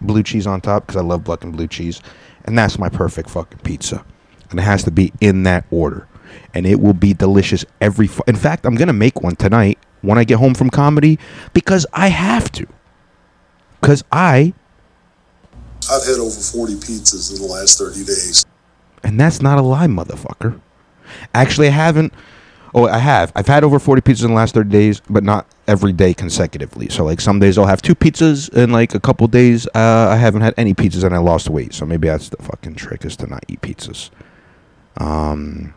blue 0.00 0.22
cheese 0.22 0.46
on 0.46 0.60
top 0.60 0.86
because 0.86 0.96
I 0.96 1.04
love 1.04 1.28
and 1.42 1.52
blue 1.52 1.66
cheese. 1.66 2.00
And 2.44 2.56
that's 2.56 2.78
my 2.78 2.88
perfect 2.88 3.30
fucking 3.30 3.58
pizza. 3.58 4.04
And 4.50 4.60
it 4.60 4.62
has 4.62 4.84
to 4.84 4.90
be 4.90 5.12
in 5.20 5.42
that 5.42 5.66
order. 5.70 6.06
And 6.54 6.66
it 6.66 6.80
will 6.80 6.94
be 6.94 7.12
delicious 7.12 7.64
every. 7.80 8.06
Fu- 8.06 8.22
in 8.26 8.36
fact, 8.36 8.64
I'm 8.64 8.76
going 8.76 8.88
to 8.88 8.94
make 8.94 9.20
one 9.22 9.36
tonight 9.36 9.78
when 10.02 10.18
I 10.18 10.24
get 10.24 10.38
home 10.38 10.54
from 10.54 10.70
comedy 10.70 11.18
because 11.52 11.86
I 11.92 12.08
have 12.08 12.52
to. 12.52 12.66
Because 13.80 14.04
I, 14.12 14.54
I've 15.90 16.06
had 16.06 16.18
over 16.18 16.40
40 16.40 16.74
pizzas 16.74 17.34
in 17.34 17.42
the 17.42 17.52
last 17.52 17.78
30 17.78 18.04
days. 18.04 18.46
And 19.06 19.20
that's 19.20 19.40
not 19.40 19.56
a 19.56 19.62
lie, 19.62 19.86
motherfucker. 19.86 20.60
Actually, 21.32 21.68
I 21.68 21.70
haven't. 21.70 22.12
Oh, 22.74 22.88
I 22.88 22.98
have. 22.98 23.30
I've 23.36 23.46
had 23.46 23.62
over 23.62 23.78
40 23.78 24.02
pizzas 24.02 24.24
in 24.24 24.30
the 24.30 24.34
last 24.34 24.52
30 24.52 24.68
days, 24.68 25.00
but 25.08 25.22
not 25.22 25.46
every 25.68 25.92
day 25.92 26.12
consecutively. 26.12 26.88
So, 26.88 27.04
like, 27.04 27.20
some 27.20 27.38
days 27.38 27.56
I'll 27.56 27.66
have 27.66 27.80
two 27.80 27.94
pizzas, 27.94 28.52
and 28.52 28.72
like 28.72 28.96
a 28.96 29.00
couple 29.00 29.28
days 29.28 29.68
uh, 29.68 30.08
I 30.10 30.16
haven't 30.16 30.42
had 30.42 30.54
any 30.56 30.74
pizzas 30.74 31.04
and 31.04 31.14
I 31.14 31.18
lost 31.18 31.48
weight. 31.48 31.72
So 31.72 31.86
maybe 31.86 32.08
that's 32.08 32.30
the 32.30 32.38
fucking 32.38 32.74
trick 32.74 33.04
is 33.04 33.16
to 33.18 33.28
not 33.28 33.44
eat 33.46 33.60
pizzas. 33.60 34.10
Um, 34.96 35.72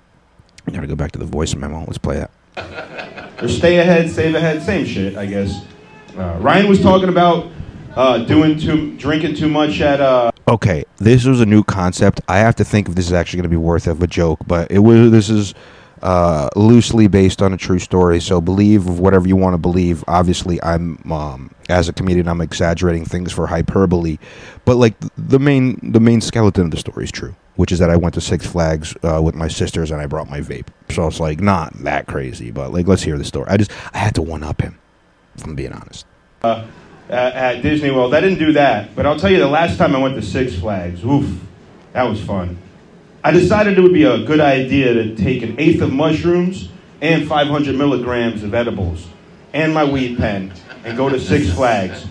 I 0.66 0.72
gotta 0.72 0.88
go 0.88 0.96
back 0.96 1.12
to 1.12 1.20
the 1.20 1.26
voice 1.26 1.54
memo. 1.54 1.82
Let's 1.82 2.00
play 2.00 2.26
that. 2.56 3.42
Or 3.44 3.48
stay 3.48 3.78
ahead, 3.78 4.10
save 4.10 4.34
ahead, 4.34 4.64
same 4.64 4.86
shit, 4.86 5.16
I 5.16 5.28
guess. 5.28 5.66
Uh, 6.18 6.36
Ryan 6.42 6.68
was 6.68 6.82
talking 6.82 7.10
about 7.10 7.52
uh, 7.96 8.20
doing 8.20 8.60
too, 8.60 8.96
drinking 8.98 9.36
too 9.36 9.50
much 9.50 9.82
at. 9.82 10.02
Uh, 10.02 10.32
Okay, 10.50 10.84
this 10.98 11.26
was 11.26 11.42
a 11.42 11.46
new 11.46 11.64
concept. 11.64 12.22
I 12.28 12.40
have 12.40 12.56
to 12.56 12.66
think 12.66 12.90
if 12.90 12.96
this 12.96 13.06
is 13.06 13.14
actually 13.14 13.38
going 13.38 13.44
to 13.44 13.50
be 13.50 13.58
worth 13.58 13.86
of 13.86 14.02
a 14.02 14.08
joke, 14.08 14.40
but 14.48 14.72
it 14.72 14.80
was. 14.80 15.12
This 15.12 15.30
is 15.30 15.54
uh, 16.02 16.50
loosely 16.56 17.08
based 17.08 17.42
on 17.44 17.54
a 17.54 17.58
true 17.58 17.78
story. 17.78 18.20
So 18.20 18.42
believe 18.42 18.88
whatever 18.88 19.28
you 19.28 19.36
want 19.36 19.54
to 19.54 19.60
believe. 19.60 20.04
Obviously, 20.08 20.62
I'm 20.64 21.00
um, 21.12 21.52
as 21.70 21.88
a 21.88 21.94
comedian, 21.94 22.28
I'm 22.28 22.42
exaggerating 22.42 23.06
things 23.06 23.32
for 23.32 23.46
hyperbole, 23.46 24.18
but 24.66 24.78
like 24.78 24.96
the 25.18 25.38
main 25.38 25.80
the 25.92 26.00
main 26.00 26.20
skeleton 26.20 26.66
of 26.66 26.72
the 26.72 26.78
story 26.78 27.04
is 27.04 27.12
true, 27.12 27.36
which 27.56 27.72
is 27.72 27.78
that 27.78 27.92
I 27.92 27.96
went 27.96 28.16
to 28.16 28.22
Six 28.22 28.48
Flags 28.48 28.96
uh, 29.04 29.22
with 29.22 29.36
my 29.36 29.50
sisters 29.50 29.92
and 29.92 30.02
I 30.02 30.08
brought 30.08 30.32
my 30.32 30.40
vape. 30.40 30.68
So 30.90 31.06
it's 31.06 31.20
like 31.20 31.42
not 31.42 31.74
that 31.84 32.08
crazy, 32.08 32.50
but 32.50 32.74
like 32.74 32.88
let's 32.88 33.04
hear 33.04 33.20
the 33.20 33.26
story. 33.26 33.46
I 33.50 33.58
just 33.58 33.72
I 33.94 34.00
had 34.00 34.16
to 34.16 34.24
one 34.24 34.44
up 34.44 34.62
him. 34.62 34.80
If 35.36 35.46
I'm 35.46 35.54
being 35.56 35.74
honest. 35.74 36.08
Uh, 37.10 37.14
at 37.14 37.62
Disney 37.62 37.92
World. 37.92 38.14
I 38.14 38.22
didn't 38.22 38.40
do 38.40 38.54
that, 38.54 38.96
but 38.96 39.06
I'll 39.06 39.20
tell 39.20 39.32
you 39.32 39.40
the 39.40 39.48
last 39.48 39.78
time 39.78 39.96
I 39.96 40.00
went 40.00 40.16
to 40.16 40.22
Six 40.22 40.56
Flags, 40.56 41.04
oof, 41.04 41.40
that 41.94 42.04
was 42.04 42.22
fun. 42.22 42.58
I 43.24 43.32
decided 43.32 43.78
it 43.78 43.82
would 43.82 43.94
be 43.94 44.04
a 44.04 44.24
good 44.24 44.40
idea 44.40 44.94
to 44.94 45.16
take 45.16 45.42
an 45.42 45.60
eighth 45.60 45.82
of 45.82 45.92
mushrooms 45.92 46.70
and 47.02 47.28
500 47.28 47.76
milligrams 47.76 48.44
of 48.44 48.54
edibles 48.54 49.08
and 49.54 49.74
my 49.74 49.84
weed 49.84 50.18
pen 50.18 50.54
and 50.86 50.96
go 50.96 51.10
to 51.10 51.20
Six 51.20 51.52
Flags 51.52 52.06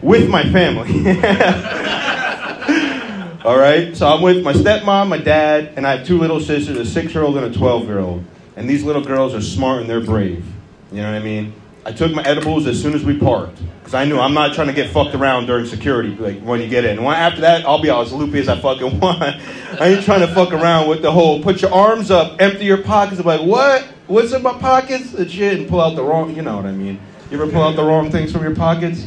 with 0.00 0.28
my 0.28 0.44
family. 0.44 1.10
All 3.44 3.58
right, 3.58 3.96
so 3.96 4.08
I'm 4.08 4.22
with 4.22 4.44
my 4.44 4.52
stepmom, 4.52 5.08
my 5.08 5.18
dad, 5.18 5.72
and 5.76 5.84
I 5.84 5.96
have 5.96 6.06
two 6.06 6.16
little 6.16 6.38
sisters, 6.38 6.78
a 6.78 6.86
six 6.86 7.12
year 7.12 7.24
old 7.24 7.36
and 7.36 7.44
a 7.44 7.58
12 7.58 7.86
year 7.86 7.98
old. 7.98 8.24
And 8.54 8.70
these 8.70 8.84
little 8.84 9.02
girls 9.02 9.34
are 9.34 9.40
smart 9.40 9.80
and 9.80 9.90
they're 9.90 10.00
brave. 10.00 10.46
You 10.92 11.02
know 11.02 11.10
what 11.10 11.20
I 11.20 11.24
mean? 11.24 11.52
I 11.84 11.92
took 11.92 12.12
my 12.12 12.22
edibles 12.22 12.66
as 12.66 12.80
soon 12.80 12.94
as 12.94 13.04
we 13.04 13.18
parked 13.18 13.60
because 13.80 13.94
I 13.94 14.04
knew 14.04 14.18
I'm 14.18 14.34
not 14.34 14.54
trying 14.54 14.68
to 14.68 14.72
get 14.72 14.90
fucked 14.90 15.14
around 15.16 15.46
during 15.46 15.66
security, 15.66 16.14
like 16.14 16.40
when 16.40 16.60
you 16.60 16.68
get 16.68 16.84
in. 16.84 17.02
When, 17.02 17.14
after 17.16 17.40
that, 17.40 17.66
I'll 17.66 17.82
be 17.82 17.90
all 17.90 18.02
as 18.02 18.12
loopy 18.12 18.38
as 18.38 18.48
I 18.48 18.60
fucking 18.60 19.00
want. 19.00 19.22
I 19.22 19.88
ain't 19.88 20.04
trying 20.04 20.20
to 20.20 20.32
fuck 20.32 20.52
around 20.52 20.88
with 20.88 21.02
the 21.02 21.10
whole 21.10 21.42
put 21.42 21.60
your 21.60 21.72
arms 21.72 22.10
up, 22.10 22.40
empty 22.40 22.64
your 22.66 22.82
pockets. 22.82 23.20
I'm 23.20 23.26
like, 23.26 23.42
what? 23.42 23.82
What's 24.06 24.32
in 24.32 24.42
my 24.42 24.52
pockets? 24.58 25.14
And 25.14 25.30
shit, 25.30 25.58
and 25.58 25.68
pull 25.68 25.80
out 25.80 25.96
the 25.96 26.04
wrong. 26.04 26.36
You 26.36 26.42
know 26.42 26.56
what 26.56 26.66
I 26.66 26.72
mean? 26.72 27.00
You 27.30 27.42
ever 27.42 27.50
pull 27.50 27.62
out 27.62 27.76
the 27.76 27.82
wrong 27.84 28.10
things 28.10 28.30
from 28.30 28.42
your 28.42 28.54
pockets? 28.54 29.06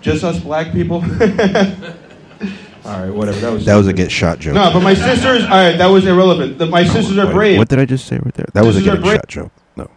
Just 0.00 0.24
us 0.24 0.40
black 0.40 0.72
people. 0.72 0.96
all 2.84 3.00
right, 3.00 3.10
whatever. 3.10 3.38
That 3.40 3.52
was 3.52 3.64
That 3.64 3.76
was 3.76 3.86
a 3.86 3.92
get 3.92 4.10
shot 4.10 4.38
joke. 4.38 4.54
no, 4.54 4.72
but 4.72 4.80
my 4.80 4.94
sisters. 4.94 5.44
All 5.44 5.50
right, 5.50 5.76
that 5.76 5.86
was 5.86 6.06
irrelevant. 6.06 6.58
The, 6.58 6.66
my 6.66 6.84
sisters 6.84 7.18
are 7.18 7.32
brave. 7.32 7.58
What 7.58 7.68
did 7.68 7.78
I 7.78 7.84
just 7.84 8.06
say 8.06 8.18
right 8.18 8.34
there? 8.34 8.46
That 8.52 8.64
was 8.64 8.76
a 8.76 8.82
get 8.82 9.04
shot 9.04 9.28
joke. 9.28 9.52
No. 9.76 9.88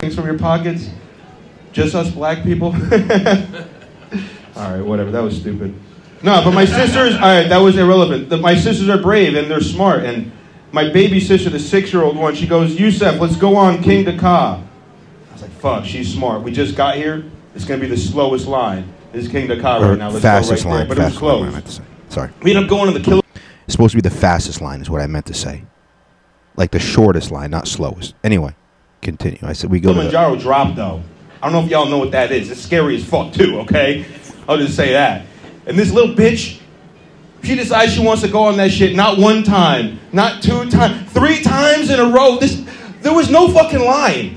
Things 0.00 0.14
from 0.14 0.24
your 0.24 0.38
pockets? 0.38 0.88
Just 1.72 1.94
us 1.94 2.10
black 2.10 2.42
people? 2.42 2.68
all 4.56 4.72
right, 4.72 4.80
whatever. 4.80 5.10
That 5.10 5.22
was 5.22 5.36
stupid. 5.36 5.74
No, 6.22 6.42
but 6.42 6.52
my 6.52 6.64
sisters, 6.64 7.14
all 7.14 7.20
right, 7.20 7.48
that 7.48 7.58
was 7.58 7.76
irrelevant. 7.76 8.28
The, 8.28 8.36
my 8.36 8.54
sisters 8.54 8.88
are 8.88 8.98
brave 8.98 9.34
and 9.36 9.50
they're 9.50 9.60
smart. 9.60 10.04
And 10.04 10.32
my 10.72 10.90
baby 10.90 11.20
sister, 11.20 11.50
the 11.50 11.58
six 11.58 11.92
year 11.92 12.02
old 12.02 12.16
one, 12.16 12.34
she 12.34 12.46
goes, 12.46 12.78
Yusef, 12.78 13.20
let's 13.20 13.36
go 13.36 13.56
on 13.56 13.78
Kingda 13.78 14.18
Ka. 14.18 14.62
I 15.28 15.32
was 15.32 15.42
like, 15.42 15.50
fuck, 15.52 15.84
she's 15.84 16.12
smart. 16.12 16.42
We 16.42 16.50
just 16.50 16.76
got 16.76 16.96
here. 16.96 17.24
It's 17.54 17.64
going 17.64 17.80
to 17.80 17.86
be 17.86 17.94
the 17.94 18.00
slowest 18.00 18.46
line. 18.46 18.92
This 19.12 19.26
is 19.26 19.32
Kingda 19.32 19.60
Ka 19.60 19.78
right 19.78 19.98
now. 19.98 20.10
Let's 20.10 20.22
fastest 20.22 20.64
go 20.64 20.70
right 20.70 20.76
line. 20.76 20.88
there. 20.88 20.96
But 20.96 21.02
it 21.02 21.04
was 21.04 21.14
fastest 21.14 21.22
line, 21.22 21.54
I 21.54 21.60
close. 21.60 21.80
Sorry. 22.08 22.30
We 22.42 22.54
end 22.54 22.64
up 22.64 22.70
going 22.70 22.92
to 22.92 22.98
the 22.98 23.04
killer. 23.04 23.22
It's 23.64 23.72
supposed 23.72 23.92
to 23.92 23.98
be 23.98 24.08
the 24.08 24.14
fastest 24.14 24.60
line, 24.60 24.80
is 24.80 24.88
what 24.88 25.00
I 25.00 25.06
meant 25.06 25.26
to 25.26 25.34
say. 25.34 25.64
Like 26.56 26.70
the 26.70 26.78
shortest 26.78 27.30
line, 27.30 27.50
not 27.50 27.68
slowest. 27.68 28.14
Anyway, 28.24 28.54
continue. 29.02 29.38
I 29.42 29.52
said 29.52 29.70
we 29.70 29.80
go 29.80 29.94
to 29.94 30.02
the, 30.02 30.36
drop 30.36 30.74
though. 30.74 31.02
I 31.42 31.46
don't 31.46 31.52
know 31.52 31.64
if 31.64 31.70
y'all 31.70 31.86
know 31.86 31.98
what 31.98 32.10
that 32.10 32.32
is. 32.32 32.50
It's 32.50 32.60
scary 32.60 32.96
as 32.96 33.04
fuck 33.04 33.32
too, 33.32 33.60
okay? 33.60 34.04
I'll 34.48 34.58
just 34.58 34.76
say 34.76 34.92
that. 34.92 35.26
And 35.66 35.78
this 35.78 35.90
little 35.90 36.14
bitch, 36.14 36.60
she 37.42 37.54
decides 37.54 37.94
she 37.94 38.04
wants 38.04 38.22
to 38.22 38.28
go 38.28 38.42
on 38.42 38.56
that 38.58 38.70
shit 38.70 38.94
not 38.94 39.18
one 39.18 39.42
time, 39.42 39.98
not 40.12 40.42
two 40.42 40.68
times, 40.70 41.10
three 41.12 41.42
times 41.42 41.90
in 41.90 41.98
a 41.98 42.10
row. 42.10 42.38
This 42.38 42.62
there 43.00 43.14
was 43.14 43.30
no 43.30 43.48
fucking 43.48 43.80
line. 43.80 44.36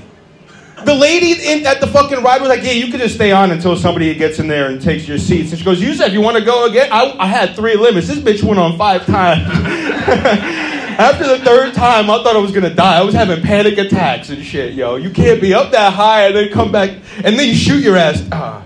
The 0.84 0.94
lady 0.94 1.32
in, 1.32 1.66
at 1.66 1.80
the 1.80 1.86
fucking 1.86 2.22
ride 2.22 2.40
was 2.40 2.48
like, 2.48 2.62
"Yeah, 2.62 2.72
you 2.72 2.90
could 2.90 3.00
just 3.00 3.14
stay 3.14 3.32
on 3.32 3.50
until 3.50 3.76
somebody 3.76 4.14
gets 4.14 4.38
in 4.38 4.48
there 4.48 4.68
and 4.68 4.80
takes 4.80 5.08
your 5.08 5.18
seats." 5.18 5.50
And 5.50 5.58
she 5.58 5.64
goes, 5.64 5.80
"You 5.80 5.94
said 5.94 6.12
you 6.12 6.20
want 6.20 6.36
to 6.36 6.44
go 6.44 6.66
again?" 6.66 6.88
I, 6.90 7.14
I 7.18 7.26
had 7.26 7.54
three 7.56 7.76
limits. 7.76 8.06
This 8.06 8.18
bitch 8.18 8.42
went 8.42 8.58
on 8.58 8.78
five 8.78 9.04
times. 9.06 9.48
After 10.98 11.26
the 11.26 11.38
third 11.38 11.74
time, 11.74 12.08
I 12.08 12.22
thought 12.22 12.36
I 12.36 12.38
was 12.38 12.52
gonna 12.52 12.74
die. 12.74 12.98
I 12.98 13.02
was 13.02 13.14
having 13.14 13.42
panic 13.42 13.78
attacks 13.78 14.30
and 14.30 14.44
shit, 14.44 14.74
yo. 14.74 14.96
You 14.96 15.10
can't 15.10 15.40
be 15.40 15.52
up 15.52 15.72
that 15.72 15.92
high 15.92 16.26
and 16.26 16.36
then 16.36 16.50
come 16.52 16.70
back 16.70 16.90
and 17.16 17.38
then 17.38 17.48
you 17.48 17.54
shoot 17.54 17.82
your 17.82 17.96
ass. 17.96 18.22
Ah. 18.32 18.62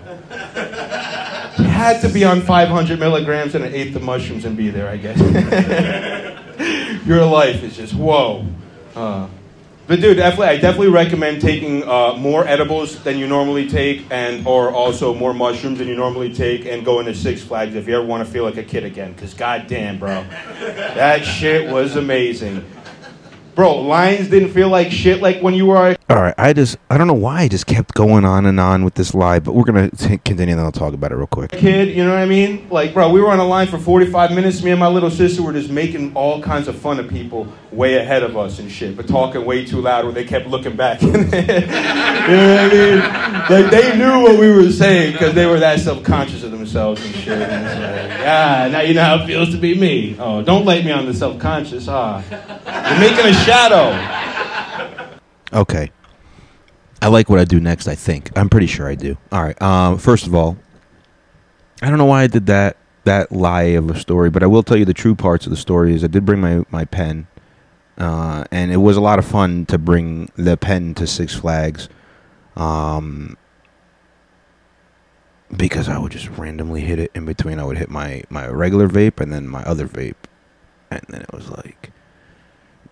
You 1.58 1.64
had 1.64 2.00
to 2.02 2.08
be 2.08 2.24
on 2.24 2.42
500 2.42 2.98
milligrams 2.98 3.54
and 3.54 3.64
an 3.64 3.74
eighth 3.74 3.96
of 3.96 4.02
mushrooms 4.02 4.44
and 4.44 4.56
be 4.56 4.70
there, 4.70 4.88
I 4.88 4.96
guess. 4.96 5.18
your 7.06 7.24
life 7.24 7.62
is 7.62 7.76
just 7.76 7.94
whoa. 7.94 8.46
Uh, 8.94 9.28
but 9.88 10.00
dude, 10.00 10.18
definitely, 10.18 10.46
I 10.46 10.56
definitely 10.58 10.90
recommend 10.90 11.40
taking 11.40 11.82
uh, 11.88 12.14
more 12.14 12.46
edibles 12.46 13.02
than 13.02 13.18
you 13.18 13.26
normally 13.26 13.66
take, 13.68 14.04
and 14.10 14.46
or 14.46 14.70
also 14.70 15.14
more 15.14 15.32
mushrooms 15.32 15.78
than 15.78 15.88
you 15.88 15.96
normally 15.96 16.32
take, 16.32 16.66
and 16.66 16.84
going 16.84 17.06
to 17.06 17.14
Six 17.14 17.42
Flags 17.42 17.74
if 17.74 17.88
you 17.88 17.96
ever 17.96 18.04
want 18.04 18.24
to 18.24 18.30
feel 18.30 18.44
like 18.44 18.58
a 18.58 18.62
kid 18.62 18.84
again. 18.84 19.14
Cause 19.14 19.32
goddamn, 19.34 19.98
bro, 19.98 20.24
that 20.60 21.24
shit 21.24 21.72
was 21.72 21.96
amazing. 21.96 22.64
Bro, 23.54 23.80
lines 23.80 24.28
didn't 24.28 24.50
feel 24.50 24.68
like 24.68 24.92
shit 24.92 25.20
like 25.20 25.42
when 25.42 25.54
you 25.54 25.66
were 25.66 25.97
All 26.10 26.16
right, 26.16 26.32
I 26.38 26.54
just 26.54 26.78
I 26.88 26.96
don't 26.96 27.06
know 27.06 27.12
why 27.12 27.42
I 27.42 27.48
just 27.48 27.66
kept 27.66 27.92
going 27.92 28.24
on 28.24 28.46
and 28.46 28.58
on 28.58 28.82
with 28.82 28.94
this 28.94 29.12
lie, 29.12 29.40
but 29.40 29.52
we're 29.52 29.64
gonna 29.64 29.90
t- 29.90 30.16
continue 30.16 30.52
and 30.52 30.58
then 30.58 30.64
I'll 30.64 30.72
talk 30.72 30.94
about 30.94 31.12
it 31.12 31.16
real 31.16 31.26
quick. 31.26 31.50
kid, 31.50 31.88
you 31.94 32.02
know 32.02 32.14
what 32.14 32.18
I 32.18 32.24
mean? 32.24 32.66
Like, 32.70 32.94
bro, 32.94 33.10
we 33.10 33.20
were 33.20 33.30
on 33.30 33.38
a 33.38 33.44
line 33.44 33.66
for 33.66 33.76
45 33.76 34.30
minutes. 34.30 34.62
Me 34.62 34.70
and 34.70 34.80
my 34.80 34.86
little 34.88 35.10
sister 35.10 35.42
were 35.42 35.52
just 35.52 35.68
making 35.68 36.16
all 36.16 36.40
kinds 36.40 36.66
of 36.66 36.78
fun 36.78 36.98
of 36.98 37.10
people 37.10 37.46
way 37.72 37.96
ahead 37.96 38.22
of 38.22 38.38
us 38.38 38.58
and 38.58 38.72
shit, 38.72 38.96
but 38.96 39.06
talking 39.06 39.44
way 39.44 39.66
too 39.66 39.82
loud 39.82 40.06
where 40.06 40.14
they 40.14 40.24
kept 40.24 40.46
looking 40.46 40.76
back. 40.76 41.02
you 41.02 41.12
know 41.12 41.18
what 41.18 41.28
I 41.28 42.68
mean? 42.72 42.98
Like, 43.50 43.70
they 43.70 43.98
knew 43.98 44.22
what 44.22 44.40
we 44.40 44.50
were 44.50 44.72
saying 44.72 45.12
because 45.12 45.34
they 45.34 45.44
were 45.44 45.60
that 45.60 45.78
self 45.78 46.02
conscious 46.04 46.42
of 46.42 46.52
themselves 46.52 47.04
and 47.04 47.14
shit. 47.16 47.38
And 47.38 47.66
it's 47.66 47.74
like, 48.10 48.26
ah, 48.26 48.68
now 48.72 48.80
you 48.80 48.94
know 48.94 49.04
how 49.04 49.16
it 49.16 49.26
feels 49.26 49.50
to 49.50 49.58
be 49.58 49.78
me. 49.78 50.16
Oh, 50.18 50.40
don't 50.40 50.64
light 50.64 50.86
me 50.86 50.90
on 50.90 51.04
the 51.04 51.12
self 51.12 51.38
conscious. 51.38 51.86
Ah, 51.86 52.24
you're 52.30 52.98
making 52.98 53.26
a 53.26 53.34
shadow. 53.44 53.92
Okay. 55.52 55.90
I 57.00 57.08
like 57.08 57.28
what 57.28 57.38
I 57.38 57.44
do 57.44 57.60
next, 57.60 57.86
I 57.86 57.94
think. 57.94 58.36
I'm 58.36 58.48
pretty 58.48 58.66
sure 58.66 58.88
I 58.88 58.94
do. 58.94 59.16
All 59.30 59.42
right. 59.42 59.60
Um, 59.62 59.98
first 59.98 60.26
of 60.26 60.34
all, 60.34 60.56
I 61.80 61.88
don't 61.88 61.98
know 61.98 62.06
why 62.06 62.22
I 62.22 62.26
did 62.26 62.46
that 62.46 62.76
that 63.04 63.32
lie 63.32 63.62
of 63.62 63.90
a 63.90 63.98
story, 63.98 64.28
but 64.28 64.42
I 64.42 64.46
will 64.46 64.62
tell 64.62 64.76
you 64.76 64.84
the 64.84 64.92
true 64.92 65.14
parts 65.14 65.46
of 65.46 65.50
the 65.50 65.56
story 65.56 65.94
is 65.94 66.04
I 66.04 66.08
did 66.08 66.26
bring 66.26 66.40
my, 66.40 66.64
my 66.70 66.84
pen. 66.84 67.26
Uh, 67.96 68.44
and 68.50 68.70
it 68.70 68.76
was 68.76 68.96
a 68.96 69.00
lot 69.00 69.18
of 69.18 69.24
fun 69.24 69.64
to 69.66 69.78
bring 69.78 70.30
the 70.36 70.56
pen 70.56 70.94
to 70.94 71.06
Six 71.06 71.34
Flags. 71.34 71.88
Um, 72.54 73.38
because 75.56 75.88
I 75.88 75.98
would 75.98 76.12
just 76.12 76.28
randomly 76.28 76.82
hit 76.82 76.98
it 76.98 77.10
in 77.14 77.24
between. 77.24 77.58
I 77.58 77.64
would 77.64 77.78
hit 77.78 77.88
my, 77.88 78.22
my 78.28 78.46
regular 78.46 78.88
vape 78.88 79.20
and 79.20 79.32
then 79.32 79.48
my 79.48 79.62
other 79.62 79.88
vape. 79.88 80.14
And 80.90 81.02
then 81.08 81.22
it 81.22 81.32
was 81.32 81.48
like, 81.48 81.92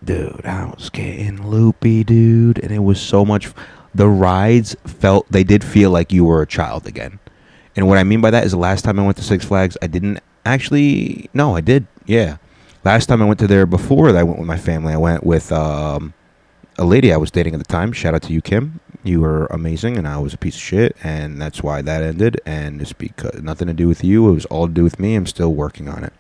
dude, 0.02 0.46
I 0.46 0.64
was 0.64 0.88
getting 0.88 1.46
loopy, 1.46 2.04
dude, 2.04 2.58
and 2.58 2.72
it 2.72 2.82
was 2.82 3.00
so 3.00 3.24
much. 3.24 3.52
The 3.96 4.08
rides 4.08 4.76
felt 4.84 5.30
they 5.30 5.44
did 5.44 5.64
feel 5.64 5.90
like 5.90 6.12
you 6.12 6.24
were 6.24 6.42
a 6.42 6.46
child 6.46 6.86
again, 6.86 7.18
and 7.74 7.88
what 7.88 7.96
I 7.96 8.04
mean 8.04 8.20
by 8.20 8.30
that 8.30 8.44
is 8.44 8.52
the 8.52 8.58
last 8.58 8.84
time 8.84 8.98
I 8.98 9.04
went 9.04 9.16
to 9.16 9.22
Six 9.22 9.44
Flags, 9.44 9.78
I 9.80 9.86
didn't 9.86 10.20
actually. 10.44 11.30
No, 11.32 11.56
I 11.56 11.62
did. 11.62 11.86
Yeah, 12.04 12.36
last 12.84 13.06
time 13.06 13.22
I 13.22 13.24
went 13.24 13.40
to 13.40 13.46
there 13.46 13.64
before 13.64 14.12
that 14.12 14.18
I 14.18 14.22
went 14.22 14.38
with 14.38 14.46
my 14.46 14.58
family. 14.58 14.92
I 14.92 14.98
went 14.98 15.24
with 15.24 15.50
um, 15.50 16.12
a 16.76 16.84
lady 16.84 17.10
I 17.10 17.16
was 17.16 17.30
dating 17.30 17.54
at 17.54 17.58
the 17.58 17.64
time. 17.64 17.92
Shout 17.92 18.14
out 18.14 18.22
to 18.24 18.34
you, 18.34 18.42
Kim. 18.42 18.80
You 19.02 19.22
were 19.22 19.46
amazing, 19.46 19.96
and 19.96 20.06
I 20.06 20.18
was 20.18 20.34
a 20.34 20.38
piece 20.38 20.56
of 20.56 20.60
shit, 20.60 20.96
and 21.02 21.40
that's 21.40 21.62
why 21.62 21.80
that 21.80 22.02
ended. 22.02 22.38
And 22.44 22.82
it's 22.82 22.92
because 22.92 23.40
nothing 23.40 23.68
to 23.68 23.74
do 23.74 23.88
with 23.88 24.04
you. 24.04 24.28
It 24.28 24.34
was 24.34 24.44
all 24.46 24.66
to 24.66 24.72
do 24.74 24.84
with 24.84 25.00
me. 25.00 25.14
I'm 25.14 25.26
still 25.26 25.54
working 25.54 25.88
on 25.88 26.04
it 26.04 26.12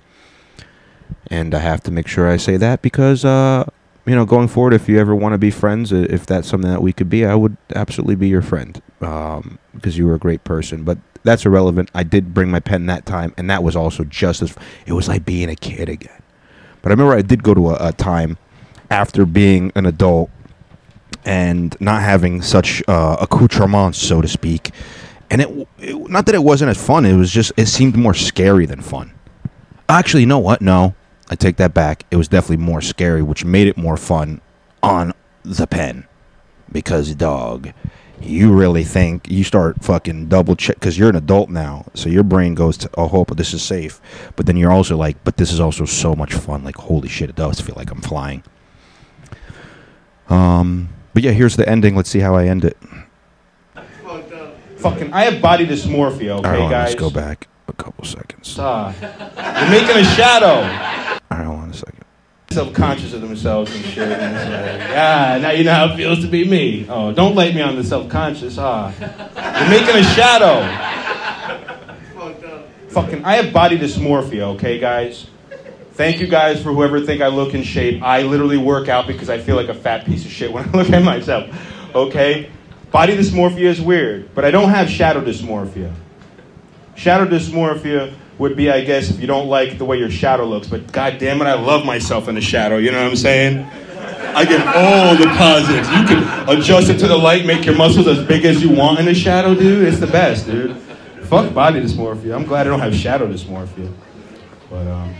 and 1.28 1.54
I 1.54 1.58
have 1.58 1.82
to 1.84 1.90
make 1.90 2.06
sure 2.06 2.28
I 2.28 2.36
say 2.36 2.56
that 2.56 2.82
because 2.82 3.24
uh, 3.24 3.68
you 4.06 4.14
know 4.14 4.24
going 4.24 4.48
forward, 4.48 4.72
if 4.72 4.88
you 4.88 4.98
ever 4.98 5.14
want 5.14 5.32
to 5.32 5.38
be 5.38 5.50
friends, 5.50 5.92
if 5.92 6.26
that's 6.26 6.48
something 6.48 6.70
that 6.70 6.82
we 6.82 6.92
could 6.92 7.10
be, 7.10 7.24
I 7.24 7.34
would 7.34 7.56
absolutely 7.74 8.16
be 8.16 8.28
your 8.28 8.42
friend 8.42 8.80
um, 9.00 9.58
because 9.74 9.98
you 9.98 10.06
were 10.06 10.14
a 10.14 10.18
great 10.18 10.44
person. 10.44 10.84
But 10.84 10.98
that's 11.24 11.44
irrelevant. 11.44 11.90
I 11.94 12.04
did 12.04 12.32
bring 12.32 12.50
my 12.50 12.60
pen 12.60 12.86
that 12.86 13.04
time, 13.04 13.34
and 13.36 13.50
that 13.50 13.62
was 13.62 13.76
also 13.76 14.04
just 14.04 14.42
as 14.42 14.54
it 14.86 14.92
was 14.92 15.08
like 15.08 15.24
being 15.24 15.50
a 15.50 15.56
kid 15.56 15.88
again. 15.88 16.22
But 16.82 16.90
I 16.90 16.92
remember 16.92 17.14
I 17.14 17.22
did 17.22 17.42
go 17.42 17.52
to 17.52 17.70
a, 17.70 17.88
a 17.88 17.92
time 17.92 18.38
after 18.90 19.26
being 19.26 19.72
an 19.74 19.86
adult 19.86 20.30
and 21.24 21.76
not 21.80 22.02
having 22.02 22.40
such 22.42 22.82
uh, 22.88 23.16
accoutrements, 23.20 23.98
so 23.98 24.20
to 24.20 24.28
speak. 24.28 24.70
And 25.28 25.42
it, 25.42 25.68
it, 25.78 26.08
not 26.08 26.26
that 26.26 26.36
it 26.36 26.44
wasn't 26.44 26.70
as 26.70 26.84
fun. 26.84 27.04
It 27.04 27.16
was 27.16 27.32
just 27.32 27.52
it 27.56 27.66
seemed 27.66 27.96
more 27.96 28.14
scary 28.14 28.66
than 28.66 28.80
fun. 28.80 29.12
Actually, 29.88 30.20
you 30.20 30.26
know 30.26 30.38
what? 30.38 30.62
No, 30.62 30.94
I 31.28 31.34
take 31.34 31.56
that 31.56 31.74
back. 31.74 32.04
It 32.10 32.16
was 32.16 32.28
definitely 32.28 32.64
more 32.64 32.80
scary, 32.80 33.22
which 33.22 33.44
made 33.44 33.66
it 33.66 33.76
more 33.76 33.96
fun 33.96 34.40
on 34.82 35.12
the 35.44 35.66
pen. 35.66 36.06
Because, 36.70 37.14
dog, 37.14 37.72
you 38.20 38.52
really 38.52 38.84
think 38.84 39.30
you 39.30 39.44
start 39.44 39.84
fucking 39.84 40.28
double 40.28 40.56
check 40.56 40.76
because 40.76 40.98
you're 40.98 41.10
an 41.10 41.16
adult 41.16 41.50
now, 41.50 41.86
so 41.94 42.08
your 42.08 42.22
brain 42.22 42.54
goes 42.54 42.76
to, 42.78 42.90
oh, 42.94 43.08
hope 43.08 43.36
this 43.36 43.52
is 43.52 43.62
safe. 43.62 44.00
But 44.36 44.46
then 44.46 44.56
you're 44.56 44.72
also 44.72 44.96
like, 44.96 45.22
but 45.24 45.36
this 45.36 45.52
is 45.52 45.60
also 45.60 45.84
so 45.84 46.14
much 46.14 46.34
fun. 46.34 46.64
Like, 46.64 46.76
holy 46.76 47.08
shit, 47.08 47.30
it 47.30 47.36
does 47.36 47.60
feel 47.60 47.74
like 47.76 47.90
I'm 47.90 48.00
flying. 48.00 48.42
Um, 50.28 50.88
but 51.14 51.22
yeah, 51.22 51.32
here's 51.32 51.56
the 51.56 51.68
ending. 51.68 51.94
Let's 51.94 52.10
see 52.10 52.20
how 52.20 52.34
I 52.34 52.46
end 52.46 52.64
it. 52.64 52.76
Fucking, 54.78 55.12
I 55.12 55.24
have 55.24 55.40
body 55.40 55.66
dysmorphia, 55.66 56.38
okay, 56.38 56.48
right, 56.48 56.70
guys? 56.70 56.88
let's 56.90 56.94
go 56.94 57.10
back 57.10 57.48
a 57.66 57.72
couple 57.72 58.04
seconds. 58.04 58.56
Ah, 58.58 58.94
you're 59.62 59.70
making 59.70 59.96
a 59.96 60.04
shadow. 60.14 61.05
All 61.30 61.38
right, 61.38 61.46
hold 61.46 61.58
on 61.60 61.70
a 61.70 61.74
second. 61.74 62.04
self-conscious 62.50 63.12
of 63.12 63.20
themselves 63.20 63.74
and 63.74 63.84
shit. 63.84 64.08
And 64.08 64.78
like, 64.78 64.90
ah, 64.90 65.38
now 65.42 65.50
you 65.50 65.64
know 65.64 65.74
how 65.74 65.86
it 65.92 65.96
feels 65.96 66.20
to 66.20 66.28
be 66.28 66.48
me. 66.48 66.86
Oh, 66.88 67.12
don't 67.12 67.34
light 67.34 67.54
me 67.54 67.60
on 67.62 67.76
the 67.76 67.84
self-conscious. 67.84 68.56
Ah, 68.58 68.92
you're 69.00 69.70
making 69.70 69.96
a 69.96 70.04
shadow. 70.14 70.62
Fucking, 72.88 73.24
I 73.24 73.36
have 73.36 73.52
body 73.52 73.78
dysmorphia. 73.78 74.54
Okay, 74.54 74.78
guys. 74.78 75.26
Thank 75.92 76.20
you 76.20 76.26
guys 76.26 76.62
for 76.62 76.72
whoever 76.72 77.00
think 77.00 77.22
I 77.22 77.28
look 77.28 77.54
in 77.54 77.62
shape. 77.62 78.02
I 78.02 78.22
literally 78.22 78.58
work 78.58 78.88
out 78.88 79.06
because 79.06 79.28
I 79.30 79.38
feel 79.38 79.56
like 79.56 79.68
a 79.68 79.74
fat 79.74 80.04
piece 80.06 80.24
of 80.24 80.30
shit 80.30 80.52
when 80.52 80.68
I 80.68 80.72
look 80.76 80.90
at 80.90 81.02
myself. 81.02 81.48
Okay, 81.94 82.50
body 82.90 83.16
dysmorphia 83.16 83.64
is 83.64 83.80
weird, 83.80 84.34
but 84.34 84.44
I 84.44 84.50
don't 84.50 84.68
have 84.70 84.88
shadow 84.90 85.22
dysmorphia. 85.22 85.92
Shadow 86.94 87.26
dysmorphia 87.26 88.14
would 88.38 88.56
be, 88.56 88.70
I 88.70 88.84
guess, 88.84 89.10
if 89.10 89.20
you 89.20 89.26
don't 89.26 89.48
like 89.48 89.78
the 89.78 89.84
way 89.84 89.98
your 89.98 90.10
shadow 90.10 90.44
looks. 90.44 90.68
But 90.68 90.92
god 90.92 91.18
damn 91.18 91.40
it, 91.40 91.44
I 91.44 91.54
love 91.54 91.84
myself 91.84 92.28
in 92.28 92.34
the 92.34 92.40
shadow. 92.40 92.76
You 92.76 92.92
know 92.92 93.02
what 93.02 93.10
I'm 93.10 93.16
saying? 93.16 93.66
I 94.36 94.44
get 94.44 94.66
all 94.76 95.16
the 95.16 95.26
positives. 95.36 95.88
You 95.88 96.04
can 96.04 96.48
adjust 96.48 96.90
it 96.90 96.98
to 96.98 97.08
the 97.08 97.16
light, 97.16 97.46
make 97.46 97.64
your 97.64 97.74
muscles 97.74 98.06
as 98.06 98.22
big 98.26 98.44
as 98.44 98.62
you 98.62 98.70
want 98.70 98.98
in 98.98 99.06
the 99.06 99.14
shadow, 99.14 99.54
dude. 99.54 99.88
It's 99.88 99.98
the 99.98 100.06
best, 100.06 100.46
dude. 100.46 100.76
Fuck 101.22 101.54
body 101.54 101.80
dysmorphia. 101.80 102.34
I'm 102.34 102.44
glad 102.44 102.66
I 102.66 102.70
don't 102.70 102.80
have 102.80 102.94
shadow 102.94 103.26
dysmorphia. 103.26 103.92
But 104.68 104.86
um, 104.86 105.14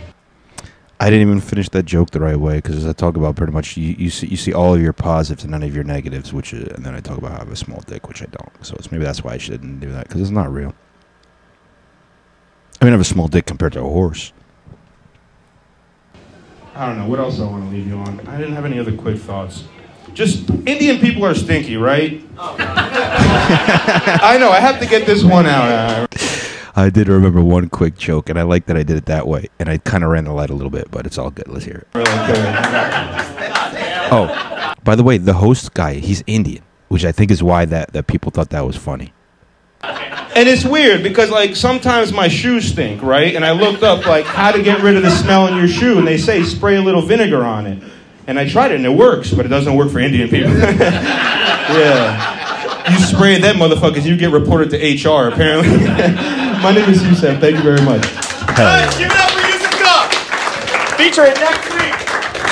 I 0.99 1.09
didn't 1.09 1.27
even 1.27 1.41
finish 1.41 1.69
that 1.69 1.83
joke 1.83 2.11
the 2.11 2.19
right 2.19 2.37
way 2.37 2.57
because 2.57 2.77
as 2.77 2.85
I 2.85 2.93
talk 2.93 3.17
about 3.17 3.35
pretty 3.35 3.53
much 3.53 3.75
you, 3.75 3.95
you 3.97 4.09
see 4.09 4.27
you 4.27 4.37
see 4.37 4.53
all 4.53 4.73
of 4.73 4.81
your 4.81 4.93
positives 4.93 5.43
and 5.43 5.51
none 5.51 5.63
of 5.63 5.73
your 5.75 5.83
negatives, 5.83 6.31
which 6.31 6.53
is, 6.53 6.67
and 6.69 6.85
then 6.85 6.95
I 6.95 6.99
talk 6.99 7.17
about 7.17 7.31
how 7.31 7.37
I 7.37 7.39
have 7.39 7.51
a 7.51 7.55
small 7.55 7.81
dick, 7.87 8.07
which 8.07 8.21
I 8.21 8.25
don't. 8.25 8.65
So 8.65 8.75
it's 8.75 8.91
maybe 8.91 9.03
that's 9.03 9.23
why 9.23 9.33
I 9.33 9.37
shouldn't 9.37 9.79
do 9.79 9.91
that 9.91 10.07
because 10.07 10.21
it's 10.21 10.31
not 10.31 10.51
real. 10.51 10.73
I 12.79 12.85
mean, 12.85 12.93
I 12.93 12.97
have 12.97 13.01
a 13.01 13.05
small 13.05 13.27
dick 13.27 13.45
compared 13.45 13.73
to 13.73 13.79
a 13.79 13.83
horse. 13.83 14.31
I 16.75 16.85
don't 16.85 16.99
know 16.99 17.07
what 17.07 17.19
else 17.19 17.39
I 17.39 17.45
want 17.45 17.63
to 17.63 17.69
leave 17.75 17.87
you 17.87 17.97
on. 17.97 18.19
I 18.27 18.37
didn't 18.37 18.53
have 18.53 18.65
any 18.65 18.77
other 18.77 18.95
quick 18.95 19.17
thoughts. 19.17 19.63
Just 20.13 20.47
Indian 20.67 20.99
people 20.99 21.25
are 21.25 21.33
stinky, 21.33 21.75
right? 21.77 22.21
I 22.37 24.37
know. 24.39 24.51
I 24.51 24.59
have 24.59 24.79
to 24.79 24.85
get 24.85 25.07
this 25.07 25.23
one 25.23 25.47
out. 25.47 26.07
I 26.75 26.91
did 26.91 27.07
remember 27.07 27.41
one 27.41 27.69
quick 27.69 27.97
joke, 27.97 28.29
and 28.29 28.37
I 28.37 28.43
like 28.43 28.67
that 28.67 28.77
I 28.77 28.83
did 28.83 28.97
it 28.97 29.05
that 29.07 29.27
way, 29.27 29.47
and 29.57 29.69
I 29.69 29.79
kind 29.79 30.03
of 30.03 30.11
ran 30.11 30.25
the 30.25 30.33
light 30.33 30.51
a 30.51 30.53
little 30.53 30.69
bit, 30.69 30.91
but 30.91 31.07
it's 31.07 31.17
all 31.17 31.31
good. 31.31 31.47
Let's 31.47 31.65
hear 31.65 31.87
it. 31.95 32.07
Oh, 34.11 34.73
by 34.83 34.95
the 34.95 35.03
way, 35.03 35.17
the 35.17 35.33
host 35.33 35.73
guy, 35.73 35.95
he's 35.95 36.23
Indian, 36.27 36.63
which 36.89 37.03
I 37.03 37.11
think 37.11 37.31
is 37.31 37.41
why 37.41 37.65
that, 37.65 37.93
that 37.93 38.05
people 38.05 38.29
thought 38.31 38.51
that 38.51 38.65
was 38.65 38.77
funny. 38.77 39.13
And 39.83 40.47
it's 40.47 40.65
weird 40.65 41.03
because 41.03 41.29
like 41.29 41.55
sometimes 41.55 42.11
my 42.11 42.27
shoes 42.27 42.67
stink, 42.67 43.01
right? 43.01 43.35
And 43.35 43.45
I 43.45 43.51
looked 43.51 43.83
up 43.83 44.05
like 44.05 44.25
how 44.25 44.51
to 44.51 44.61
get 44.61 44.81
rid 44.81 44.95
of 44.95 45.03
the 45.03 45.11
smell 45.11 45.47
in 45.47 45.57
your 45.57 45.67
shoe, 45.67 45.97
and 45.97 46.07
they 46.07 46.17
say 46.17 46.43
spray 46.43 46.75
a 46.75 46.81
little 46.81 47.01
vinegar 47.01 47.43
on 47.43 47.65
it. 47.65 47.81
And 48.27 48.37
I 48.37 48.47
tried 48.47 48.71
it 48.71 48.75
and 48.75 48.85
it 48.85 48.89
works, 48.89 49.31
but 49.31 49.45
it 49.45 49.49
doesn't 49.49 49.75
work 49.75 49.89
for 49.89 49.99
Indian 49.99 50.29
people. 50.29 50.51
yeah. 50.57 52.35
You 52.91 52.99
spray 52.99 53.39
that 53.39 53.55
motherfuckers, 53.55 54.05
you 54.05 54.17
get 54.17 54.31
reported 54.31 54.69
to 54.71 54.77
HR 54.77 55.29
apparently. 55.29 55.77
my 56.61 56.71
name 56.73 56.89
is 56.89 57.01
Yusef. 57.03 57.39
Thank 57.39 57.55
you 57.57 57.63
very 57.63 57.81
much. 57.81 58.01
Guys, 58.55 58.95
give 58.97 59.11
it 59.11 59.17
up 59.17 59.31
for 59.31 59.47
Yusuf 59.47 59.79
Gah. 59.79 60.09
Featuring 60.97 61.33
next 61.33 61.69
week. 61.73 61.93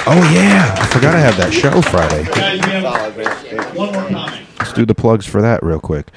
Oh 0.07 0.21
yeah, 0.33 0.75
I 0.77 0.85
forgot 0.87 1.15
I 1.15 1.19
have 1.19 1.35
that 1.37 1.51
show 1.51 1.81
Friday. 1.81 2.23
Guys, 2.25 2.61
we 2.65 2.71
have 2.71 3.75
one 3.75 3.91
more 3.91 4.07
comic. 4.07 4.41
Let's 4.59 4.73
do 4.73 4.85
the 4.85 4.93
plugs 4.95 5.25
for 5.25 5.41
that 5.41 5.63
real 5.63 5.79
quick. 5.79 6.07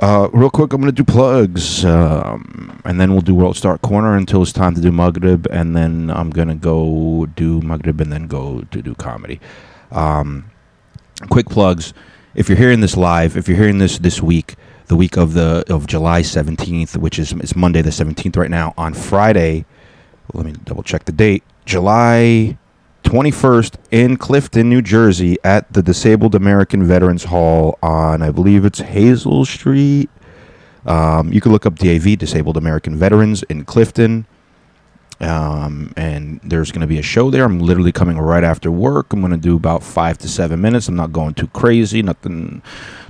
Uh, 0.00 0.28
real 0.32 0.50
quick, 0.50 0.72
I'm 0.72 0.80
gonna 0.80 0.92
do 0.92 1.04
plugs, 1.04 1.84
um, 1.84 2.80
and 2.84 3.00
then 3.00 3.12
we'll 3.12 3.20
do 3.20 3.34
World 3.34 3.56
Star 3.56 3.78
Corner 3.78 4.16
until 4.16 4.42
it's 4.42 4.52
time 4.52 4.74
to 4.74 4.80
do 4.80 4.90
Maghrib, 4.90 5.46
and 5.50 5.76
then 5.76 6.10
I'm 6.10 6.30
gonna 6.30 6.56
go 6.56 7.26
do 7.36 7.60
Maghrib 7.60 8.00
and 8.00 8.12
then 8.12 8.26
go 8.26 8.62
to 8.72 8.82
do 8.82 8.94
comedy. 8.96 9.40
Um, 9.92 10.46
quick 11.28 11.48
plugs. 11.48 11.94
If 12.34 12.48
you're 12.48 12.58
hearing 12.58 12.80
this 12.80 12.96
live, 12.96 13.36
if 13.36 13.46
you're 13.46 13.56
hearing 13.56 13.78
this 13.78 13.98
this 13.98 14.20
week, 14.20 14.56
the 14.86 14.96
week 14.96 15.16
of 15.16 15.34
the 15.34 15.64
of 15.68 15.86
July 15.86 16.22
17th, 16.22 16.96
which 16.96 17.18
is 17.18 17.32
it's 17.32 17.54
Monday 17.54 17.80
the 17.80 17.90
17th 17.90 18.36
right 18.36 18.50
now. 18.50 18.74
On 18.76 18.94
Friday, 18.94 19.64
let 20.32 20.44
me 20.44 20.52
double 20.64 20.82
check 20.82 21.04
the 21.04 21.12
date. 21.12 21.44
July 21.66 22.58
21st 23.04 23.76
in 23.90 24.16
Clifton, 24.16 24.68
New 24.68 24.82
Jersey, 24.82 25.36
at 25.44 25.72
the 25.72 25.82
Disabled 25.82 26.34
American 26.34 26.84
Veterans 26.84 27.24
Hall 27.24 27.78
on, 27.82 28.22
I 28.22 28.30
believe 28.30 28.64
it's 28.64 28.80
Hazel 28.80 29.44
Street. 29.44 30.10
Um, 30.86 31.32
you 31.32 31.40
can 31.40 31.52
look 31.52 31.64
up 31.64 31.76
DAV, 31.78 32.18
Disabled 32.18 32.56
American 32.56 32.96
Veterans 32.96 33.42
in 33.44 33.64
Clifton. 33.64 34.26
Um, 35.20 35.92
and 35.96 36.40
there's 36.42 36.72
going 36.72 36.80
to 36.80 36.86
be 36.86 36.98
a 36.98 37.02
show 37.02 37.30
there. 37.30 37.44
I'm 37.44 37.60
literally 37.60 37.92
coming 37.92 38.18
right 38.18 38.42
after 38.42 38.70
work. 38.70 39.12
I'm 39.12 39.20
going 39.20 39.32
to 39.32 39.38
do 39.38 39.56
about 39.56 39.82
five 39.82 40.18
to 40.18 40.28
seven 40.28 40.60
minutes. 40.60 40.88
I'm 40.88 40.96
not 40.96 41.12
going 41.12 41.34
too 41.34 41.46
crazy, 41.48 42.02
nothing, 42.02 42.62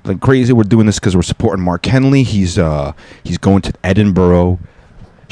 nothing 0.05 0.19
crazy. 0.19 0.53
We're 0.53 0.65
doing 0.65 0.87
this 0.87 0.99
because 0.99 1.17
we're 1.17 1.23
supporting 1.23 1.65
Mark 1.65 1.87
Henley. 1.87 2.23
He's 2.23 2.59
uh, 2.59 2.93
he's 3.25 3.39
going 3.39 3.63
to 3.63 3.73
Edinburgh. 3.83 4.59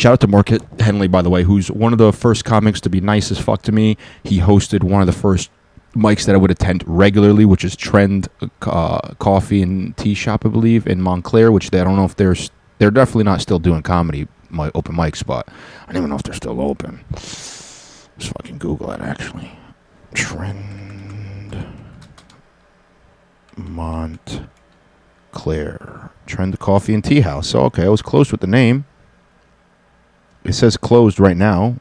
Shout 0.02 0.14
out 0.14 0.20
to 0.22 0.26
Mark 0.26 0.48
Henley, 0.80 1.06
by 1.06 1.22
the 1.22 1.30
way, 1.30 1.44
who's 1.44 1.70
one 1.70 1.92
of 1.92 1.98
the 2.00 2.12
first 2.12 2.44
comics 2.44 2.80
to 2.80 2.90
be 2.90 3.00
nice 3.00 3.30
as 3.30 3.38
fuck 3.38 3.62
to 3.62 3.70
me. 3.70 3.96
He 4.24 4.40
hosted 4.40 4.82
one 4.82 5.00
of 5.00 5.06
the 5.06 5.12
first 5.12 5.48
mics 5.94 6.24
that 6.24 6.34
I 6.34 6.38
would 6.38 6.50
attend 6.50 6.82
regularly, 6.88 7.44
which 7.44 7.64
is 7.64 7.76
Trend 7.76 8.26
uh, 8.62 9.14
Coffee 9.20 9.62
and 9.62 9.96
Tea 9.96 10.14
Shop, 10.14 10.44
I 10.44 10.48
believe, 10.48 10.88
in 10.88 11.00
Montclair. 11.00 11.52
Which 11.52 11.70
they, 11.70 11.80
I 11.80 11.84
don't 11.84 11.94
know 11.94 12.04
if 12.04 12.16
they're 12.16 12.34
they're 12.78 12.90
definitely 12.90 13.22
not 13.22 13.42
still 13.42 13.60
doing 13.60 13.80
comedy, 13.82 14.26
my 14.50 14.72
open 14.74 14.96
mic 14.96 15.14
spot. 15.14 15.46
I 15.82 15.92
don't 15.92 15.98
even 15.98 16.10
know 16.10 16.16
if 16.16 16.24
they're 16.24 16.34
still 16.34 16.60
open. 16.60 17.04
Let's 17.12 18.08
fucking 18.18 18.58
Google 18.58 18.90
it 18.90 19.00
actually. 19.00 19.52
Trend 20.14 21.64
Montclair. 23.56 24.50
Trend 26.26 26.58
Coffee 26.58 26.92
and 26.92 27.04
Tea 27.04 27.20
House. 27.20 27.46
So 27.46 27.60
okay, 27.66 27.84
I 27.84 27.88
was 27.88 28.02
close 28.02 28.32
with 28.32 28.40
the 28.40 28.48
name. 28.48 28.84
It 30.44 30.54
says 30.54 30.76
closed 30.76 31.20
right 31.20 31.36
now, 31.36 31.76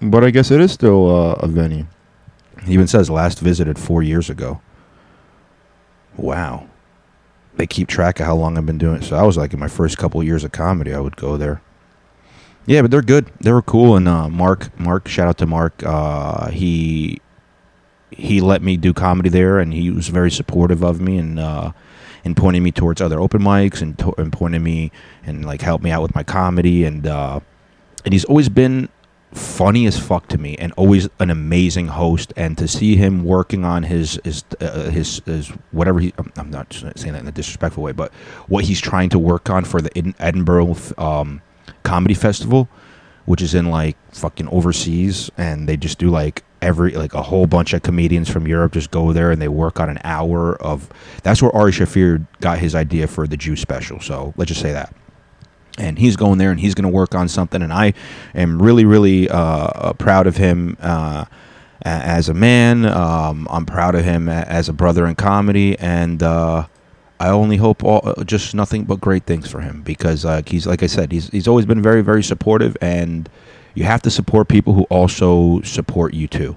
but 0.00 0.24
I 0.24 0.30
guess 0.30 0.50
it 0.50 0.60
is 0.60 0.72
still 0.72 1.10
uh, 1.10 1.34
a 1.34 1.48
venue. 1.48 1.86
It 2.58 2.68
even 2.68 2.86
says 2.86 3.10
last 3.10 3.40
visited 3.40 3.78
four 3.78 4.02
years 4.02 4.30
ago. 4.30 4.60
Wow. 6.16 6.68
They 7.56 7.66
keep 7.66 7.88
track 7.88 8.20
of 8.20 8.26
how 8.26 8.36
long 8.36 8.56
I've 8.56 8.66
been 8.66 8.78
doing 8.78 8.96
it. 8.96 9.04
So 9.04 9.16
I 9.16 9.22
was 9.22 9.36
like 9.36 9.52
in 9.52 9.60
my 9.60 9.68
first 9.68 9.98
couple 9.98 10.22
years 10.22 10.44
of 10.44 10.52
comedy, 10.52 10.94
I 10.94 11.00
would 11.00 11.16
go 11.16 11.36
there. 11.36 11.60
Yeah, 12.66 12.82
but 12.82 12.90
they're 12.90 13.02
good. 13.02 13.30
They 13.40 13.52
were 13.52 13.62
cool. 13.62 13.96
And 13.96 14.08
uh, 14.08 14.28
Mark, 14.28 14.78
Mark, 14.78 15.08
shout 15.08 15.28
out 15.28 15.38
to 15.38 15.46
Mark. 15.46 15.82
Uh, 15.84 16.50
he 16.50 17.20
he 18.10 18.40
let 18.40 18.62
me 18.62 18.76
do 18.76 18.92
comedy 18.92 19.28
there, 19.28 19.58
and 19.58 19.74
he 19.74 19.90
was 19.90 20.08
very 20.08 20.30
supportive 20.30 20.82
of 20.82 21.00
me 21.00 21.18
and 21.18 21.38
uh, 21.38 21.72
and 22.24 22.36
pointing 22.36 22.62
me 22.62 22.70
towards 22.72 23.00
other 23.00 23.20
open 23.20 23.42
mics 23.42 23.82
and, 23.82 23.98
to- 23.98 24.14
and 24.20 24.32
pointing 24.32 24.62
me 24.62 24.90
and 25.24 25.44
like 25.44 25.60
helped 25.60 25.84
me 25.84 25.90
out 25.90 26.02
with 26.02 26.14
my 26.14 26.22
comedy 26.22 26.84
and 26.84 27.06
uh, 27.06 27.40
and 28.04 28.12
he's 28.12 28.24
always 28.24 28.48
been 28.48 28.88
funny 29.32 29.84
as 29.86 29.98
fuck 29.98 30.28
to 30.28 30.38
me 30.38 30.54
and 30.58 30.72
always 30.76 31.08
an 31.18 31.28
amazing 31.28 31.88
host. 31.88 32.32
And 32.36 32.56
to 32.58 32.68
see 32.68 32.94
him 32.96 33.24
working 33.24 33.64
on 33.64 33.82
his 33.82 34.20
his 34.24 34.44
uh, 34.60 34.90
his, 34.90 35.20
his 35.26 35.48
whatever 35.72 36.00
he 36.00 36.12
I'm- 36.36 36.50
not 36.50 36.72
saying 36.72 37.12
that 37.14 37.20
in 37.22 37.26
a 37.28 37.32
disrespectful 37.32 37.82
way 37.82 37.92
but 37.92 38.12
what 38.48 38.64
he's 38.64 38.80
trying 38.80 39.08
to 39.10 39.18
work 39.18 39.50
on 39.50 39.64
for 39.64 39.80
the 39.80 39.96
Ed- 39.98 40.14
Edinburgh 40.18 40.76
um, 40.98 41.42
comedy 41.82 42.14
festival 42.14 42.68
which 43.26 43.40
is 43.40 43.54
in 43.54 43.66
like 43.70 43.96
fucking 44.12 44.46
overseas. 44.48 45.30
And 45.38 45.66
they 45.68 45.76
just 45.78 45.98
do 45.98 46.10
like 46.10 46.44
every 46.64 46.92
like 46.92 47.12
a 47.14 47.22
whole 47.22 47.46
bunch 47.46 47.74
of 47.74 47.82
comedians 47.82 48.28
from 48.28 48.48
Europe 48.48 48.72
just 48.72 48.90
go 48.90 49.12
there 49.12 49.30
and 49.30 49.40
they 49.40 49.48
work 49.48 49.78
on 49.78 49.90
an 49.90 49.98
hour 50.02 50.56
of 50.62 50.88
that's 51.22 51.42
where 51.42 51.54
Ari 51.54 51.72
Shaffir 51.72 52.26
got 52.40 52.58
his 52.58 52.74
idea 52.74 53.06
for 53.06 53.26
the 53.26 53.36
Jew 53.36 53.54
special 53.54 54.00
so 54.00 54.32
let's 54.36 54.48
just 54.48 54.60
say 54.60 54.72
that. 54.72 54.94
And 55.76 55.98
he's 55.98 56.16
going 56.16 56.38
there 56.38 56.50
and 56.50 56.58
he's 56.58 56.74
going 56.74 56.84
to 56.84 56.94
work 56.94 57.14
on 57.14 57.28
something 57.28 57.60
and 57.60 57.72
i 57.72 57.92
am 58.34 58.60
really 58.60 58.84
really 58.84 59.28
uh, 59.28 59.92
proud 59.94 60.26
of 60.26 60.36
him 60.36 60.76
uh, 60.80 61.26
as 61.82 62.28
a 62.28 62.34
man. 62.34 62.86
Um, 62.86 63.46
i'm 63.50 63.66
proud 63.66 63.94
of 63.94 64.04
him 64.04 64.28
as 64.28 64.68
a 64.68 64.72
brother 64.72 65.06
in 65.06 65.14
comedy 65.16 65.78
and 65.78 66.22
uh, 66.22 66.66
i 67.20 67.28
only 67.28 67.58
hope 67.58 67.84
all, 67.84 68.14
just 68.24 68.54
nothing 68.54 68.84
but 68.84 69.00
great 69.00 69.24
things 69.24 69.50
for 69.50 69.60
him 69.60 69.82
because 69.82 70.24
he's 70.46 70.66
like 70.66 70.82
i 70.82 70.86
said 70.86 71.12
he's, 71.12 71.28
he's 71.28 71.46
always 71.46 71.66
been 71.66 71.82
very 71.82 72.02
very 72.02 72.22
supportive 72.22 72.74
and 72.80 73.28
you 73.74 73.84
have 73.84 74.02
to 74.02 74.10
support 74.10 74.48
people 74.48 74.72
who 74.74 74.82
also 74.84 75.60
support 75.62 76.14
you 76.14 76.26
too 76.26 76.56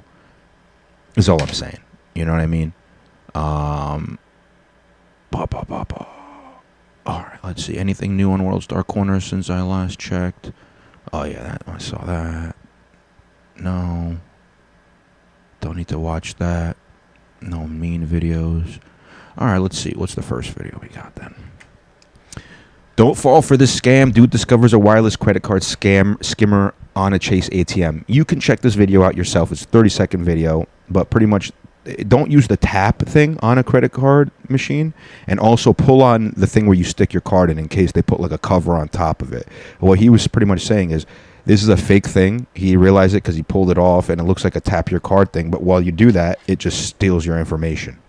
is 1.15 1.29
all 1.29 1.41
i'm 1.41 1.49
saying 1.49 1.79
you 2.15 2.25
know 2.25 2.31
what 2.31 2.41
i 2.41 2.47
mean 2.47 2.73
um, 3.37 4.17
ba, 5.29 5.45
ba, 5.47 5.63
ba, 5.67 5.85
ba. 5.87 6.07
All 7.05 7.21
right, 7.21 7.39
let's 7.43 7.63
see. 7.63 7.77
Anything 7.77 8.17
new 8.17 8.31
on 8.31 8.43
World 8.43 8.63
Star 8.63 8.83
Corner 8.83 9.19
since 9.19 9.49
I 9.49 9.61
last 9.61 9.99
checked? 9.99 10.51
Oh 11.13 11.23
yeah, 11.23 11.43
that 11.43 11.63
I 11.67 11.77
saw 11.77 12.03
that. 12.05 12.55
No. 13.57 14.17
Don't 15.61 15.77
need 15.77 15.87
to 15.89 15.99
watch 15.99 16.35
that. 16.35 16.77
No 17.41 17.67
mean 17.67 18.05
videos. 18.07 18.79
All 19.37 19.47
right, 19.47 19.59
let's 19.59 19.77
see. 19.77 19.93
What's 19.95 20.15
the 20.15 20.23
first 20.23 20.49
video 20.51 20.79
we 20.81 20.89
got 20.89 21.15
then? 21.15 21.35
Don't 22.95 23.15
fall 23.15 23.43
for 23.43 23.55
this 23.55 23.79
scam. 23.79 24.11
Dude 24.11 24.31
discovers 24.31 24.73
a 24.73 24.79
wireless 24.79 25.15
credit 25.15 25.43
card 25.43 25.61
scam 25.61 26.21
skimmer 26.25 26.73
on 26.97 27.13
a 27.13 27.19
Chase 27.19 27.47
ATM. 27.49 28.03
You 28.07 28.25
can 28.25 28.39
check 28.39 28.61
this 28.61 28.73
video 28.73 29.03
out 29.03 29.15
yourself. 29.15 29.51
It's 29.51 29.61
a 29.61 29.67
30 29.67 29.89
second 29.89 30.25
video, 30.25 30.67
but 30.89 31.09
pretty 31.09 31.27
much 31.27 31.51
eh, 31.85 32.03
don't 32.07 32.31
use 32.31 32.47
the 32.47 32.57
tap 32.57 32.99
thing 33.03 33.37
on 33.41 33.59
a 33.59 33.63
credit 33.63 33.91
card 33.91 34.31
machine 34.49 34.93
and 35.27 35.39
also 35.39 35.73
pull 35.73 36.01
on 36.01 36.33
the 36.35 36.47
thing 36.47 36.65
where 36.65 36.75
you 36.75 36.83
stick 36.83 37.13
your 37.13 37.21
card 37.21 37.51
in 37.51 37.59
in 37.59 37.67
case 37.69 37.91
they 37.91 38.01
put 38.01 38.19
like 38.19 38.31
a 38.31 38.37
cover 38.39 38.73
on 38.73 38.89
top 38.89 39.21
of 39.21 39.31
it. 39.31 39.47
What 39.79 39.99
he 39.99 40.09
was 40.09 40.27
pretty 40.27 40.47
much 40.47 40.61
saying 40.65 40.89
is 40.89 41.05
this 41.45 41.61
is 41.61 41.69
a 41.69 41.77
fake 41.77 42.07
thing. 42.07 42.47
He 42.55 42.75
realized 42.75 43.13
it 43.13 43.23
because 43.23 43.35
he 43.35 43.43
pulled 43.43 43.69
it 43.69 43.77
off 43.77 44.09
and 44.09 44.19
it 44.19 44.23
looks 44.23 44.43
like 44.43 44.55
a 44.55 44.59
tap 44.59 44.89
your 44.89 44.99
card 44.99 45.31
thing, 45.31 45.51
but 45.51 45.61
while 45.61 45.81
you 45.81 45.91
do 45.91 46.11
that, 46.11 46.39
it 46.47 46.57
just 46.57 46.87
steals 46.87 47.25
your 47.25 47.37
information. 47.37 47.99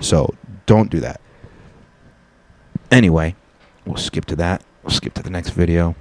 So 0.00 0.34
don't 0.64 0.90
do 0.90 1.00
that. 1.00 1.20
Anyway, 2.90 3.36
we'll 3.84 3.96
skip 3.96 4.24
to 4.26 4.36
that. 4.36 4.62
We'll 4.82 4.90
skip 4.90 5.14
to 5.14 5.22
the 5.22 5.30
next 5.30 5.50
video. 5.50 5.94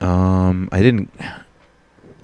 Um, 0.00 0.68
I 0.72 0.80
didn't. 0.80 1.10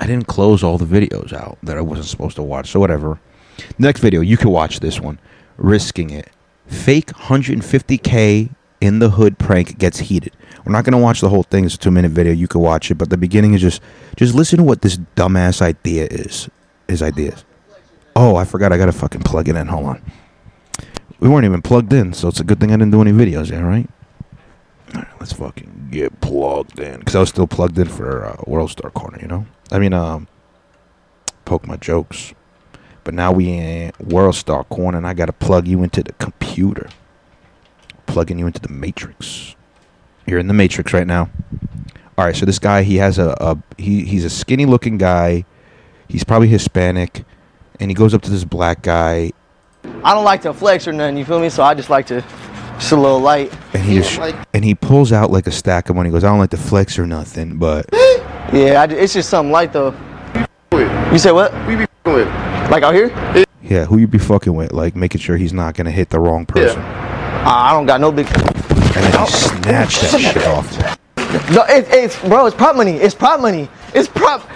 I 0.00 0.06
didn't 0.06 0.28
close 0.28 0.62
all 0.62 0.78
the 0.78 0.84
videos 0.84 1.32
out 1.32 1.58
that 1.64 1.76
I 1.76 1.80
wasn't 1.80 2.06
supposed 2.06 2.36
to 2.36 2.42
watch. 2.42 2.70
So 2.70 2.78
whatever. 2.78 3.18
Next 3.78 4.00
video, 4.00 4.20
you 4.20 4.36
can 4.36 4.50
watch 4.50 4.78
this 4.80 5.00
one. 5.00 5.18
Risking 5.56 6.10
it. 6.10 6.28
Fake 6.68 7.06
150k 7.08 8.50
in 8.80 8.98
the 9.00 9.10
hood 9.10 9.38
prank 9.38 9.78
gets 9.78 9.98
heated. 9.98 10.32
We're 10.64 10.72
not 10.72 10.84
gonna 10.84 10.98
watch 10.98 11.20
the 11.20 11.28
whole 11.28 11.42
thing. 11.42 11.64
It's 11.64 11.74
a 11.74 11.78
two 11.78 11.90
minute 11.90 12.12
video. 12.12 12.32
You 12.32 12.46
can 12.46 12.60
watch 12.60 12.90
it, 12.90 12.94
but 12.96 13.10
the 13.10 13.16
beginning 13.16 13.54
is 13.54 13.60
just 13.60 13.80
just 14.16 14.34
listen 14.34 14.58
to 14.58 14.64
what 14.64 14.82
this 14.82 14.98
dumbass 15.16 15.62
idea 15.62 16.06
is. 16.10 16.48
His 16.86 17.02
ideas. 17.02 17.44
Oh, 18.14 18.36
I 18.36 18.44
forgot. 18.44 18.72
I 18.72 18.78
gotta 18.78 18.92
fucking 18.92 19.22
plug 19.22 19.48
it 19.48 19.56
in. 19.56 19.66
Hold 19.66 19.86
on. 19.86 20.12
We 21.20 21.28
weren't 21.28 21.44
even 21.44 21.62
plugged 21.62 21.92
in, 21.92 22.12
so 22.12 22.28
it's 22.28 22.40
a 22.40 22.44
good 22.44 22.60
thing 22.60 22.70
I 22.70 22.76
didn't 22.76 22.92
do 22.92 23.00
any 23.00 23.12
videos. 23.12 23.50
Yeah, 23.50 23.60
right. 23.60 23.88
Let's 25.20 25.32
fucking 25.32 25.88
get 25.90 26.20
plugged 26.20 26.78
in 26.78 26.98
because 26.98 27.14
I 27.14 27.20
was 27.20 27.28
still 27.28 27.46
plugged 27.46 27.78
in 27.78 27.88
for 27.88 28.24
uh, 28.24 28.36
World 28.46 28.70
Star 28.70 28.90
Corner. 28.90 29.18
You 29.20 29.28
know, 29.28 29.46
I 29.70 29.78
mean, 29.78 29.92
um, 29.92 30.28
poke 31.44 31.66
my 31.66 31.76
jokes. 31.76 32.34
But 33.04 33.14
now 33.14 33.32
we 33.32 33.48
in 33.48 33.92
World 34.00 34.34
Star 34.34 34.64
Corner, 34.64 34.98
and 34.98 35.06
I 35.06 35.14
gotta 35.14 35.32
plug 35.32 35.66
you 35.66 35.82
into 35.82 36.02
the 36.02 36.12
computer, 36.14 36.88
plugging 38.06 38.38
you 38.38 38.46
into 38.46 38.60
the 38.60 38.68
Matrix. 38.68 39.54
You're 40.26 40.38
in 40.38 40.46
the 40.46 40.54
Matrix 40.54 40.92
right 40.92 41.06
now. 41.06 41.30
All 42.18 42.24
right, 42.24 42.36
so 42.36 42.44
this 42.44 42.58
guy, 42.58 42.82
he 42.82 42.96
has 42.96 43.18
a, 43.18 43.34
a 43.40 43.58
he 43.80 44.04
he's 44.04 44.24
a 44.24 44.30
skinny 44.30 44.66
looking 44.66 44.98
guy. 44.98 45.44
He's 46.08 46.24
probably 46.24 46.48
Hispanic, 46.48 47.24
and 47.80 47.90
he 47.90 47.94
goes 47.94 48.12
up 48.14 48.22
to 48.22 48.30
this 48.30 48.44
black 48.44 48.82
guy, 48.82 49.32
I 50.04 50.14
don't 50.14 50.24
like 50.24 50.42
to 50.42 50.52
flex 50.52 50.86
or 50.86 50.92
nothing, 50.92 51.16
you 51.16 51.24
feel 51.24 51.40
me? 51.40 51.48
So 51.48 51.62
I 51.62 51.74
just 51.74 51.90
like 51.90 52.06
to, 52.06 52.24
just 52.78 52.92
a 52.92 52.96
little 52.96 53.20
light. 53.20 53.52
and 53.74 53.82
he 53.82 53.96
just 53.96 54.18
and 54.54 54.64
he 54.64 54.74
pulls 54.74 55.12
out 55.12 55.30
like 55.30 55.46
a 55.46 55.50
stack 55.52 55.88
of 55.90 55.96
money. 55.96 56.08
He 56.08 56.12
goes, 56.12 56.24
I 56.24 56.28
don't 56.28 56.38
like 56.38 56.50
to 56.50 56.56
flex 56.56 56.98
or 56.98 57.06
nothing, 57.06 57.56
but 57.58 57.86
Yeah, 58.52 58.86
I, 58.88 58.92
it's 58.92 59.12
just 59.12 59.28
something 59.28 59.52
light 59.52 59.72
though. 59.72 59.94
You 61.12 61.18
say 61.18 61.32
what? 61.32 61.52
We 61.66 61.76
be 61.76 61.86
with. 62.04 62.28
Like 62.70 62.82
out 62.82 62.94
here? 62.94 63.08
yeah, 63.62 63.84
who 63.86 63.98
you 63.98 64.06
be 64.06 64.18
fucking 64.18 64.54
with? 64.54 64.72
Like 64.72 64.94
making 64.94 65.20
sure 65.20 65.36
he's 65.36 65.52
not 65.52 65.74
gonna 65.74 65.90
hit 65.90 66.10
the 66.10 66.20
wrong 66.20 66.46
person. 66.46 66.80
Uh, 66.80 67.44
I 67.44 67.72
don't 67.72 67.86
got 67.86 68.00
no 68.00 68.12
big. 68.12 68.26
And 68.26 69.04
then 69.12 69.20
he 69.26 69.32
snatched 69.32 70.00
that 70.02 70.20
shit 70.20 70.46
off. 70.46 71.50
No, 71.50 71.62
it, 71.64 71.86
it's 71.90 72.18
bro, 72.22 72.46
it's 72.46 72.56
prop 72.56 72.76
money. 72.76 72.92
It's 72.92 73.14
prop 73.14 73.40
money. 73.40 73.68
It's 73.94 74.08
prop. 74.08 74.48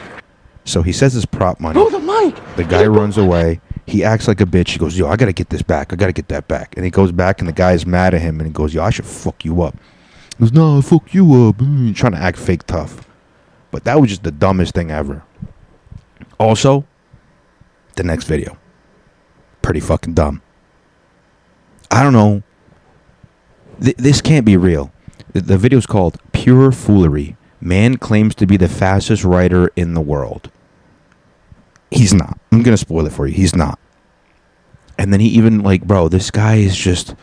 So 0.65 0.83
he 0.83 0.93
says 0.93 1.15
it's 1.17 1.27
prop 1.27 1.59
money. 1.61 1.75
Bro, 1.75 1.91
the 1.91 1.99
mic. 1.99 2.35
The 2.57 2.65
guy 2.65 2.87
runs 2.87 3.19
away. 3.19 3.61
He 3.87 4.05
acts 4.05 4.29
like 4.29 4.41
a 4.41 4.47
bitch. 4.47 4.69
He 4.71 4.79
goes, 4.79 4.97
"Yo, 4.97 5.09
I 5.09 5.17
gotta 5.17 5.33
get 5.33 5.51
this 5.51 5.63
back. 5.63 5.93
I 5.93 5.97
gotta 5.97 6.13
get 6.13 6.29
that 6.29 6.47
back." 6.49 6.75
And 6.77 6.85
he 6.85 6.91
goes 6.91 7.13
back, 7.13 7.41
and 7.41 7.49
the 7.49 7.53
guy's 7.53 7.85
mad 7.85 8.15
at 8.15 8.21
him, 8.23 8.39
and 8.39 8.47
he 8.47 8.53
goes, 8.53 8.73
"Yo, 8.75 8.83
I 8.83 8.91
should 8.91 9.07
fuck 9.07 9.45
you 9.45 9.63
up." 9.63 9.75
He 10.39 10.45
goes, 10.45 10.53
"No, 10.53 10.79
I 10.79 10.81
fuck 10.81 11.13
you 11.13 11.49
up." 11.49 11.57
Mm, 11.59 11.95
Trying 11.95 12.13
to 12.13 12.19
act 12.19 12.39
fake 12.39 12.65
tough, 12.67 13.07
but 13.71 13.85
that 13.85 14.01
was 14.01 14.11
just 14.11 14.23
the 14.23 14.31
dumbest 14.31 14.75
thing 14.75 14.91
ever. 14.91 15.23
Also, 16.39 16.85
the 17.97 18.03
next 18.05 18.25
video, 18.25 18.57
pretty 19.63 19.81
fucking 19.81 20.15
dumb. 20.15 20.41
I 21.91 22.03
don't 22.03 22.13
know. 22.13 22.43
Th- 23.83 23.97
this 23.97 24.21
can't 24.21 24.47
be 24.47 24.57
real. 24.57 24.93
The, 25.33 25.41
the 25.41 25.59
video's 25.59 25.87
called 25.87 26.19
"Pure 26.33 26.73
Foolery." 26.73 27.37
Man 27.61 27.97
claims 27.97 28.35
to 28.37 28.47
be 28.47 28.57
the 28.57 28.69
fastest 28.69 29.23
writer 29.25 29.71
in 29.77 29.95
the 29.95 30.01
world. 30.01 30.51
He's 31.93 32.15
not. 32.15 32.39
I'm 32.51 32.63
gonna 32.63 32.77
spoil 32.77 33.07
it 33.07 33.13
for 33.13 33.27
you. 33.27 33.35
He's 33.35 33.55
not. 33.55 33.79
And 34.99 35.13
then 35.13 35.21
he 35.21 35.29
even 35.29 35.63
like, 35.63 35.85
bro, 35.85 36.09
this 36.09 36.31
guy 36.31 36.57
is 36.57 36.77
just. 36.77 37.15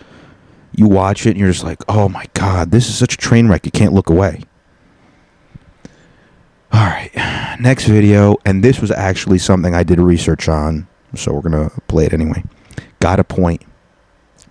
You 0.71 0.87
watch 0.87 1.25
it 1.25 1.31
and 1.31 1.39
you're 1.39 1.51
just 1.51 1.63
like, 1.63 1.81
oh 1.89 2.07
my 2.07 2.25
god, 2.35 2.69
this 2.71 2.87
is 2.87 2.97
such 2.97 3.15
a 3.15 3.17
train 3.17 3.47
wreck. 3.47 3.65
You 3.65 3.71
can't 3.71 3.93
look 3.93 4.09
away. 4.09 4.43
All 6.71 6.85
right, 6.85 7.09
next 7.59 7.85
video, 7.85 8.37
and 8.45 8.63
this 8.63 8.79
was 8.79 8.91
actually 8.91 9.39
something 9.39 9.73
I 9.73 9.83
did 9.83 9.99
research 9.99 10.47
on, 10.47 10.87
so 11.15 11.33
we're 11.33 11.41
gonna 11.41 11.71
play 11.87 12.05
it 12.05 12.13
anyway. 12.13 12.43
Got 12.99 13.19
a 13.19 13.23
point. 13.23 13.63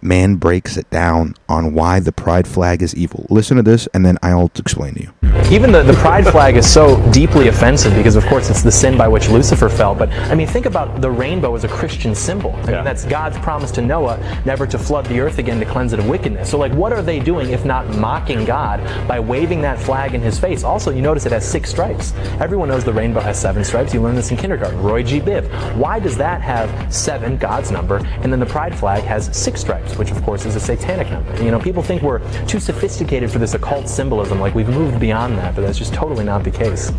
Man 0.00 0.36
breaks 0.36 0.76
it 0.76 0.88
down 0.90 1.34
on 1.48 1.74
why 1.74 2.00
the 2.00 2.12
pride 2.12 2.46
flag 2.46 2.82
is 2.82 2.94
evil. 2.94 3.26
Listen 3.30 3.56
to 3.56 3.62
this, 3.62 3.88
and 3.94 4.04
then 4.04 4.18
I'll 4.22 4.50
explain 4.56 4.94
to 4.94 5.02
you. 5.02 5.12
Even 5.50 5.72
the, 5.72 5.82
the 5.82 5.94
pride 5.94 6.26
flag 6.26 6.56
is 6.56 6.70
so 6.70 7.00
deeply 7.10 7.48
offensive 7.48 7.94
because, 7.94 8.16
of 8.16 8.24
course, 8.26 8.50
it's 8.50 8.62
the 8.62 8.72
sin 8.72 8.98
by 8.98 9.08
which 9.08 9.28
Lucifer 9.28 9.68
fell. 9.68 9.94
But, 9.94 10.10
I 10.10 10.34
mean, 10.34 10.46
think 10.46 10.66
about 10.66 11.00
the 11.00 11.10
rainbow 11.10 11.54
as 11.54 11.64
a 11.64 11.68
Christian 11.68 12.14
symbol. 12.14 12.52
I 12.52 12.66
mean, 12.66 12.84
that's 12.84 13.04
God's 13.04 13.38
promise 13.38 13.70
to 13.72 13.82
Noah 13.82 14.18
never 14.44 14.66
to 14.66 14.78
flood 14.78 15.06
the 15.06 15.20
earth 15.20 15.38
again 15.38 15.58
to 15.60 15.64
cleanse 15.64 15.92
it 15.92 15.98
of 15.98 16.08
wickedness. 16.08 16.50
So, 16.50 16.58
like, 16.58 16.72
what 16.72 16.92
are 16.92 17.02
they 17.02 17.18
doing 17.18 17.50
if 17.50 17.64
not 17.64 17.88
mocking 17.96 18.44
God 18.44 18.82
by 19.08 19.20
waving 19.20 19.62
that 19.62 19.78
flag 19.78 20.14
in 20.14 20.20
his 20.20 20.38
face? 20.38 20.64
Also, 20.64 20.90
you 20.90 21.02
notice 21.02 21.24
it 21.26 21.32
has 21.32 21.48
six 21.48 21.70
stripes. 21.70 22.12
Everyone 22.40 22.68
knows 22.68 22.84
the 22.84 22.92
rainbow 22.92 23.20
has 23.20 23.40
seven 23.40 23.64
stripes. 23.64 23.94
You 23.94 24.02
learned 24.02 24.18
this 24.18 24.30
in 24.30 24.36
kindergarten. 24.36 24.80
Roy 24.82 25.02
G. 25.02 25.20
Biv. 25.20 25.48
Why 25.76 25.98
does 25.98 26.16
that 26.18 26.42
have 26.42 26.92
seven, 26.92 27.36
God's 27.36 27.70
number, 27.70 27.98
and 28.22 28.32
then 28.32 28.40
the 28.40 28.46
pride 28.46 28.76
flag 28.76 29.02
has 29.04 29.34
six 29.36 29.60
stripes, 29.60 29.87
which, 29.96 30.10
of 30.10 30.22
course, 30.22 30.44
is 30.44 30.56
a 30.56 30.60
satanic 30.60 31.10
number? 31.10 31.42
You 31.42 31.50
know, 31.50 31.60
people 31.60 31.82
think 31.82 32.02
we're 32.02 32.20
too 32.46 32.60
sophisticated 32.60 33.30
for 33.30 33.38
this 33.38 33.54
occult 33.54 33.88
symbolism, 33.88 34.40
like 34.40 34.54
we've 34.54 34.68
moved 34.68 34.98
beyond 35.00 35.38
that, 35.38 35.54
but 35.54 35.62
that's 35.62 35.78
just 35.78 35.94
totally 35.94 36.24
not 36.24 36.44
the 36.44 36.50
case. 36.50 36.92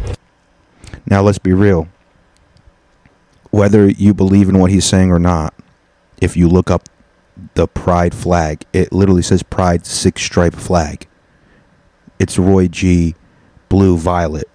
Now, 1.05 1.21
let's 1.21 1.37
be 1.37 1.53
real. 1.53 1.87
Whether 3.51 3.89
you 3.89 4.13
believe 4.13 4.47
in 4.47 4.59
what 4.59 4.71
he's 4.71 4.85
saying 4.85 5.11
or 5.11 5.19
not, 5.19 5.53
if 6.21 6.37
you 6.37 6.47
look 6.47 6.71
up 6.71 6.87
the 7.55 7.67
pride 7.67 8.13
flag, 8.13 8.65
it 8.73 8.91
literally 8.91 9.21
says 9.21 9.43
pride 9.43 9.85
six 9.85 10.21
stripe 10.21 10.55
flag. 10.55 11.07
It's 12.19 12.37
Roy 12.37 12.67
G. 12.67 13.15
blue 13.69 13.97
violet 13.97 14.49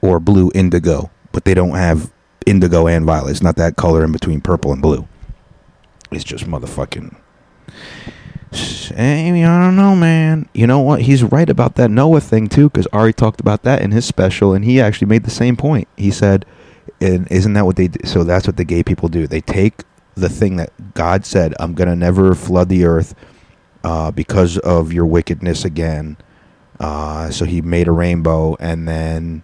or 0.00 0.18
blue 0.20 0.50
indigo, 0.54 1.10
but 1.32 1.44
they 1.44 1.54
don't 1.54 1.74
have 1.74 2.12
indigo 2.46 2.86
and 2.86 3.04
violet. 3.04 3.32
It's 3.32 3.42
not 3.42 3.56
that 3.56 3.76
color 3.76 4.04
in 4.04 4.12
between 4.12 4.40
purple 4.40 4.72
and 4.72 4.80
blue. 4.80 5.06
It's 6.10 6.24
just 6.24 6.46
motherfucking. 6.46 7.16
Amy, 8.96 9.44
I 9.44 9.64
don't 9.64 9.76
know, 9.76 9.94
man. 9.94 10.48
You 10.54 10.66
know 10.66 10.80
what? 10.80 11.02
He's 11.02 11.22
right 11.22 11.48
about 11.50 11.74
that 11.74 11.90
Noah 11.90 12.20
thing 12.20 12.48
too, 12.48 12.70
because 12.70 12.86
Ari 12.88 13.12
talked 13.12 13.40
about 13.40 13.62
that 13.64 13.82
in 13.82 13.90
his 13.90 14.04
special, 14.06 14.54
and 14.54 14.64
he 14.64 14.80
actually 14.80 15.08
made 15.08 15.24
the 15.24 15.30
same 15.30 15.56
point. 15.56 15.88
He 15.96 16.10
said, 16.10 16.46
"And 17.00 17.26
isn't 17.30 17.52
that 17.54 17.66
what 17.66 17.76
they? 17.76 17.88
Do? 17.88 18.06
So 18.06 18.24
that's 18.24 18.46
what 18.46 18.56
the 18.56 18.64
gay 18.64 18.82
people 18.82 19.08
do. 19.08 19.26
They 19.26 19.40
take 19.40 19.82
the 20.14 20.28
thing 20.28 20.56
that 20.56 20.94
God 20.94 21.26
said, 21.26 21.54
"I'm 21.58 21.74
gonna 21.74 21.96
never 21.96 22.34
flood 22.34 22.68
the 22.68 22.84
earth 22.84 23.14
uh, 23.84 24.10
because 24.12 24.58
of 24.58 24.92
your 24.92 25.06
wickedness 25.06 25.64
again." 25.64 26.16
Uh, 26.78 27.30
so 27.30 27.44
he 27.44 27.60
made 27.60 27.88
a 27.88 27.92
rainbow, 27.92 28.56
and 28.60 28.86
then, 28.86 29.42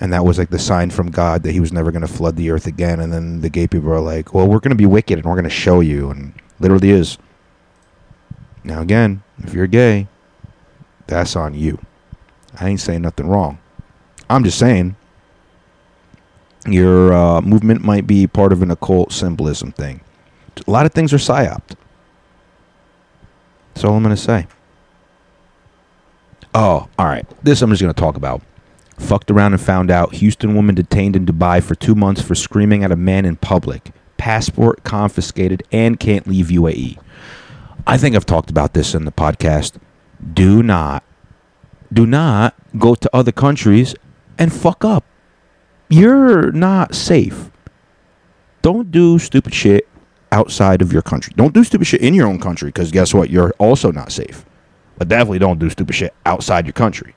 and 0.00 0.12
that 0.12 0.24
was 0.24 0.38
like 0.38 0.50
the 0.50 0.58
sign 0.58 0.90
from 0.90 1.10
God 1.10 1.42
that 1.42 1.52
he 1.52 1.60
was 1.60 1.72
never 1.72 1.90
gonna 1.90 2.06
flood 2.06 2.36
the 2.36 2.50
earth 2.50 2.66
again. 2.66 3.00
And 3.00 3.12
then 3.12 3.40
the 3.40 3.50
gay 3.50 3.66
people 3.66 3.90
are 3.90 4.00
like, 4.00 4.34
"Well, 4.34 4.46
we're 4.46 4.60
gonna 4.60 4.74
be 4.74 4.86
wicked, 4.86 5.18
and 5.18 5.26
we're 5.26 5.36
gonna 5.36 5.48
show 5.48 5.80
you," 5.80 6.10
and 6.10 6.32
literally 6.60 6.90
is. 6.90 7.18
Now, 8.64 8.80
again, 8.82 9.22
if 9.42 9.54
you're 9.54 9.66
gay, 9.66 10.08
that's 11.06 11.36
on 11.36 11.54
you. 11.54 11.78
I 12.60 12.68
ain't 12.68 12.80
saying 12.80 13.02
nothing 13.02 13.28
wrong. 13.28 13.58
I'm 14.28 14.44
just 14.44 14.58
saying 14.58 14.96
your 16.66 17.12
uh, 17.12 17.40
movement 17.40 17.82
might 17.82 18.06
be 18.06 18.26
part 18.26 18.52
of 18.52 18.62
an 18.62 18.70
occult 18.70 19.12
symbolism 19.12 19.72
thing. 19.72 20.00
A 20.66 20.70
lot 20.70 20.86
of 20.86 20.92
things 20.92 21.12
are 21.12 21.18
psyoped. 21.18 21.76
That's 23.74 23.84
all 23.84 23.94
I'm 23.94 24.02
going 24.02 24.14
to 24.14 24.20
say. 24.20 24.46
Oh, 26.54 26.88
all 26.98 27.06
right. 27.06 27.26
This 27.44 27.62
I'm 27.62 27.70
just 27.70 27.80
going 27.80 27.94
to 27.94 28.00
talk 28.00 28.16
about. 28.16 28.42
Fucked 28.98 29.30
around 29.30 29.52
and 29.52 29.62
found 29.62 29.90
out 29.90 30.16
Houston 30.16 30.54
woman 30.54 30.74
detained 30.74 31.16
in 31.16 31.24
Dubai 31.24 31.62
for 31.62 31.74
two 31.74 31.94
months 31.94 32.20
for 32.20 32.34
screaming 32.34 32.84
at 32.84 32.92
a 32.92 32.96
man 32.96 33.24
in 33.24 33.36
public. 33.36 33.92
Passport 34.16 34.84
confiscated 34.84 35.62
and 35.72 35.98
can't 35.98 36.26
leave 36.26 36.46
UAE. 36.48 36.98
I 37.86 37.96
think 37.96 38.14
I've 38.14 38.26
talked 38.26 38.50
about 38.50 38.74
this 38.74 38.94
in 38.94 39.04
the 39.04 39.12
podcast. 39.12 39.78
Do 40.34 40.62
not, 40.62 41.04
do 41.92 42.04
not 42.04 42.54
go 42.76 42.94
to 42.94 43.08
other 43.14 43.32
countries 43.32 43.94
and 44.36 44.52
fuck 44.52 44.84
up. 44.84 45.04
You're 45.88 46.52
not 46.52 46.94
safe. 46.94 47.50
Don't 48.60 48.90
do 48.90 49.18
stupid 49.18 49.54
shit 49.54 49.88
outside 50.32 50.82
of 50.82 50.92
your 50.92 51.02
country. 51.02 51.32
Don't 51.36 51.54
do 51.54 51.64
stupid 51.64 51.86
shit 51.86 52.02
in 52.02 52.12
your 52.12 52.26
own 52.26 52.40
country 52.40 52.68
because 52.68 52.90
guess 52.90 53.14
what? 53.14 53.30
You're 53.30 53.54
also 53.58 53.90
not 53.90 54.12
safe. 54.12 54.44
But 54.98 55.08
definitely 55.08 55.38
don't 55.38 55.58
do 55.58 55.70
stupid 55.70 55.94
shit 55.94 56.14
outside 56.26 56.66
your 56.66 56.72
country. 56.72 57.14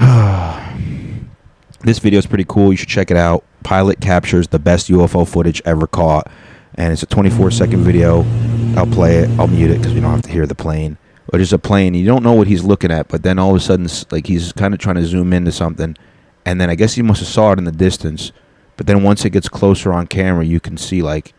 this 1.80 1.98
video 1.98 2.18
is 2.18 2.26
pretty 2.26 2.46
cool. 2.48 2.72
You 2.72 2.76
should 2.76 2.88
check 2.88 3.10
it 3.10 3.16
out. 3.16 3.44
Pilot 3.62 4.00
captures 4.00 4.48
the 4.48 4.58
best 4.58 4.88
UFO 4.88 5.28
footage 5.28 5.62
ever 5.64 5.86
caught 5.86 6.30
and 6.74 6.92
it's 6.92 7.02
a 7.02 7.06
24 7.06 7.50
second 7.50 7.82
video. 7.82 8.24
I'll 8.76 8.86
play 8.86 9.16
it. 9.16 9.30
I'll 9.38 9.48
mute 9.48 9.70
it 9.70 9.78
because 9.78 9.92
we 9.92 10.00
don't 10.00 10.12
have 10.12 10.22
to 10.22 10.30
hear 10.30 10.46
the 10.46 10.54
plane. 10.54 10.96
But 11.30 11.40
it's 11.40 11.52
a 11.52 11.58
plane. 11.58 11.94
You 11.94 12.06
don't 12.06 12.22
know 12.22 12.32
what 12.32 12.46
he's 12.46 12.64
looking 12.64 12.90
at, 12.90 13.08
but 13.08 13.22
then 13.22 13.38
all 13.38 13.50
of 13.50 13.56
a 13.56 13.60
sudden, 13.60 13.86
like 14.10 14.26
he's 14.26 14.52
kind 14.52 14.74
of 14.74 14.80
trying 14.80 14.96
to 14.96 15.04
zoom 15.04 15.32
into 15.32 15.52
something, 15.52 15.96
and 16.44 16.60
then 16.60 16.70
I 16.70 16.74
guess 16.74 16.94
he 16.94 17.02
must 17.02 17.20
have 17.20 17.28
saw 17.28 17.52
it 17.52 17.58
in 17.58 17.64
the 17.64 17.72
distance. 17.72 18.32
But 18.76 18.86
then 18.86 19.02
once 19.02 19.24
it 19.24 19.30
gets 19.30 19.48
closer 19.48 19.92
on 19.92 20.06
camera, 20.06 20.44
you 20.44 20.58
can 20.58 20.76
see 20.76 21.02
like 21.02 21.34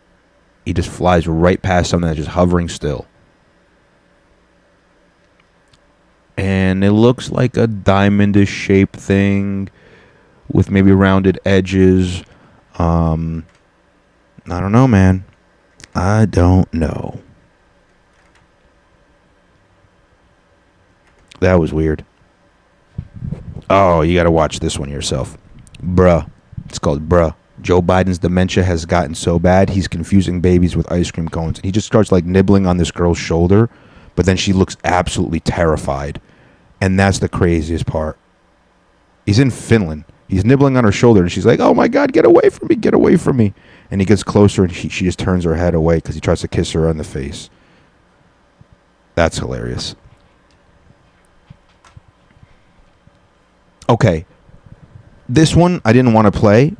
he 0.64 0.72
just 0.72 0.88
flies 0.88 1.26
right 1.26 1.60
past 1.60 1.90
something 1.90 2.06
that's 2.06 2.18
just 2.18 2.30
hovering 2.30 2.68
still. 2.68 3.06
And 6.42 6.82
it 6.82 6.90
looks 6.90 7.30
like 7.30 7.56
a 7.56 7.68
diamondish 7.68 8.48
shaped 8.48 8.96
thing 8.96 9.68
with 10.50 10.72
maybe 10.72 10.90
rounded 10.90 11.38
edges. 11.44 12.24
Um, 12.80 13.46
I 14.50 14.58
don't 14.58 14.72
know, 14.72 14.88
man. 14.88 15.24
I 15.94 16.24
don't 16.26 16.72
know. 16.74 17.20
That 21.38 21.60
was 21.60 21.72
weird. 21.72 22.04
Oh, 23.70 24.00
you 24.00 24.16
got 24.16 24.24
to 24.24 24.30
watch 24.32 24.58
this 24.58 24.76
one 24.76 24.90
yourself. 24.90 25.38
Bruh. 25.80 26.28
It's 26.64 26.80
called 26.80 27.08
Bruh. 27.08 27.36
Joe 27.60 27.80
Biden's 27.80 28.18
dementia 28.18 28.64
has 28.64 28.84
gotten 28.84 29.14
so 29.14 29.38
bad 29.38 29.70
he's 29.70 29.86
confusing 29.86 30.40
babies 30.40 30.74
with 30.74 30.90
ice 30.90 31.12
cream 31.12 31.28
cones. 31.28 31.58
And 31.58 31.64
he 31.64 31.70
just 31.70 31.86
starts 31.86 32.10
like 32.10 32.24
nibbling 32.24 32.66
on 32.66 32.78
this 32.78 32.90
girl's 32.90 33.18
shoulder, 33.18 33.70
but 34.16 34.26
then 34.26 34.36
she 34.36 34.52
looks 34.52 34.76
absolutely 34.82 35.38
terrified. 35.38 36.20
And 36.82 36.98
that's 36.98 37.20
the 37.20 37.28
craziest 37.28 37.86
part. 37.86 38.18
He's 39.24 39.38
in 39.38 39.52
Finland. 39.52 40.04
He's 40.26 40.44
nibbling 40.44 40.76
on 40.76 40.82
her 40.82 40.90
shoulder, 40.90 41.20
and 41.20 41.30
she's 41.30 41.46
like, 41.46 41.60
"Oh 41.60 41.72
my 41.72 41.86
God, 41.86 42.12
get 42.12 42.24
away 42.24 42.50
from 42.50 42.66
me! 42.66 42.74
Get 42.74 42.92
away 42.92 43.16
from 43.16 43.36
me!" 43.36 43.54
And 43.88 44.00
he 44.00 44.04
gets 44.04 44.24
closer, 44.24 44.64
and 44.64 44.74
she, 44.74 44.88
she 44.88 45.04
just 45.04 45.20
turns 45.20 45.44
her 45.44 45.54
head 45.54 45.74
away 45.74 45.98
because 45.98 46.16
he 46.16 46.20
tries 46.20 46.40
to 46.40 46.48
kiss 46.48 46.72
her 46.72 46.88
on 46.88 46.96
the 46.96 47.04
face. 47.04 47.50
That's 49.14 49.38
hilarious. 49.38 49.94
Okay, 53.88 54.26
this 55.28 55.54
one 55.54 55.80
I 55.84 55.92
didn't 55.92 56.14
want 56.14 56.34
to 56.34 56.36
play, 56.36 56.74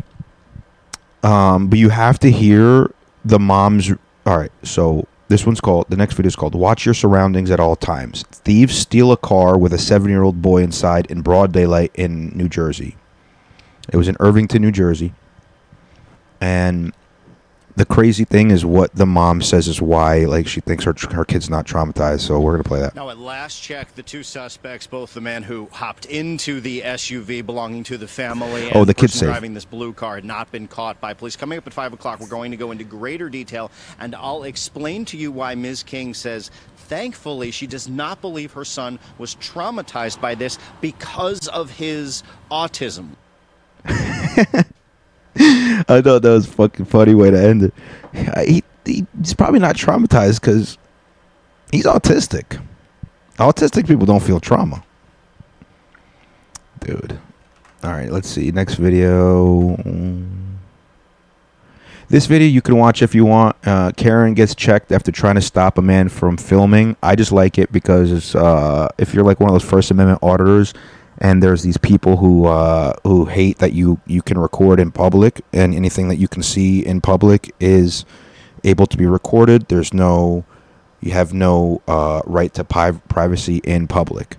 um, 1.22 1.68
but 1.68 1.78
you 1.78 1.90
have 1.90 2.18
to 2.20 2.30
hear 2.30 2.92
the 3.24 3.38
mom's. 3.38 3.88
All 4.26 4.36
right, 4.36 4.53
so 4.64 5.07
this 5.33 5.47
one's 5.47 5.62
called. 5.62 5.87
The 5.89 5.97
next 5.97 6.14
video 6.14 6.28
is 6.28 6.37
called 6.37 6.55
"Watch 6.55 6.85
Your 6.85 6.95
Surroundings 6.95 7.51
at 7.51 7.59
All 7.59 7.74
Times." 7.74 8.22
Thieves 8.30 8.76
steal 8.76 9.11
a 9.12 9.16
car 9.16 9.57
with 9.57 9.72
a 9.72 9.78
seven-year-old 9.78 10.43
boy 10.43 10.62
inside 10.62 11.07
in 11.11 11.22
broad 11.22 11.53
daylight 11.53 11.91
in 11.95 12.37
New 12.37 12.51
Jersey. 12.51 12.97
It 13.91 13.97
was 13.97 14.09
in 14.09 14.16
Irvington, 14.20 14.61
New 14.61 14.70
Jersey. 14.70 15.14
And 16.41 16.93
the 17.77 17.85
crazy 17.87 18.25
thing 18.25 18.51
is 18.51 18.64
what 18.64 18.95
the 18.95 19.07
mom 19.07 19.41
says 19.43 19.66
is 19.68 19.81
why 19.81 20.25
like 20.25 20.47
she 20.47 20.61
thinks 20.61 20.85
her 20.85 20.95
her 21.11 21.25
kid's 21.25 21.49
not 21.49 21.66
traumatized. 21.66 22.20
So 22.20 22.39
we're 22.41 22.53
gonna 22.53 22.64
play 22.64 22.81
that. 22.81 22.95
Now, 22.95 23.09
at 23.11 23.18
last 23.18 23.62
check, 23.62 23.95
the 23.95 24.03
two 24.03 24.23
suspects, 24.23 24.87
both 24.87 25.14
the 25.14 25.20
man 25.20 25.43
who 25.43 25.68
hopped 25.73 26.05
into 26.07 26.61
the 26.61 26.83
SUV 26.83 27.45
belonging 27.45 27.83
to 27.85 27.97
the 27.99 28.09
family 28.09 28.68
and 28.68 28.77
Oh, 28.77 28.85
the 28.85 28.95
kid's 28.95 29.12
person 29.14 29.18
safe. 29.20 29.29
driving 29.29 29.55
this 29.55 29.64
blue 29.64 29.93
car 29.93 30.16
had 30.16 30.25
not 30.25 30.51
been 30.53 30.68
caught 30.68 31.01
by 31.01 31.14
police. 31.14 31.37
Coming 31.37 31.59
up 31.59 31.66
at 31.66 31.73
5 31.73 31.93
o'clock, 31.95 32.20
we're 32.20 32.27
going 32.27 32.51
to 32.51 32.57
go 32.57 32.70
into 32.70 32.85
greater 32.85 33.29
detail, 33.29 33.70
and 33.99 34.14
I'll 34.14 34.43
explain 34.45 35.05
to 35.07 35.16
you 35.16 35.33
why 35.33 35.55
Ms. 35.55 35.83
King 35.83 36.14
says 36.14 36.51
thankfully 36.77 37.51
she 37.51 37.66
does 37.66 37.89
not 37.89 38.20
believe 38.20 38.53
her 38.53 38.64
son 38.64 38.99
was 39.18 39.35
traumatized 39.37 40.20
by 40.20 40.35
this 40.35 40.59
because 40.81 41.49
of 41.49 41.70
his 41.70 42.23
autism. 42.51 43.11
I 45.93 46.03
thought 46.03 46.22
that 46.22 46.30
was 46.30 46.47
a 46.47 46.51
fucking 46.51 46.86
funny 46.86 47.14
way 47.14 47.30
to 47.30 47.38
end 47.38 47.62
it. 47.64 47.74
He, 48.47 48.62
he 48.84 49.07
he's 49.18 49.34
probably 49.34 49.61
not 49.61 49.76
traumatized 49.76 50.40
because 50.40 50.78
he's 51.70 51.84
autistic. 51.86 52.61
Autistic 53.38 53.86
people 53.86 54.07
don't 54.07 54.22
feel 54.22 54.40
trauma, 54.40 54.84
dude. 56.80 57.18
All 57.82 57.90
right, 57.90 58.11
let's 58.11 58.28
see 58.28 58.51
next 58.53 58.74
video. 58.74 59.76
This 62.09 62.26
video 62.26 62.47
you 62.47 62.61
can 62.61 62.76
watch 62.76 63.01
if 63.01 63.14
you 63.14 63.24
want. 63.24 63.57
Uh, 63.66 63.90
Karen 63.97 64.34
gets 64.34 64.55
checked 64.55 64.93
after 64.93 65.11
trying 65.11 65.36
to 65.36 65.40
stop 65.40 65.78
a 65.78 65.82
man 65.82 66.11
from 66.11 66.36
filming. 66.36 66.95
I 67.03 67.16
just 67.16 67.32
like 67.32 67.59
it 67.59 67.72
because 67.72 68.34
uh, 68.34 68.88
if 68.99 69.14
you're 69.14 69.24
like 69.24 69.40
one 69.40 69.49
of 69.49 69.55
those 69.55 69.68
First 69.68 69.90
Amendment 69.90 70.18
auditors, 70.22 70.74
and 71.23 71.41
there's 71.41 71.62
these 71.62 71.79
people 71.79 72.16
who 72.16 72.47
uh, 72.47 72.95
who 73.05 73.25
hate 73.25 73.59
that 73.59 73.73
you 73.73 74.01
you 74.07 74.20
can 74.23 74.39
record 74.39 74.81
in 74.81 74.91
public, 74.91 75.41
and 75.53 75.73
anything 75.73 76.09
that 76.09 76.16
you 76.16 76.27
can 76.29 76.43
see 76.43 76.85
in 76.85 77.01
public 77.01 77.55
is 77.61 78.05
able 78.64 78.87
to 78.87 78.97
be 78.97 79.07
recorded. 79.07 79.68
There's 79.68 79.95
no, 79.95 80.45
you 81.01 81.12
have 81.12 81.33
no 81.33 81.81
uh, 81.87 82.23
right 82.27 82.53
to 82.55 82.64
pi- 82.64 83.01
privacy 83.09 83.59
in 83.59 83.87
public. 83.87 84.37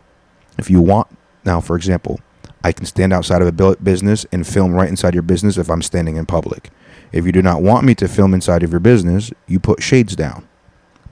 If 0.57 0.69
you 0.69 0.81
want, 0.81 1.07
now 1.45 1.61
for 1.61 1.77
example, 1.77 2.19
I 2.65 2.73
can 2.73 2.85
stand 2.85 3.13
outside 3.13 3.41
of 3.41 3.47
a 3.47 3.75
business 3.77 4.25
and 4.33 4.45
film 4.45 4.73
right 4.73 4.89
inside 4.89 5.13
your 5.13 5.23
business 5.23 5.57
if 5.57 5.69
I'm 5.69 5.81
standing 5.81 6.17
in 6.17 6.25
public. 6.25 6.69
If 7.13 7.25
you 7.25 7.31
do 7.31 7.41
not 7.41 7.61
want 7.61 7.85
me 7.85 7.95
to 7.95 8.09
film 8.09 8.33
inside 8.33 8.61
of 8.61 8.71
your 8.71 8.79
business, 8.81 9.31
you 9.47 9.59
put 9.59 9.81
shades 9.81 10.15
down. 10.17 10.47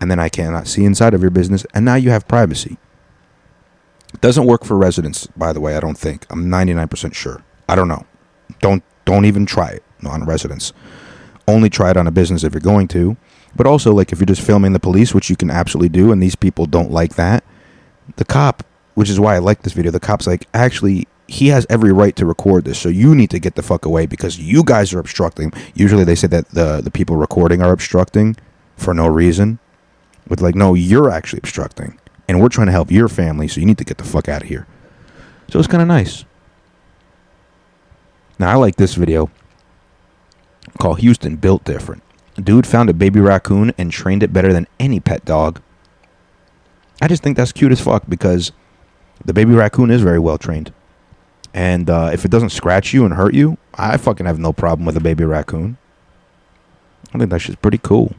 And 0.02 0.12
then 0.12 0.20
I 0.20 0.30
cannot 0.30 0.68
see 0.68 0.84
inside 0.84 1.14
of 1.14 1.22
your 1.22 1.32
business, 1.32 1.66
and 1.74 1.86
now 1.86 1.96
you 1.96 2.10
have 2.10 2.28
privacy. 2.28 2.78
Doesn't 4.20 4.46
work 4.46 4.66
for 4.66 4.78
residents, 4.78 5.28
by 5.28 5.54
the 5.54 5.62
way, 5.62 5.78
I 5.78 5.80
don't 5.80 5.98
think. 5.98 6.26
I'm 6.30 6.48
99% 6.48 7.14
sure. 7.14 7.44
I 7.70 7.76
don't 7.76 7.88
know. 7.88 8.06
Don't 8.60 8.84
don't 9.06 9.26
even 9.26 9.46
try 9.46 9.70
it 9.70 9.84
on 10.06 10.26
residents. 10.26 10.74
Only 11.48 11.70
try 11.70 11.90
it 11.92 11.98
on 11.98 12.08
a 12.08 12.12
business 12.12 12.44
if 12.44 12.54
you're 12.54 12.62
going 12.62 12.88
to. 12.90 13.18
But 13.56 13.68
also 13.68 13.94
like 13.94 14.12
if 14.12 14.20
you're 14.20 14.26
just 14.26 14.42
filming 14.42 14.74
the 14.74 14.80
police, 14.80 15.14
which 15.14 15.30
you 15.30 15.36
can 15.36 15.50
absolutely 15.50 15.90
do 15.90 16.12
and 16.12 16.22
these 16.22 16.36
people 16.36 16.66
don't 16.66 16.92
like 16.92 17.16
that, 17.16 17.44
the 18.18 18.26
cop, 18.26 18.64
which 18.96 19.10
is 19.10 19.20
why 19.20 19.36
I 19.36 19.40
like 19.40 19.64
this 19.64 19.74
video, 19.74 19.92
the 19.92 20.00
cop's 20.00 20.28
like, 20.28 20.48
actually, 20.54 21.08
he 21.28 21.48
has 21.48 21.66
every 21.70 21.92
right 21.94 22.16
to 22.18 22.26
record 22.26 22.66
this, 22.66 22.78
so 22.78 22.90
you 22.90 23.16
need 23.16 23.30
to 23.30 23.40
get 23.40 23.56
the 23.56 23.64
fuck 23.64 23.86
away 23.86 24.06
because 24.06 24.38
you 24.38 24.64
guys 24.64 24.94
are 24.94 25.00
obstructing. 25.00 25.54
Usually 25.74 26.04
they 26.04 26.16
say 26.16 26.28
that 26.28 26.50
the 26.50 26.82
the 26.82 26.92
people 26.92 27.16
recording 27.16 27.62
are 27.62 27.72
obstructing 27.72 28.36
for 28.76 28.94
no 28.94 29.08
reason. 29.08 29.60
With 30.28 30.42
like, 30.42 30.56
no, 30.56 30.74
you're 30.74 31.10
actually 31.10 31.40
obstructing. 31.40 31.98
And 32.32 32.40
we're 32.40 32.48
trying 32.48 32.68
to 32.68 32.72
help 32.72 32.90
your 32.90 33.10
family, 33.10 33.50
so 33.50 33.60
you 33.60 33.66
need 33.66 33.78
to 33.80 33.84
get 33.84 33.98
the 33.98 34.06
fuck 34.06 34.30
out 34.30 34.42
of 34.42 34.48
here. 34.48 34.66
So 35.50 35.60
it's 35.60 35.68
kinda 35.68 35.84
nice. 35.84 36.24
Now 38.40 38.52
I 38.52 38.56
like 38.56 38.78
this 38.78 38.96
video 38.96 39.30
called 40.80 41.02
Houston 41.02 41.36
Built 41.36 41.66
Different. 41.66 42.04
Dude 42.42 42.66
found 42.66 42.90
a 42.90 42.94
baby 42.94 43.20
raccoon 43.20 43.74
and 43.78 43.92
trained 43.92 44.24
it 44.24 44.32
better 44.32 44.54
than 44.54 44.66
any 44.80 45.02
pet 45.02 45.26
dog. 45.26 45.60
I 47.02 47.10
just 47.10 47.22
think 47.22 47.36
that's 47.36 47.52
cute 47.52 47.74
as 47.74 47.82
fuck 47.82 48.04
because 48.08 48.54
the 49.26 49.34
baby 49.34 49.52
raccoon 49.54 49.92
is 49.92 50.02
very 50.02 50.18
well 50.18 50.38
trained. 50.38 50.72
And 51.54 51.90
uh, 51.90 52.12
if 52.14 52.24
it 52.24 52.32
doesn't 52.32 52.52
scratch 52.52 52.94
you 52.94 53.04
and 53.04 53.16
hurt 53.16 53.34
you, 53.34 53.58
I 53.74 53.98
fucking 53.98 54.26
have 54.26 54.40
no 54.40 54.54
problem 54.54 54.86
with 54.86 54.96
a 54.96 55.02
baby 55.02 55.26
raccoon. 55.26 55.78
I 57.14 57.18
think 57.18 57.30
that 57.30 57.40
shit's 57.40 57.58
pretty 57.58 57.80
cool. 57.80 58.16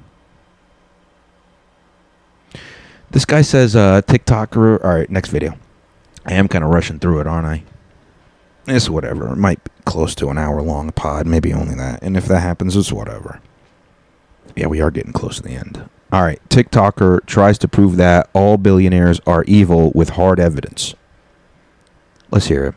This 3.13 3.27
guy 3.27 3.43
says 3.43 3.77
uh, 3.77 4.01
TikToker. 4.03 4.83
All 4.83 4.95
right, 4.95 5.11
next 5.11 5.29
video. 5.29 5.55
I 6.25 6.33
am 6.33 6.49
kind 6.49 6.65
of 6.65 6.71
rushing 6.71 6.99
through 6.99 7.21
it, 7.21 7.27
aren't 7.27 7.47
I? 7.47 7.63
It's 8.67 8.89
whatever. 8.89 9.31
It 9.31 9.37
might 9.37 9.63
be 9.63 9.71
close 9.85 10.15
to 10.15 10.29
an 10.31 10.39
hour 10.39 10.63
long 10.63 10.91
pod, 10.93 11.27
maybe 11.27 11.53
only 11.53 11.75
that. 11.75 12.03
And 12.03 12.17
if 12.17 12.25
that 12.27 12.41
happens, 12.41 12.75
it's 12.75 12.91
whatever. 12.91 13.41
Yeah, 14.57 14.69
we 14.69 14.81
are 14.81 14.91
getting 14.91 15.13
close 15.13 15.37
to 15.37 15.43
the 15.43 15.51
end. 15.51 15.91
All 16.11 16.23
right, 16.23 16.41
TikToker 16.49 17.27
tries 17.27 17.59
to 17.59 17.69
prove 17.69 17.97
that 17.97 18.31
all 18.33 18.57
billionaires 18.57 19.21
are 19.27 19.45
evil 19.45 19.93
with 19.95 20.11
hard 20.11 20.41
evidence. 20.41 20.95
Let's 22.31 22.47
hear 22.47 22.65
it. 22.65 22.75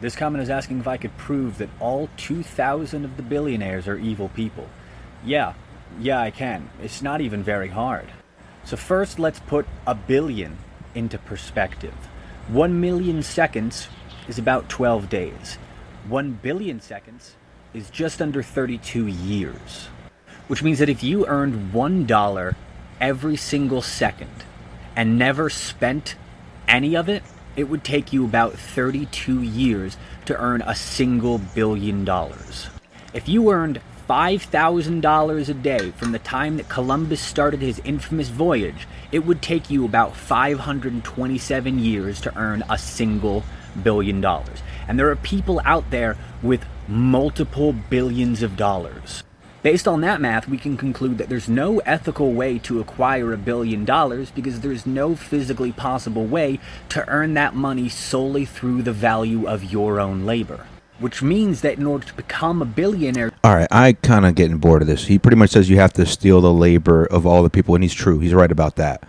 This 0.00 0.16
comment 0.16 0.42
is 0.42 0.50
asking 0.50 0.80
if 0.80 0.88
I 0.88 0.96
could 0.96 1.16
prove 1.18 1.58
that 1.58 1.68
all 1.78 2.08
2,000 2.16 3.04
of 3.04 3.18
the 3.18 3.22
billionaires 3.22 3.86
are 3.86 3.98
evil 3.98 4.30
people. 4.30 4.68
Yeah, 5.24 5.52
yeah, 6.00 6.20
I 6.20 6.30
can. 6.30 6.70
It's 6.82 7.02
not 7.02 7.20
even 7.20 7.42
very 7.42 7.68
hard. 7.68 8.08
So, 8.64 8.76
first, 8.76 9.18
let's 9.18 9.40
put 9.40 9.66
a 9.86 9.94
billion 9.94 10.56
into 10.94 11.18
perspective. 11.18 11.94
One 12.48 12.80
million 12.80 13.22
seconds 13.22 13.88
is 14.28 14.38
about 14.38 14.68
12 14.68 15.08
days. 15.08 15.58
One 16.08 16.32
billion 16.32 16.80
seconds 16.80 17.36
is 17.74 17.90
just 17.90 18.22
under 18.22 18.42
32 18.42 19.06
years. 19.06 19.88
Which 20.48 20.62
means 20.62 20.78
that 20.78 20.88
if 20.88 21.02
you 21.02 21.26
earned 21.26 21.72
$1 21.72 22.54
every 23.00 23.36
single 23.36 23.82
second 23.82 24.44
and 24.94 25.18
never 25.18 25.48
spent 25.48 26.14
any 26.68 26.96
of 26.96 27.08
it, 27.08 27.22
it 27.56 27.64
would 27.64 27.84
take 27.84 28.12
you 28.12 28.24
about 28.24 28.54
32 28.54 29.42
years 29.42 29.96
to 30.24 30.36
earn 30.36 30.62
a 30.62 30.74
single 30.74 31.38
billion 31.38 32.04
dollars. 32.04 32.68
If 33.12 33.28
you 33.28 33.50
earned 33.50 33.80
$5,000 34.08 35.48
a 35.48 35.54
day 35.54 35.90
from 35.92 36.12
the 36.12 36.18
time 36.18 36.56
that 36.56 36.68
Columbus 36.68 37.20
started 37.20 37.60
his 37.60 37.80
infamous 37.84 38.28
voyage, 38.28 38.86
it 39.10 39.20
would 39.20 39.42
take 39.42 39.70
you 39.70 39.84
about 39.84 40.16
527 40.16 41.78
years 41.78 42.20
to 42.20 42.36
earn 42.36 42.62
a 42.68 42.78
single 42.78 43.44
billion 43.82 44.20
dollars. 44.20 44.62
And 44.88 44.98
there 44.98 45.10
are 45.10 45.16
people 45.16 45.60
out 45.64 45.90
there 45.90 46.16
with 46.42 46.64
multiple 46.88 47.72
billions 47.72 48.42
of 48.42 48.56
dollars. 48.56 49.22
Based 49.62 49.86
on 49.86 50.00
that 50.00 50.20
math, 50.20 50.48
we 50.48 50.58
can 50.58 50.76
conclude 50.76 51.18
that 51.18 51.28
there's 51.28 51.48
no 51.48 51.78
ethical 51.80 52.32
way 52.32 52.58
to 52.60 52.80
acquire 52.80 53.32
a 53.32 53.38
billion 53.38 53.84
dollars 53.84 54.32
because 54.32 54.58
there's 54.58 54.86
no 54.86 55.14
physically 55.14 55.70
possible 55.70 56.26
way 56.26 56.58
to 56.88 57.08
earn 57.08 57.34
that 57.34 57.54
money 57.54 57.88
solely 57.88 58.44
through 58.44 58.82
the 58.82 58.92
value 58.92 59.46
of 59.46 59.62
your 59.62 60.00
own 60.00 60.26
labor. 60.26 60.66
Which 61.02 61.20
means 61.22 61.60
that 61.62 61.78
in 61.78 61.86
order 61.86 62.06
to 62.06 62.14
become 62.14 62.62
a 62.62 62.64
billionaire, 62.64 63.32
All 63.42 63.54
right, 63.56 63.66
I 63.70 63.92
kind 63.94 64.24
of 64.24 64.36
getting 64.36 64.58
bored 64.58 64.82
of 64.82 64.88
this. 64.88 65.06
He 65.06 65.18
pretty 65.18 65.36
much 65.36 65.50
says 65.50 65.68
you 65.68 65.76
have 65.78 65.92
to 65.94 66.06
steal 66.06 66.40
the 66.40 66.52
labor 66.52 67.04
of 67.06 67.26
all 67.26 67.42
the 67.42 67.50
people, 67.50 67.74
and 67.74 67.82
he's 67.82 67.92
true. 67.92 68.20
He's 68.20 68.32
right 68.32 68.52
about 68.52 68.76
that. 68.76 69.02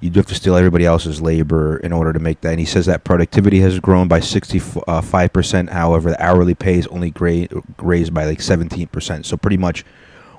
you 0.00 0.10
do 0.10 0.20
have 0.20 0.26
to 0.26 0.34
steal 0.34 0.54
everybody 0.56 0.86
else's 0.86 1.20
labor 1.20 1.76
in 1.78 1.92
order 1.92 2.12
to 2.12 2.18
make 2.20 2.40
that. 2.42 2.50
And 2.52 2.60
he 2.60 2.64
says 2.66 2.86
that 2.86 3.02
productivity 3.04 3.60
has 3.60 3.80
grown 3.80 4.06
by 4.08 4.20
65%. 4.20 5.70
However, 5.70 6.10
the 6.10 6.24
hourly 6.24 6.54
pay 6.54 6.78
is 6.78 6.86
only 6.86 7.10
gra- 7.10 7.48
raised 7.78 8.14
by 8.14 8.24
like 8.24 8.38
17%. 8.38 9.26
So 9.26 9.36
pretty 9.36 9.56
much 9.58 9.84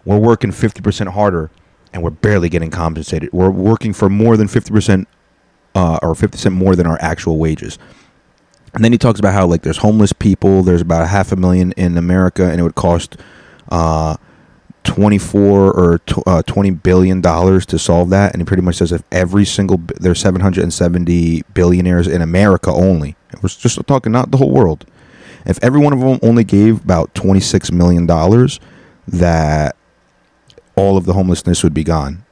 we're 0.06 0.18
working 0.18 0.52
50% 0.52 1.10
harder 1.10 1.52
and 1.94 2.02
we're 2.02 2.10
barely 2.10 2.50
getting 2.50 2.72
compensated. 2.72 3.30
We're 3.34 3.52
working 3.52 3.94
for 3.94 4.10
more 4.10 4.36
than 4.38 4.48
50% 4.48 5.06
uh, 5.76 6.00
or 6.02 6.14
50% 6.14 6.54
more 6.54 6.76
than 6.76 6.88
our 6.88 6.98
actual 7.02 7.38
wages. 7.38 7.78
And 8.74 8.84
then 8.84 8.92
he 8.92 8.98
talks 8.98 9.20
about 9.20 9.34
how 9.34 9.46
like 9.48 9.64
there's 9.64 9.78
homeless 9.78 10.14
people. 10.14 10.64
There's 10.64 10.82
about 10.82 11.08
half 11.10 11.32
a 11.32 11.36
million 11.36 11.74
in 11.74 11.98
America, 11.98 12.46
and 12.50 12.60
it 12.60 12.64
would 12.64 12.76
cost 12.76 13.18
uh, 13.70 14.16
24 14.84 15.72
or 15.72 16.00
uh, 16.26 16.42
20 16.44 16.70
billion 16.72 17.22
dollars 17.22 17.66
to 17.68 17.78
solve 17.78 18.10
that. 18.12 18.34
And 18.34 18.42
he 18.42 18.46
pretty 18.46 18.64
much 18.64 18.76
says 18.78 18.92
if 18.92 19.04
every 19.12 19.46
single 19.46 19.78
b- 19.78 19.96
there's 20.00 20.20
770 20.20 21.44
billionaires 21.54 22.08
in 22.08 22.22
America 22.22 22.72
only. 22.72 23.16
We're 23.42 23.50
just 23.50 23.86
talking 23.88 24.12
not 24.12 24.32
the 24.32 24.38
whole 24.38 24.52
world. 24.52 24.86
If 25.46 25.62
every 25.64 25.80
one 25.82 25.92
of 25.92 26.00
them 26.00 26.20
only 26.22 26.44
gave 26.44 26.84
about 26.84 27.14
26 27.16 27.72
million 27.72 28.06
dollars, 28.06 28.60
that 29.08 29.76
all 30.76 30.98
of 30.98 31.06
the 31.06 31.14
homelessness 31.14 31.64
would 31.64 31.74
be 31.74 31.84
gone. 31.84 32.24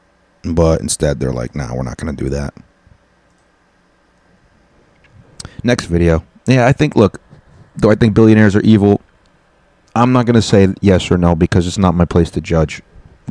But 0.44 0.80
instead, 0.80 1.20
they're 1.20 1.34
like, 1.34 1.54
"Nah, 1.54 1.76
we're 1.76 1.84
not 1.84 1.98
going 1.98 2.16
to 2.16 2.24
do 2.24 2.30
that." 2.30 2.54
Next 5.64 5.86
video. 5.86 6.24
Yeah, 6.46 6.66
I 6.66 6.72
think. 6.72 6.96
Look, 6.96 7.22
do 7.78 7.92
I 7.92 7.96
think 7.96 8.14
billionaires 8.14 8.56
are 8.56 8.62
evil? 8.62 9.02
I'm 9.96 10.12
not 10.12 10.26
going 10.26 10.36
to 10.36 10.42
say 10.42 10.74
yes 10.82 11.12
or 11.12 11.18
no 11.18 11.36
because 11.36 11.68
it's 11.68 11.78
not 11.78 11.96
my 11.96 12.06
place 12.06 12.30
to 12.32 12.42
judge. 12.42 12.82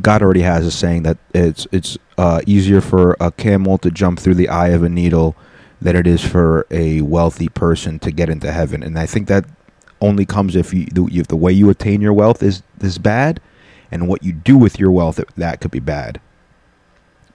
God 0.01 0.21
already 0.21 0.41
has 0.41 0.65
a 0.65 0.71
saying 0.71 1.03
that 1.03 1.17
it's 1.33 1.67
it's 1.71 1.97
uh, 2.17 2.41
easier 2.45 2.81
for 2.81 3.17
a 3.19 3.31
camel 3.31 3.77
to 3.79 3.91
jump 3.91 4.19
through 4.19 4.35
the 4.35 4.49
eye 4.49 4.69
of 4.69 4.83
a 4.83 4.89
needle 4.89 5.35
than 5.81 5.95
it 5.95 6.07
is 6.07 6.23
for 6.23 6.65
a 6.71 7.01
wealthy 7.01 7.49
person 7.49 7.99
to 7.99 8.11
get 8.11 8.29
into 8.29 8.51
heaven, 8.51 8.83
and 8.83 8.99
I 8.99 9.05
think 9.05 9.27
that 9.27 9.45
only 10.01 10.25
comes 10.25 10.55
if 10.55 10.73
you 10.73 10.87
if 10.95 11.27
the 11.27 11.35
way 11.35 11.51
you 11.51 11.69
attain 11.69 12.01
your 12.01 12.13
wealth 12.13 12.43
is 12.43 12.63
is 12.81 12.97
bad, 12.97 13.41
and 13.91 14.07
what 14.07 14.23
you 14.23 14.31
do 14.31 14.57
with 14.57 14.79
your 14.79 14.91
wealth 14.91 15.19
that 15.35 15.61
could 15.61 15.71
be 15.71 15.79
bad. 15.79 16.21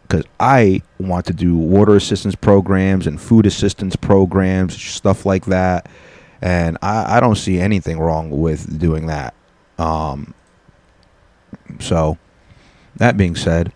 Because 0.07 0.24
I 0.38 0.82
want 0.98 1.26
to 1.26 1.32
do 1.32 1.57
water 1.57 1.96
assistance 1.96 2.34
programs 2.34 3.07
and 3.07 3.20
food 3.20 3.46
assistance 3.46 3.96
programs, 3.96 4.80
stuff 4.80 5.26
like 5.26 5.46
that 5.46 5.88
and 6.44 6.76
I, 6.82 7.16
I 7.16 7.20
don't 7.20 7.36
see 7.36 7.59
anything 7.59 7.98
wrong 7.98 8.30
with 8.30 8.78
doing 8.78 9.07
that. 9.07 9.32
Um, 9.78 10.34
so, 11.80 12.18
that 12.96 13.16
being 13.16 13.34
said, 13.34 13.72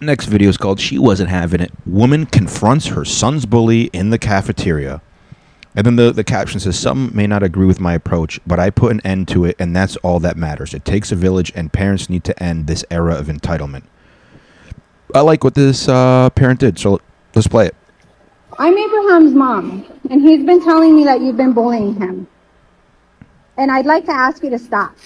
next 0.00 0.26
video 0.26 0.48
is 0.48 0.56
called 0.56 0.78
"She 0.78 0.96
Wasn't 0.96 1.28
Having 1.28 1.62
It." 1.62 1.72
Woman 1.84 2.26
confronts 2.26 2.86
her 2.86 3.04
son's 3.04 3.44
bully 3.44 3.90
in 3.92 4.10
the 4.10 4.18
cafeteria, 4.18 5.02
and 5.74 5.84
then 5.84 5.96
the 5.96 6.12
the 6.12 6.24
caption 6.24 6.60
says, 6.60 6.78
"Some 6.78 7.10
may 7.12 7.26
not 7.26 7.42
agree 7.42 7.66
with 7.66 7.80
my 7.80 7.94
approach, 7.94 8.40
but 8.46 8.60
I 8.60 8.70
put 8.70 8.92
an 8.92 9.00
end 9.00 9.26
to 9.28 9.44
it, 9.44 9.56
and 9.58 9.74
that's 9.74 9.96
all 9.96 10.20
that 10.20 10.36
matters. 10.36 10.74
It 10.74 10.84
takes 10.84 11.10
a 11.10 11.16
village, 11.16 11.50
and 11.56 11.72
parents 11.72 12.08
need 12.08 12.22
to 12.22 12.40
end 12.40 12.68
this 12.68 12.84
era 12.88 13.16
of 13.16 13.26
entitlement." 13.26 13.82
I 15.14 15.20
like 15.20 15.42
what 15.42 15.54
this 15.54 15.88
uh, 15.88 16.28
parent 16.30 16.60
did, 16.60 16.78
so 16.78 17.00
let's 17.34 17.48
play 17.48 17.66
it. 17.66 17.74
I'm 18.58 18.76
Abraham's 18.76 19.34
mom, 19.34 19.86
and 20.10 20.20
he's 20.20 20.44
been 20.44 20.62
telling 20.62 20.96
me 20.96 21.04
that 21.04 21.20
you've 21.20 21.36
been 21.36 21.52
bullying 21.52 21.94
him. 21.94 22.26
And 23.56 23.70
I'd 23.70 23.86
like 23.86 24.04
to 24.06 24.12
ask 24.12 24.42
you 24.42 24.50
to 24.50 24.58
stop. 24.58 24.96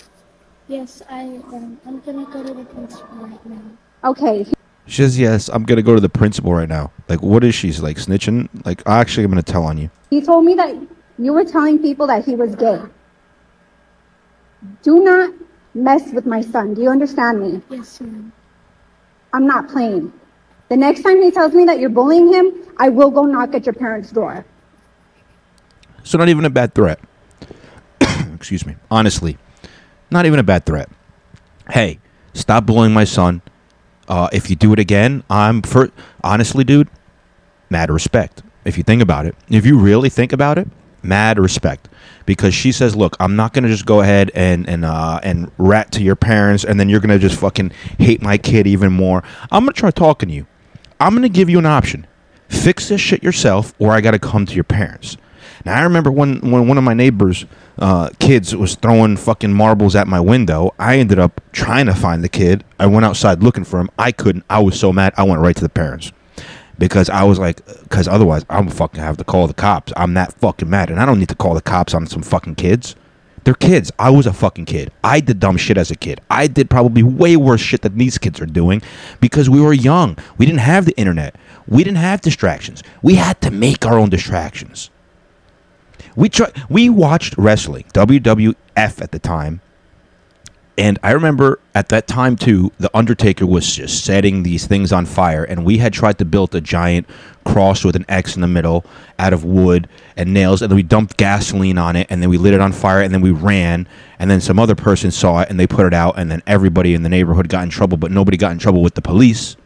Yes, 0.68 1.02
I 1.08 1.20
am. 1.20 1.78
I'm 1.86 2.00
gonna 2.00 2.24
go 2.26 2.42
to 2.42 2.54
the 2.54 2.64
principal 2.64 3.16
right 3.18 3.46
now. 3.46 3.62
Okay. 4.04 4.46
She 4.86 5.02
says, 5.02 5.18
"Yes, 5.18 5.48
I'm 5.48 5.64
gonna 5.64 5.82
go 5.82 5.94
to 5.94 6.00
the 6.00 6.08
principal 6.08 6.52
right 6.52 6.68
now." 6.68 6.90
Like, 7.08 7.22
what 7.22 7.44
is 7.44 7.54
she 7.54 7.68
She's 7.68 7.82
like 7.82 7.96
snitching? 7.96 8.48
Like, 8.64 8.82
actually, 8.86 9.24
I'm 9.24 9.30
gonna 9.30 9.42
tell 9.42 9.64
on 9.64 9.78
you. 9.78 9.90
He 10.10 10.20
told 10.20 10.44
me 10.44 10.54
that 10.54 10.74
you 11.18 11.32
were 11.32 11.44
telling 11.44 11.78
people 11.78 12.06
that 12.08 12.24
he 12.24 12.34
was 12.34 12.54
gay. 12.56 12.80
Do 14.82 15.02
not 15.04 15.32
mess 15.74 16.12
with 16.12 16.26
my 16.26 16.40
son. 16.40 16.74
Do 16.74 16.82
you 16.82 16.90
understand 16.90 17.40
me? 17.40 17.62
Yes, 17.70 18.00
ma'am. 18.00 18.32
I'm 19.32 19.46
not 19.46 19.68
playing. 19.68 20.12
The 20.68 20.76
next 20.76 21.02
time 21.02 21.22
he 21.22 21.30
tells 21.30 21.52
me 21.52 21.64
that 21.66 21.78
you're 21.78 21.90
bullying 21.90 22.32
him, 22.32 22.52
I 22.78 22.88
will 22.88 23.10
go 23.10 23.24
knock 23.24 23.54
at 23.54 23.66
your 23.66 23.74
parents' 23.74 24.10
door. 24.10 24.44
So 26.04 26.18
not 26.18 26.28
even 26.28 26.44
a 26.44 26.50
bad 26.50 26.74
threat. 26.74 26.98
Excuse 28.34 28.66
me. 28.66 28.76
Honestly, 28.90 29.38
not 30.10 30.26
even 30.26 30.38
a 30.38 30.42
bad 30.42 30.66
threat. 30.66 30.88
Hey, 31.70 32.00
stop 32.34 32.66
bullying 32.66 32.92
my 32.92 33.04
son. 33.04 33.42
Uh, 34.08 34.28
if 34.32 34.50
you 34.50 34.56
do 34.56 34.72
it 34.72 34.78
again, 34.78 35.22
I'm 35.30 35.62
for 35.62 35.90
honestly, 36.24 36.64
dude. 36.64 36.88
Mad 37.70 37.90
respect. 37.90 38.42
If 38.64 38.76
you 38.76 38.82
think 38.82 39.02
about 39.02 39.26
it, 39.26 39.34
if 39.48 39.64
you 39.64 39.78
really 39.78 40.08
think 40.08 40.32
about 40.32 40.58
it, 40.58 40.68
mad 41.02 41.38
respect. 41.38 41.88
Because 42.24 42.54
she 42.54 42.70
says, 42.70 42.94
"Look, 42.94 43.16
I'm 43.18 43.34
not 43.34 43.52
gonna 43.52 43.68
just 43.68 43.84
go 43.84 44.00
ahead 44.00 44.30
and 44.34 44.68
and 44.68 44.84
uh, 44.84 45.18
and 45.24 45.50
rat 45.58 45.90
to 45.92 46.02
your 46.02 46.14
parents, 46.14 46.64
and 46.64 46.78
then 46.78 46.88
you're 46.88 47.00
gonna 47.00 47.18
just 47.18 47.38
fucking 47.38 47.72
hate 47.98 48.22
my 48.22 48.38
kid 48.38 48.66
even 48.66 48.92
more. 48.92 49.24
I'm 49.50 49.64
gonna 49.64 49.72
try 49.72 49.90
talking 49.90 50.28
to 50.28 50.34
you. 50.34 50.46
I'm 51.00 51.20
to 51.20 51.28
give 51.28 51.50
you 51.50 51.58
an 51.58 51.66
option. 51.66 52.06
Fix 52.48 52.88
this 52.88 53.00
shit 53.00 53.24
yourself, 53.24 53.74
or 53.80 53.90
I 53.90 54.00
got 54.00 54.12
to 54.12 54.20
come 54.20 54.46
to 54.46 54.54
your 54.54 54.62
parents. 54.62 55.16
Now, 55.64 55.76
I 55.76 55.82
remember 55.82 56.12
when, 56.12 56.38
when 56.48 56.68
one 56.68 56.78
of 56.78 56.84
my 56.84 56.94
neighbors' 56.94 57.44
uh, 57.76 58.10
kids 58.20 58.54
was 58.54 58.76
throwing 58.76 59.16
fucking 59.16 59.52
marbles 59.52 59.96
at 59.96 60.06
my 60.06 60.20
window. 60.20 60.74
I 60.78 60.98
ended 60.98 61.18
up 61.18 61.40
trying 61.50 61.86
to 61.86 61.94
find 61.94 62.22
the 62.22 62.28
kid. 62.28 62.62
I 62.78 62.86
went 62.86 63.04
outside 63.04 63.42
looking 63.42 63.64
for 63.64 63.80
him. 63.80 63.90
I 63.98 64.12
couldn't. 64.12 64.44
I 64.48 64.60
was 64.60 64.78
so 64.78 64.92
mad. 64.92 65.12
I 65.16 65.24
went 65.24 65.40
right 65.40 65.56
to 65.56 65.62
the 65.62 65.68
parents 65.68 66.12
because 66.82 67.08
I 67.08 67.22
was 67.22 67.38
like, 67.38 67.64
because 67.84 68.08
otherwise 68.08 68.44
I'm 68.50 68.68
fucking 68.68 69.00
have 69.00 69.16
to 69.18 69.22
call 69.22 69.46
the 69.46 69.54
cops. 69.54 69.92
I'm 69.96 70.14
that 70.14 70.32
fucking 70.32 70.68
mad, 70.68 70.90
and 70.90 70.98
I 70.98 71.06
don't 71.06 71.20
need 71.20 71.28
to 71.28 71.36
call 71.36 71.54
the 71.54 71.62
cops 71.62 71.94
on 71.94 72.08
some 72.08 72.22
fucking 72.22 72.56
kids. 72.56 72.96
They're 73.44 73.54
kids. 73.54 73.92
I 74.00 74.10
was 74.10 74.26
a 74.26 74.32
fucking 74.32 74.64
kid. 74.64 74.90
I 75.04 75.20
did 75.20 75.38
dumb 75.38 75.56
shit 75.58 75.78
as 75.78 75.92
a 75.92 75.94
kid. 75.94 76.20
I 76.28 76.48
did 76.48 76.68
probably 76.68 77.04
way 77.04 77.36
worse 77.36 77.60
shit 77.60 77.82
than 77.82 77.98
these 77.98 78.18
kids 78.18 78.40
are 78.40 78.46
doing 78.46 78.82
because 79.20 79.48
we 79.48 79.60
were 79.60 79.72
young. 79.72 80.18
We 80.38 80.44
didn't 80.44 80.58
have 80.58 80.84
the 80.84 80.96
internet. 80.96 81.36
We 81.68 81.84
didn't 81.84 81.98
have 81.98 82.20
distractions. 82.20 82.82
We 83.00 83.14
had 83.14 83.40
to 83.42 83.52
make 83.52 83.86
our 83.86 83.96
own 83.96 84.10
distractions. 84.10 84.90
We 86.16 86.30
try, 86.30 86.50
we 86.68 86.88
watched 86.88 87.38
wrestling, 87.38 87.84
WWF 87.94 88.56
at 88.76 89.12
the 89.12 89.20
time, 89.20 89.60
and 90.78 90.98
I 91.02 91.12
remember 91.12 91.60
at 91.74 91.90
that 91.90 92.06
time 92.06 92.36
too, 92.36 92.72
the 92.78 92.90
Undertaker 92.96 93.46
was 93.46 93.74
just 93.74 94.04
setting 94.04 94.42
these 94.42 94.66
things 94.66 94.92
on 94.92 95.04
fire, 95.04 95.44
and 95.44 95.64
we 95.64 95.78
had 95.78 95.92
tried 95.92 96.18
to 96.18 96.24
build 96.24 96.54
a 96.54 96.60
giant 96.60 97.06
cross 97.44 97.84
with 97.84 97.94
an 97.96 98.06
X 98.08 98.36
in 98.36 98.40
the 98.40 98.48
middle 98.48 98.84
out 99.18 99.32
of 99.32 99.44
wood 99.44 99.88
and 100.16 100.32
nails, 100.32 100.62
and 100.62 100.70
then 100.70 100.76
we 100.76 100.82
dumped 100.82 101.16
gasoline 101.16 101.76
on 101.76 101.96
it, 101.96 102.06
and 102.08 102.22
then 102.22 102.30
we 102.30 102.38
lit 102.38 102.54
it 102.54 102.60
on 102.60 102.72
fire, 102.72 103.02
and 103.02 103.12
then 103.12 103.20
we 103.20 103.30
ran, 103.30 103.86
and 104.18 104.30
then 104.30 104.40
some 104.40 104.58
other 104.58 104.74
person 104.74 105.10
saw 105.10 105.40
it, 105.40 105.50
and 105.50 105.60
they 105.60 105.66
put 105.66 105.86
it 105.86 105.94
out, 105.94 106.18
and 106.18 106.30
then 106.30 106.42
everybody 106.46 106.94
in 106.94 107.02
the 107.02 107.08
neighborhood 107.08 107.48
got 107.48 107.64
in 107.64 107.70
trouble, 107.70 107.98
but 107.98 108.10
nobody 108.10 108.36
got 108.36 108.52
in 108.52 108.58
trouble 108.58 108.82
with 108.82 108.94
the 108.94 109.02
police. 109.02 109.56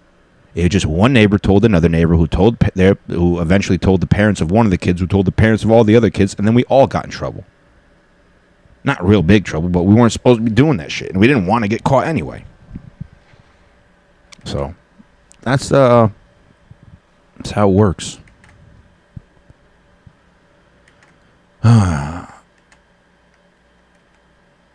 It 0.56 0.70
just 0.70 0.86
one 0.86 1.12
neighbor 1.12 1.38
told 1.38 1.64
another 1.64 1.88
neighbor, 1.88 2.16
who 2.16 2.26
told 2.26 2.58
their, 2.74 2.96
who 3.06 3.40
eventually 3.40 3.78
told 3.78 4.00
the 4.00 4.06
parents 4.06 4.40
of 4.40 4.50
one 4.50 4.66
of 4.66 4.70
the 4.70 4.78
kids, 4.78 5.00
who 5.00 5.06
told 5.06 5.26
the 5.26 5.32
parents 5.32 5.62
of 5.62 5.70
all 5.70 5.84
the 5.84 5.94
other 5.94 6.10
kids, 6.10 6.34
and 6.36 6.46
then 6.46 6.54
we 6.54 6.64
all 6.64 6.86
got 6.86 7.04
in 7.04 7.10
trouble 7.10 7.44
not 8.86 9.04
real 9.04 9.22
big 9.22 9.44
trouble, 9.44 9.68
but 9.68 9.82
we 9.82 9.94
weren't 9.94 10.12
supposed 10.12 10.38
to 10.38 10.44
be 10.44 10.50
doing 10.50 10.76
that 10.78 10.92
shit, 10.92 11.10
and 11.10 11.20
we 11.20 11.26
didn't 11.26 11.46
want 11.46 11.64
to 11.64 11.68
get 11.68 11.84
caught 11.84 12.06
anyway. 12.06 12.44
So 14.44 14.74
that's 15.42 15.72
uh 15.72 16.08
that's 17.36 17.50
how 17.50 17.68
it 17.68 17.74
works. 17.74 18.18
All 21.64 22.28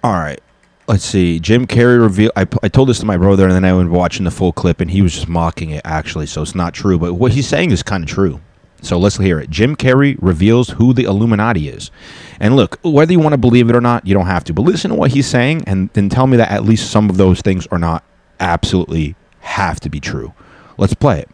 right. 0.03 0.39
Let's 0.87 1.05
see. 1.05 1.39
Jim 1.39 1.67
Carrey 1.67 2.01
reveal. 2.01 2.31
I, 2.35 2.45
I 2.63 2.67
told 2.67 2.89
this 2.89 2.99
to 2.99 3.05
my 3.05 3.15
brother, 3.15 3.45
and 3.45 3.53
then 3.53 3.63
I 3.63 3.73
went 3.73 3.91
watching 3.91 4.25
the 4.25 4.31
full 4.31 4.51
clip, 4.51 4.81
and 4.81 4.91
he 4.91 5.01
was 5.01 5.13
just 5.13 5.29
mocking 5.29 5.69
it. 5.69 5.81
Actually, 5.85 6.25
so 6.25 6.41
it's 6.41 6.55
not 6.55 6.73
true. 6.73 6.99
But 6.99 7.13
what 7.13 7.31
he's 7.31 7.47
saying 7.47 7.71
is 7.71 7.81
kind 7.81 8.03
of 8.03 8.09
true. 8.09 8.41
So 8.81 8.97
let's 8.97 9.17
hear 9.17 9.39
it. 9.39 9.49
Jim 9.49 9.75
Carrey 9.75 10.17
reveals 10.21 10.69
who 10.69 10.93
the 10.93 11.03
Illuminati 11.03 11.69
is. 11.69 11.91
And 12.39 12.55
look, 12.55 12.79
whether 12.83 13.11
you 13.11 13.19
want 13.19 13.33
to 13.33 13.37
believe 13.37 13.69
it 13.69 13.75
or 13.75 13.81
not, 13.81 14.05
you 14.07 14.13
don't 14.13 14.25
have 14.25 14.43
to. 14.45 14.53
But 14.53 14.63
listen 14.63 14.89
to 14.89 14.95
what 14.95 15.11
he's 15.11 15.27
saying 15.27 15.63
and 15.67 15.89
then 15.93 16.09
tell 16.09 16.27
me 16.27 16.37
that 16.37 16.51
at 16.51 16.65
least 16.65 16.89
some 16.91 17.09
of 17.09 17.17
those 17.17 17.41
things 17.41 17.67
are 17.67 17.77
not 17.77 18.03
absolutely 18.39 19.15
have 19.41 19.79
to 19.81 19.89
be 19.89 19.99
true. 19.99 20.33
Let's 20.77 20.95
play 20.95 21.19
it. 21.19 21.29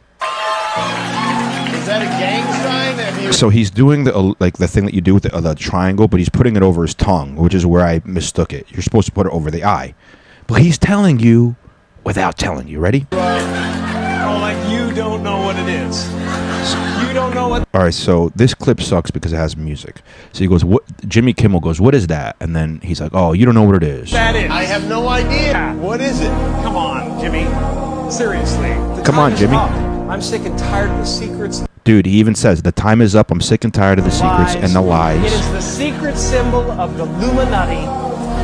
Is 1.74 1.86
that 1.88 2.02
a 2.02 2.20
gang 2.20 2.44
sign? 2.64 2.78
So 3.34 3.50
he's 3.50 3.70
doing 3.70 4.04
the 4.06 4.16
uh, 4.16 4.34
like 4.40 4.58
the 4.58 4.68
thing 4.68 4.86
that 4.86 4.94
you 4.94 5.02
do 5.02 5.14
with 5.14 5.24
the, 5.24 5.36
uh, 5.36 5.42
the 5.42 5.54
triangle, 5.56 6.08
but 6.08 6.20
he's 6.20 6.30
putting 6.30 6.56
it 6.56 6.64
over 6.64 6.82
his 6.84 6.94
tongue, 6.94 7.36
which 7.36 7.54
is 7.54 7.66
where 7.66 7.86
I 7.86 8.02
mistook 8.06 8.54
it. 8.54 8.66
You're 8.72 8.82
supposed 8.82 9.06
to 9.08 9.12
put 9.12 9.28
it 9.28 9.34
over 9.34 9.52
the 9.52 9.64
eye. 9.64 9.96
But 10.48 10.62
he's 10.62 10.78
telling 10.78 11.20
you 11.20 11.56
without 12.04 12.38
telling 12.38 12.68
you. 12.68 12.80
Ready? 12.80 13.06
Oh, 13.12 13.18
like 14.42 14.70
you 14.70 14.94
don't 14.94 15.24
know 15.24 15.42
what 15.42 15.56
it 15.58 15.68
is. 15.68 16.08
You 17.08 17.14
don't 17.14 17.34
know 17.34 17.48
what. 17.48 17.68
All 17.74 17.82
right, 17.82 17.94
so 17.94 18.32
this 18.36 18.54
clip 18.54 18.82
sucks 18.82 19.12
because 19.12 19.34
it 19.34 19.38
has 19.38 19.56
music. 19.56 20.02
So 20.34 20.40
he 20.40 20.48
goes, 20.48 20.64
"What?" 20.64 20.84
Jimmy 21.08 21.34
Kimmel 21.34 21.60
goes, 21.60 21.80
"What 21.80 21.96
is 21.96 22.08
that?" 22.08 22.36
And 22.40 22.56
then 22.56 22.80
he's 22.84 23.02
like, 23.02 23.12
"Oh, 23.14 23.34
you 23.34 23.46
don't 23.46 23.56
know 23.56 23.64
what 23.64 23.76
it 23.76 23.84
is." 23.84 24.12
That 24.12 24.36
is. 24.36 24.52
I 24.52 24.64
have 24.64 24.88
no 24.88 25.08
idea. 25.08 25.74
What 25.80 26.02
is 26.02 26.22
it? 26.22 26.32
Come 26.64 26.76
on, 26.76 27.20
Jimmy. 27.20 27.46
Seriously. 28.12 28.70
the 28.96 29.04
Come 29.06 29.20
on, 29.20 29.36
Jimmy. 29.36 29.56
up. 29.56 29.72
I'm 30.10 30.22
sick 30.22 30.46
and 30.46 30.58
tired 30.58 30.90
of 30.90 30.98
the 31.00 31.06
secrets 31.06 31.64
Dude, 31.88 32.06
he 32.06 32.20
even 32.20 32.36
says, 32.36 32.62
the 32.62 32.74
time 32.74 33.00
is 33.00 33.16
up. 33.16 33.32
I'm 33.32 33.40
sick 33.40 33.64
and 33.64 33.74
tired 33.74 33.98
of 33.98 34.04
the 34.04 34.12
secrets 34.12 34.56
and 34.56 34.76
the 34.76 34.82
lies. 34.82 35.24
It 35.24 35.32
is 35.32 35.52
the 35.54 35.62
secret 35.62 36.18
symbol 36.18 36.70
of 36.72 36.98
the 36.98 37.04
Illuminati, 37.06 37.88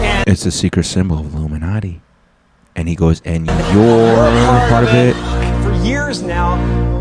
and 0.02 0.26
It's 0.30 0.46
the 0.46 0.52
secret 0.52 0.86
symbol 0.86 1.20
of 1.20 1.36
Illuminati. 1.36 2.02
And 2.78 2.88
he 2.88 2.96
goes, 2.96 3.22
and 3.26 3.48
you're 3.48 4.70
part 4.70 4.86
of 4.86 4.94
it. 4.94 5.14
for 5.62 5.74
years 5.86 6.22
now, 6.22 6.56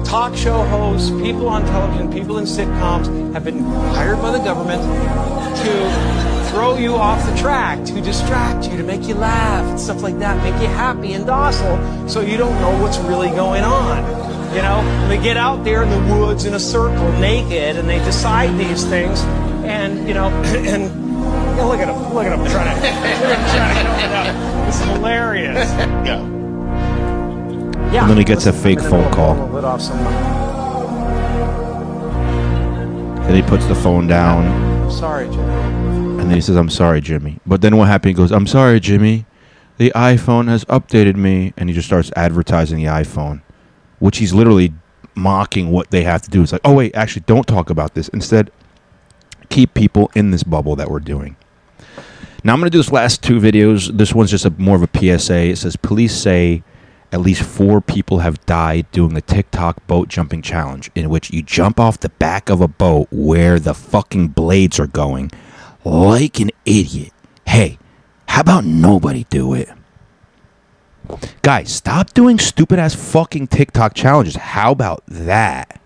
talk 0.05 0.37
show 0.37 0.63
hosts, 0.65 1.11
people 1.11 1.49
on 1.49 1.65
television, 1.67 2.13
people 2.13 2.39
in 2.39 2.45
sitcoms 2.45 3.33
have 3.33 3.45
been 3.45 3.61
hired 3.95 4.21
by 4.21 4.31
the 4.31 4.39
government 4.39 4.83
to 5.59 6.51
throw 6.51 6.77
you 6.77 6.95
off 6.95 7.25
the 7.29 7.37
track, 7.37 7.85
to 7.87 8.01
distract 8.01 8.69
you, 8.69 8.77
to 8.77 8.83
make 8.83 9.05
you 9.05 9.15
laugh, 9.15 9.65
and 9.65 9.81
stuff 9.81 10.03
like 10.03 10.19
that, 10.19 10.37
make 10.43 10.61
you 10.61 10.69
happy 10.69 11.15
and 11.15 11.27
docile, 11.27 12.09
so 12.09 12.21
you 12.21 12.37
don't 12.37 12.59
know 12.61 12.83
what's 12.83 12.99
really 12.99 13.31
going 13.31 13.65
on. 13.65 14.03
You 14.55 14.61
know, 14.61 14.81
And 14.81 15.11
they 15.11 15.17
get 15.17 15.39
out 15.39 15.65
there 15.65 15.83
in 15.83 15.89
the 15.89 16.15
woods 16.15 16.45
in 16.45 16.53
a 16.53 16.61
circle, 16.61 17.11
naked, 17.13 17.77
and 17.77 17.89
they 17.89 17.99
decide 18.01 18.59
these 18.59 18.85
things, 18.85 19.23
and 19.65 20.07
you 20.07 20.13
know, 20.13 20.29
and 20.45 20.83
you 20.83 21.57
know, 21.57 21.69
look 21.69 21.81
at 21.81 21.89
him, 21.89 22.13
look 22.13 22.27
at 22.27 22.39
him 22.39 22.45
trying 22.51 22.75
to, 22.75 22.89
trying 23.55 24.65
to. 24.65 24.69
It's 24.69 24.81
hilarious. 24.81 25.71
Yeah. 26.03 26.42
And 28.01 28.11
then 28.11 28.17
he 28.17 28.25
gets 28.25 28.47
a 28.47 28.53
fake 28.53 28.81
phone 28.81 29.13
call. 29.13 29.35
Lit 29.49 29.65
off 29.65 29.83
some. 29.83 29.99
Then 33.25 33.35
he 33.35 33.43
puts 33.43 33.67
the 33.67 33.75
phone 33.75 34.07
down. 34.07 34.47
I'm 34.83 34.91
Sorry, 34.91 35.29
Jim. 35.29 35.41
And 35.41 36.21
then 36.21 36.35
he 36.35 36.41
says, 36.41 36.57
I'm 36.57 36.71
sorry, 36.71 37.01
Jimmy. 37.01 37.39
But 37.47 37.61
then 37.61 37.77
what 37.77 37.89
happened? 37.89 38.11
He 38.11 38.15
goes, 38.15 38.33
I'm 38.33 38.47
sorry, 38.47 38.81
Jimmy. 38.81 39.27
The 39.77 39.93
iPhone 39.95 40.49
has 40.49 40.65
updated 40.67 41.17
me. 41.17 41.53
And 41.57 41.69
he 41.69 41.75
just 41.75 41.87
starts 41.87 42.11
advertising 42.17 42.79
the 42.79 42.87
iPhone, 42.87 43.43
which 43.99 44.19
he's 44.19 44.33
literally 44.33 44.73
mocking 45.15 45.71
what 45.71 45.91
they 45.91 46.03
have 46.03 46.23
to 46.23 46.31
do. 46.31 46.43
It's 46.43 46.53
like, 46.53 46.63
oh, 46.65 46.73
wait, 46.73 46.95
actually, 46.95 47.25
don't 47.27 47.47
talk 47.47 47.69
about 47.71 47.95
this. 47.95 48.09
Instead, 48.09 48.51
keep 49.51 49.75
people 49.75 50.11
in 50.15 50.31
this 50.31 50.43
bubble 50.43 50.77
that 50.77 50.91
we're 50.91 51.01
doing. 51.01 51.37
Now, 52.43 52.55
I'm 52.55 52.59
going 52.61 52.71
to 52.71 52.71
do 52.71 52.79
this 52.79 52.91
last 52.91 53.23
two 53.23 53.39
videos. 53.39 53.97
This 53.97 54.15
one's 54.15 54.31
just 54.31 54.47
a, 54.47 54.51
more 54.59 54.77
of 54.77 54.83
a 54.83 55.19
PSA. 55.19 55.51
It 55.51 55.59
says, 55.59 55.77
police 55.77 56.15
say 56.15 56.63
at 57.13 57.21
least 57.21 57.43
four 57.43 57.81
people 57.81 58.21
have 58.21 58.45
died 58.47 58.91
doing 58.91 59.15
the 59.15 59.21
TikTok 59.21 59.87
boat 59.87 60.09
jumping 60.09 60.41
challenge, 60.43 60.91
in 60.95 61.11
which 61.11 61.31
you 61.31 61.43
jump 61.43 61.79
off 61.79 62.01
the 62.01 62.09
back 62.09 62.49
of 62.49 62.61
a 62.61 62.69
boat 62.69 63.09
where 63.11 63.59
the 63.59 63.75
fucking 63.75 64.29
blades 64.29 64.81
are 64.81 64.87
going 64.87 65.31
like 65.85 66.41
an 66.41 66.51
idiot. 66.65 67.13
Hey, 67.47 67.79
how 68.27 68.41
about 68.41 68.65
nobody 68.65 69.25
do 69.29 69.53
it? 69.53 69.69
Guys, 71.43 71.75
stop 71.75 72.15
doing 72.15 72.39
stupid 72.39 72.79
ass 72.79 72.95
fucking 72.95 73.49
TikTok 73.49 73.93
challenges. 73.95 74.37
How 74.37 74.73
about 74.73 75.03
that? 75.07 75.81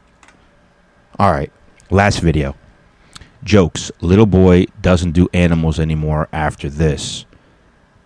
All 1.18 1.32
right, 1.32 1.50
last 1.90 2.20
video. 2.20 2.54
Jokes. 3.42 3.90
Little 4.00 4.26
boy 4.26 4.66
doesn't 4.80 5.12
do 5.12 5.28
animals 5.32 5.80
anymore 5.80 6.28
after 6.32 6.68
this. 6.68 7.24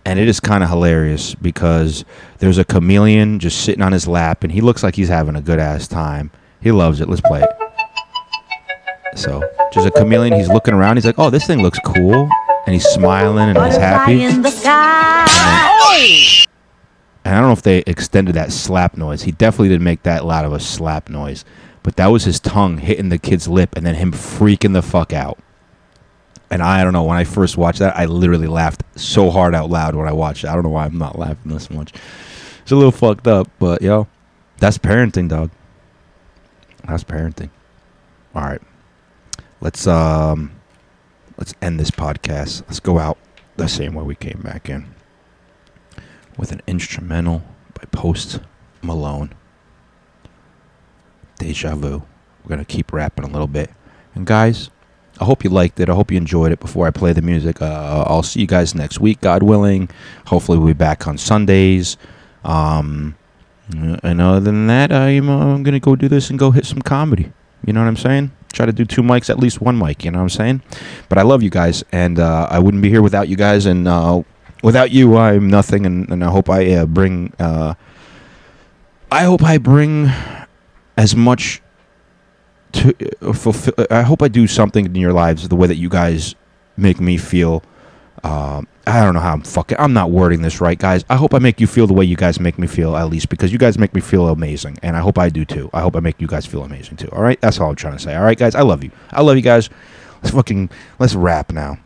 And 0.05 0.19
it 0.19 0.27
is 0.27 0.39
kind 0.39 0.63
of 0.63 0.69
hilarious 0.69 1.35
because 1.35 2.05
there's 2.39 2.57
a 2.57 2.65
chameleon 2.65 3.39
just 3.39 3.63
sitting 3.63 3.83
on 3.83 3.91
his 3.91 4.07
lap 4.07 4.43
and 4.43 4.51
he 4.51 4.61
looks 4.61 4.81
like 4.83 4.95
he's 4.95 5.09
having 5.09 5.35
a 5.35 5.41
good 5.41 5.59
ass 5.59 5.87
time. 5.87 6.31
He 6.59 6.71
loves 6.71 7.01
it. 7.01 7.09
Let's 7.09 7.21
play 7.21 7.41
it. 7.41 7.49
So, 9.17 9.43
just 9.73 9.85
a 9.87 9.91
chameleon. 9.91 10.33
He's 10.33 10.47
looking 10.47 10.73
around. 10.73 10.97
He's 10.97 11.05
like, 11.05 11.19
oh, 11.19 11.29
this 11.29 11.45
thing 11.45 11.61
looks 11.61 11.79
cool. 11.85 12.29
And 12.65 12.73
he's 12.73 12.85
smiling 12.85 13.55
and 13.55 13.57
he's 13.65 13.77
happy. 13.77 14.23
And 17.23 17.35
I 17.35 17.39
don't 17.39 17.49
know 17.49 17.53
if 17.53 17.61
they 17.61 17.79
extended 17.85 18.35
that 18.35 18.51
slap 18.51 18.97
noise. 18.97 19.23
He 19.23 19.31
definitely 19.31 19.69
didn't 19.69 19.83
make 19.83 20.03
that 20.03 20.25
loud 20.25 20.45
of 20.45 20.53
a 20.53 20.59
slap 20.59 21.09
noise. 21.09 21.45
But 21.83 21.95
that 21.97 22.07
was 22.07 22.23
his 22.23 22.39
tongue 22.39 22.77
hitting 22.77 23.09
the 23.09 23.17
kid's 23.17 23.47
lip 23.47 23.75
and 23.75 23.85
then 23.85 23.95
him 23.95 24.11
freaking 24.11 24.73
the 24.73 24.81
fuck 24.81 25.13
out. 25.13 25.39
And 26.51 26.61
I 26.61 26.83
don't 26.83 26.91
know, 26.91 27.03
when 27.03 27.17
I 27.17 27.23
first 27.23 27.57
watched 27.57 27.79
that, 27.79 27.97
I 27.97 28.05
literally 28.05 28.47
laughed 28.47 28.83
so 28.99 29.31
hard 29.31 29.55
out 29.55 29.69
loud 29.69 29.95
when 29.95 30.07
I 30.07 30.11
watched 30.11 30.43
it. 30.43 30.49
I 30.49 30.53
don't 30.53 30.63
know 30.63 30.69
why 30.69 30.85
I'm 30.85 30.97
not 30.97 31.17
laughing 31.17 31.51
this 31.51 31.71
much. 31.71 31.93
It's 32.61 32.71
a 32.71 32.75
little 32.75 32.91
fucked 32.91 33.25
up, 33.25 33.49
but 33.57 33.81
yo, 33.81 34.07
that's 34.57 34.77
parenting, 34.77 35.29
dog. 35.29 35.49
That's 36.85 37.05
parenting. 37.05 37.49
All 38.35 38.43
right. 38.43 38.61
Let's 39.61 39.87
um 39.87 40.51
let's 41.37 41.53
end 41.61 41.79
this 41.79 41.91
podcast. 41.91 42.63
Let's 42.67 42.81
go 42.81 42.99
out 42.99 43.17
the 43.55 43.69
same 43.69 43.93
way 43.93 44.03
we 44.03 44.15
came 44.15 44.41
back 44.43 44.69
in 44.69 44.93
with 46.37 46.51
an 46.51 46.61
instrumental 46.67 47.43
by 47.73 47.85
Post 47.91 48.39
Malone. 48.81 49.33
Deja 51.39 51.75
Vu. 51.75 52.03
We're 52.43 52.49
going 52.49 52.59
to 52.59 52.65
keep 52.65 52.91
rapping 52.91 53.25
a 53.25 53.29
little 53.29 53.47
bit. 53.47 53.69
And 54.15 54.25
guys, 54.25 54.69
I 55.21 55.25
hope 55.25 55.43
you 55.43 55.51
liked 55.51 55.79
it. 55.79 55.87
I 55.87 55.93
hope 55.93 56.09
you 56.11 56.17
enjoyed 56.17 56.51
it 56.51 56.59
before 56.59 56.87
I 56.87 56.91
play 56.91 57.13
the 57.13 57.21
music. 57.21 57.61
Uh, 57.61 58.03
I'll 58.07 58.23
see 58.23 58.41
you 58.41 58.47
guys 58.47 58.73
next 58.73 58.99
week, 58.99 59.21
God 59.21 59.43
willing. 59.43 59.87
Hopefully, 60.25 60.57
we'll 60.57 60.69
be 60.69 60.73
back 60.73 61.05
on 61.05 61.19
Sundays. 61.19 61.95
Um, 62.43 63.15
and 63.69 64.19
other 64.19 64.39
than 64.39 64.65
that, 64.65 64.91
I'm, 64.91 65.29
uh, 65.29 65.53
I'm 65.53 65.61
going 65.61 65.73
to 65.73 65.79
go 65.79 65.95
do 65.95 66.09
this 66.09 66.31
and 66.31 66.39
go 66.39 66.49
hit 66.49 66.65
some 66.65 66.81
comedy. 66.81 67.31
You 67.63 67.71
know 67.71 67.81
what 67.81 67.87
I'm 67.87 67.97
saying? 67.97 68.31
Try 68.51 68.65
to 68.65 68.73
do 68.73 68.83
two 68.83 69.03
mics, 69.03 69.29
at 69.29 69.37
least 69.37 69.61
one 69.61 69.77
mic. 69.77 70.03
You 70.03 70.09
know 70.09 70.17
what 70.17 70.23
I'm 70.23 70.29
saying? 70.29 70.63
But 71.07 71.19
I 71.19 71.21
love 71.21 71.43
you 71.43 71.51
guys, 71.51 71.83
and 71.91 72.17
uh, 72.17 72.47
I 72.49 72.57
wouldn't 72.57 72.81
be 72.81 72.89
here 72.89 73.03
without 73.03 73.29
you 73.29 73.35
guys. 73.35 73.67
And 73.67 73.87
uh, 73.87 74.23
without 74.63 74.89
you, 74.89 75.17
I'm 75.17 75.47
nothing. 75.47 75.85
And, 75.85 76.09
and 76.09 76.23
I 76.23 76.31
hope 76.31 76.49
I 76.49 76.73
uh, 76.73 76.85
bring. 76.87 77.31
I 77.39 77.75
hope 79.11 79.43
I 79.43 79.59
bring 79.59 80.09
as 80.97 81.15
much 81.15 81.61
to 82.73 82.95
uh, 83.21 83.33
fulfill. 83.33 83.73
I 83.89 84.01
hope 84.01 84.21
I 84.21 84.27
do 84.27 84.47
something 84.47 84.85
in 84.85 84.95
your 84.95 85.13
lives 85.13 85.47
the 85.47 85.55
way 85.55 85.67
that 85.67 85.75
you 85.75 85.89
guys 85.89 86.35
make 86.77 86.99
me 86.99 87.17
feel. 87.17 87.63
Um, 88.23 88.67
I 88.85 89.03
don't 89.03 89.13
know 89.13 89.19
how 89.19 89.33
I'm 89.33 89.41
fucking. 89.41 89.77
I'm 89.79 89.93
not 89.93 90.11
wording 90.11 90.41
this 90.41 90.61
right, 90.61 90.77
guys. 90.77 91.05
I 91.09 91.15
hope 91.15 91.33
I 91.33 91.39
make 91.39 91.59
you 91.59 91.67
feel 91.67 91.87
the 91.87 91.93
way 91.93 92.05
you 92.05 92.15
guys 92.15 92.39
make 92.39 92.59
me 92.59 92.67
feel, 92.67 92.95
at 92.95 93.09
least 93.09 93.29
because 93.29 93.51
you 93.51 93.57
guys 93.57 93.77
make 93.77 93.93
me 93.93 94.01
feel 94.01 94.27
amazing, 94.27 94.77
and 94.83 94.95
I 94.95 94.99
hope 94.99 95.17
I 95.17 95.29
do 95.29 95.45
too. 95.45 95.69
I 95.73 95.81
hope 95.81 95.95
I 95.95 95.99
make 95.99 96.19
you 96.19 96.27
guys 96.27 96.45
feel 96.45 96.63
amazing 96.63 96.97
too. 96.97 97.09
All 97.11 97.21
right, 97.21 97.39
that's 97.41 97.59
all 97.59 97.69
I'm 97.69 97.75
trying 97.75 97.97
to 97.97 97.99
say. 97.99 98.15
All 98.15 98.23
right, 98.23 98.37
guys, 98.37 98.55
I 98.55 98.61
love 98.61 98.83
you. 98.83 98.91
I 99.11 99.21
love 99.21 99.35
you 99.35 99.41
guys. 99.41 99.69
Let's 100.21 100.35
fucking 100.35 100.69
let's 100.99 101.15
rap 101.15 101.51
now. 101.51 101.79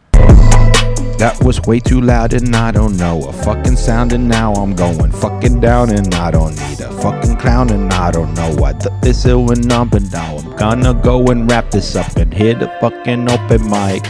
That 1.17 1.41
was 1.43 1.61
way 1.61 1.79
too 1.79 2.01
loud 2.01 2.33
and 2.33 2.53
I 2.55 2.71
don't 2.71 2.97
know 2.97 3.23
a 3.29 3.33
fucking 3.33 3.77
sound 3.77 4.11
and 4.11 4.27
now 4.27 4.53
I'm 4.53 4.75
going 4.75 5.11
fucking 5.11 5.61
down 5.61 5.89
and 5.89 6.13
I 6.13 6.29
don't 6.31 6.55
need 6.67 6.81
a 6.81 6.91
fucking 7.01 7.37
clown 7.37 7.69
and 7.71 7.91
I 7.93 8.11
don't 8.11 8.33
know 8.33 8.53
what 8.55 8.81
th- 8.81 8.93
this 9.01 9.25
is 9.25 9.35
went 9.35 9.71
on 9.71 9.87
but 9.89 10.03
now 10.11 10.37
I'm 10.37 10.55
gonna 10.57 10.93
go 10.93 11.25
and 11.27 11.49
wrap 11.49 11.71
this 11.71 11.95
up 11.95 12.17
and 12.17 12.33
hit 12.33 12.61
a 12.61 12.67
fucking 12.81 13.29
open 13.31 13.69
mic. 13.69 14.05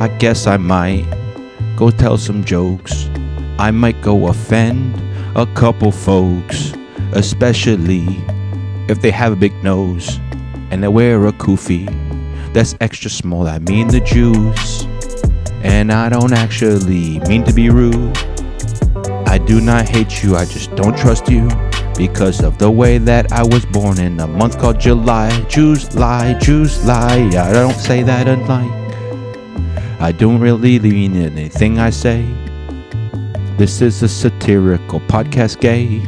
I 0.00 0.08
guess 0.18 0.46
I 0.46 0.56
might 0.56 1.04
go 1.76 1.90
tell 1.90 2.16
some 2.16 2.44
jokes. 2.44 3.08
I 3.58 3.70
might 3.72 4.00
go 4.00 4.28
offend 4.28 4.94
a 5.36 5.46
couple 5.54 5.90
folks, 5.90 6.72
especially 7.12 8.06
if 8.88 9.02
they 9.02 9.10
have 9.10 9.32
a 9.32 9.36
big 9.36 9.52
nose 9.64 10.20
and 10.70 10.82
they 10.82 10.88
wear 10.88 11.26
a 11.26 11.32
kufi 11.32 11.88
that's 12.52 12.74
extra 12.80 13.10
small. 13.10 13.46
I 13.46 13.58
mean 13.58 13.88
the 13.88 14.00
Jews. 14.00 14.86
And 15.62 15.92
I 15.92 16.08
don't 16.08 16.32
actually 16.32 17.20
mean 17.20 17.44
to 17.44 17.52
be 17.52 17.70
rude. 17.70 18.16
I 19.26 19.38
do 19.38 19.60
not 19.60 19.88
hate 19.88 20.22
you, 20.22 20.36
I 20.36 20.44
just 20.44 20.74
don't 20.74 20.96
trust 20.96 21.28
you. 21.28 21.48
Because 21.96 22.42
of 22.42 22.58
the 22.58 22.70
way 22.70 22.98
that 22.98 23.30
I 23.30 23.42
was 23.42 23.66
born 23.66 23.98
in 24.00 24.18
a 24.20 24.26
month 24.26 24.58
called 24.58 24.80
July. 24.80 25.28
Jews 25.48 25.94
lie, 25.94 26.34
Jews 26.34 26.84
lie. 26.86 27.28
I 27.28 27.52
don't 27.52 27.74
say 27.74 28.02
that 28.02 28.26
unlike. 28.26 28.70
I 30.00 30.12
don't 30.12 30.40
really 30.40 30.78
mean 30.78 31.14
anything 31.14 31.78
I 31.78 31.90
say. 31.90 32.24
This 33.58 33.82
is 33.82 34.02
a 34.02 34.08
satirical 34.08 35.00
podcast, 35.00 35.60
gay. 35.60 36.00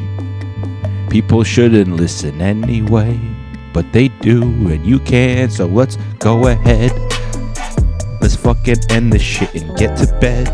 People 1.10 1.44
shouldn't 1.44 1.94
listen 1.94 2.40
anyway. 2.40 3.20
But 3.74 3.92
they 3.92 4.08
do, 4.08 4.42
and 4.42 4.86
you 4.86 4.98
can, 4.98 5.50
so 5.50 5.66
let's 5.66 5.98
go 6.18 6.46
ahead. 6.46 7.11
Let's 8.22 8.36
fucking 8.36 8.76
end 8.90 9.12
this 9.12 9.20
shit 9.20 9.52
and 9.56 9.76
get 9.76 9.96
to 9.96 10.06
bed. 10.20 10.48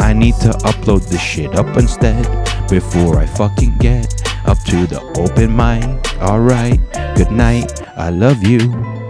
I 0.00 0.12
need 0.12 0.34
to 0.40 0.50
upload 0.64 1.08
this 1.08 1.20
shit 1.20 1.54
up 1.54 1.76
instead 1.76 2.26
before 2.68 3.18
I 3.18 3.26
fucking 3.26 3.78
get 3.78 4.28
up 4.44 4.58
to 4.64 4.86
the 4.88 5.00
open 5.16 5.54
mic. 5.54 6.20
Alright, 6.20 6.80
good 7.16 7.30
night, 7.30 7.80
I 7.96 8.10
love 8.10 8.42
you. 8.42 9.01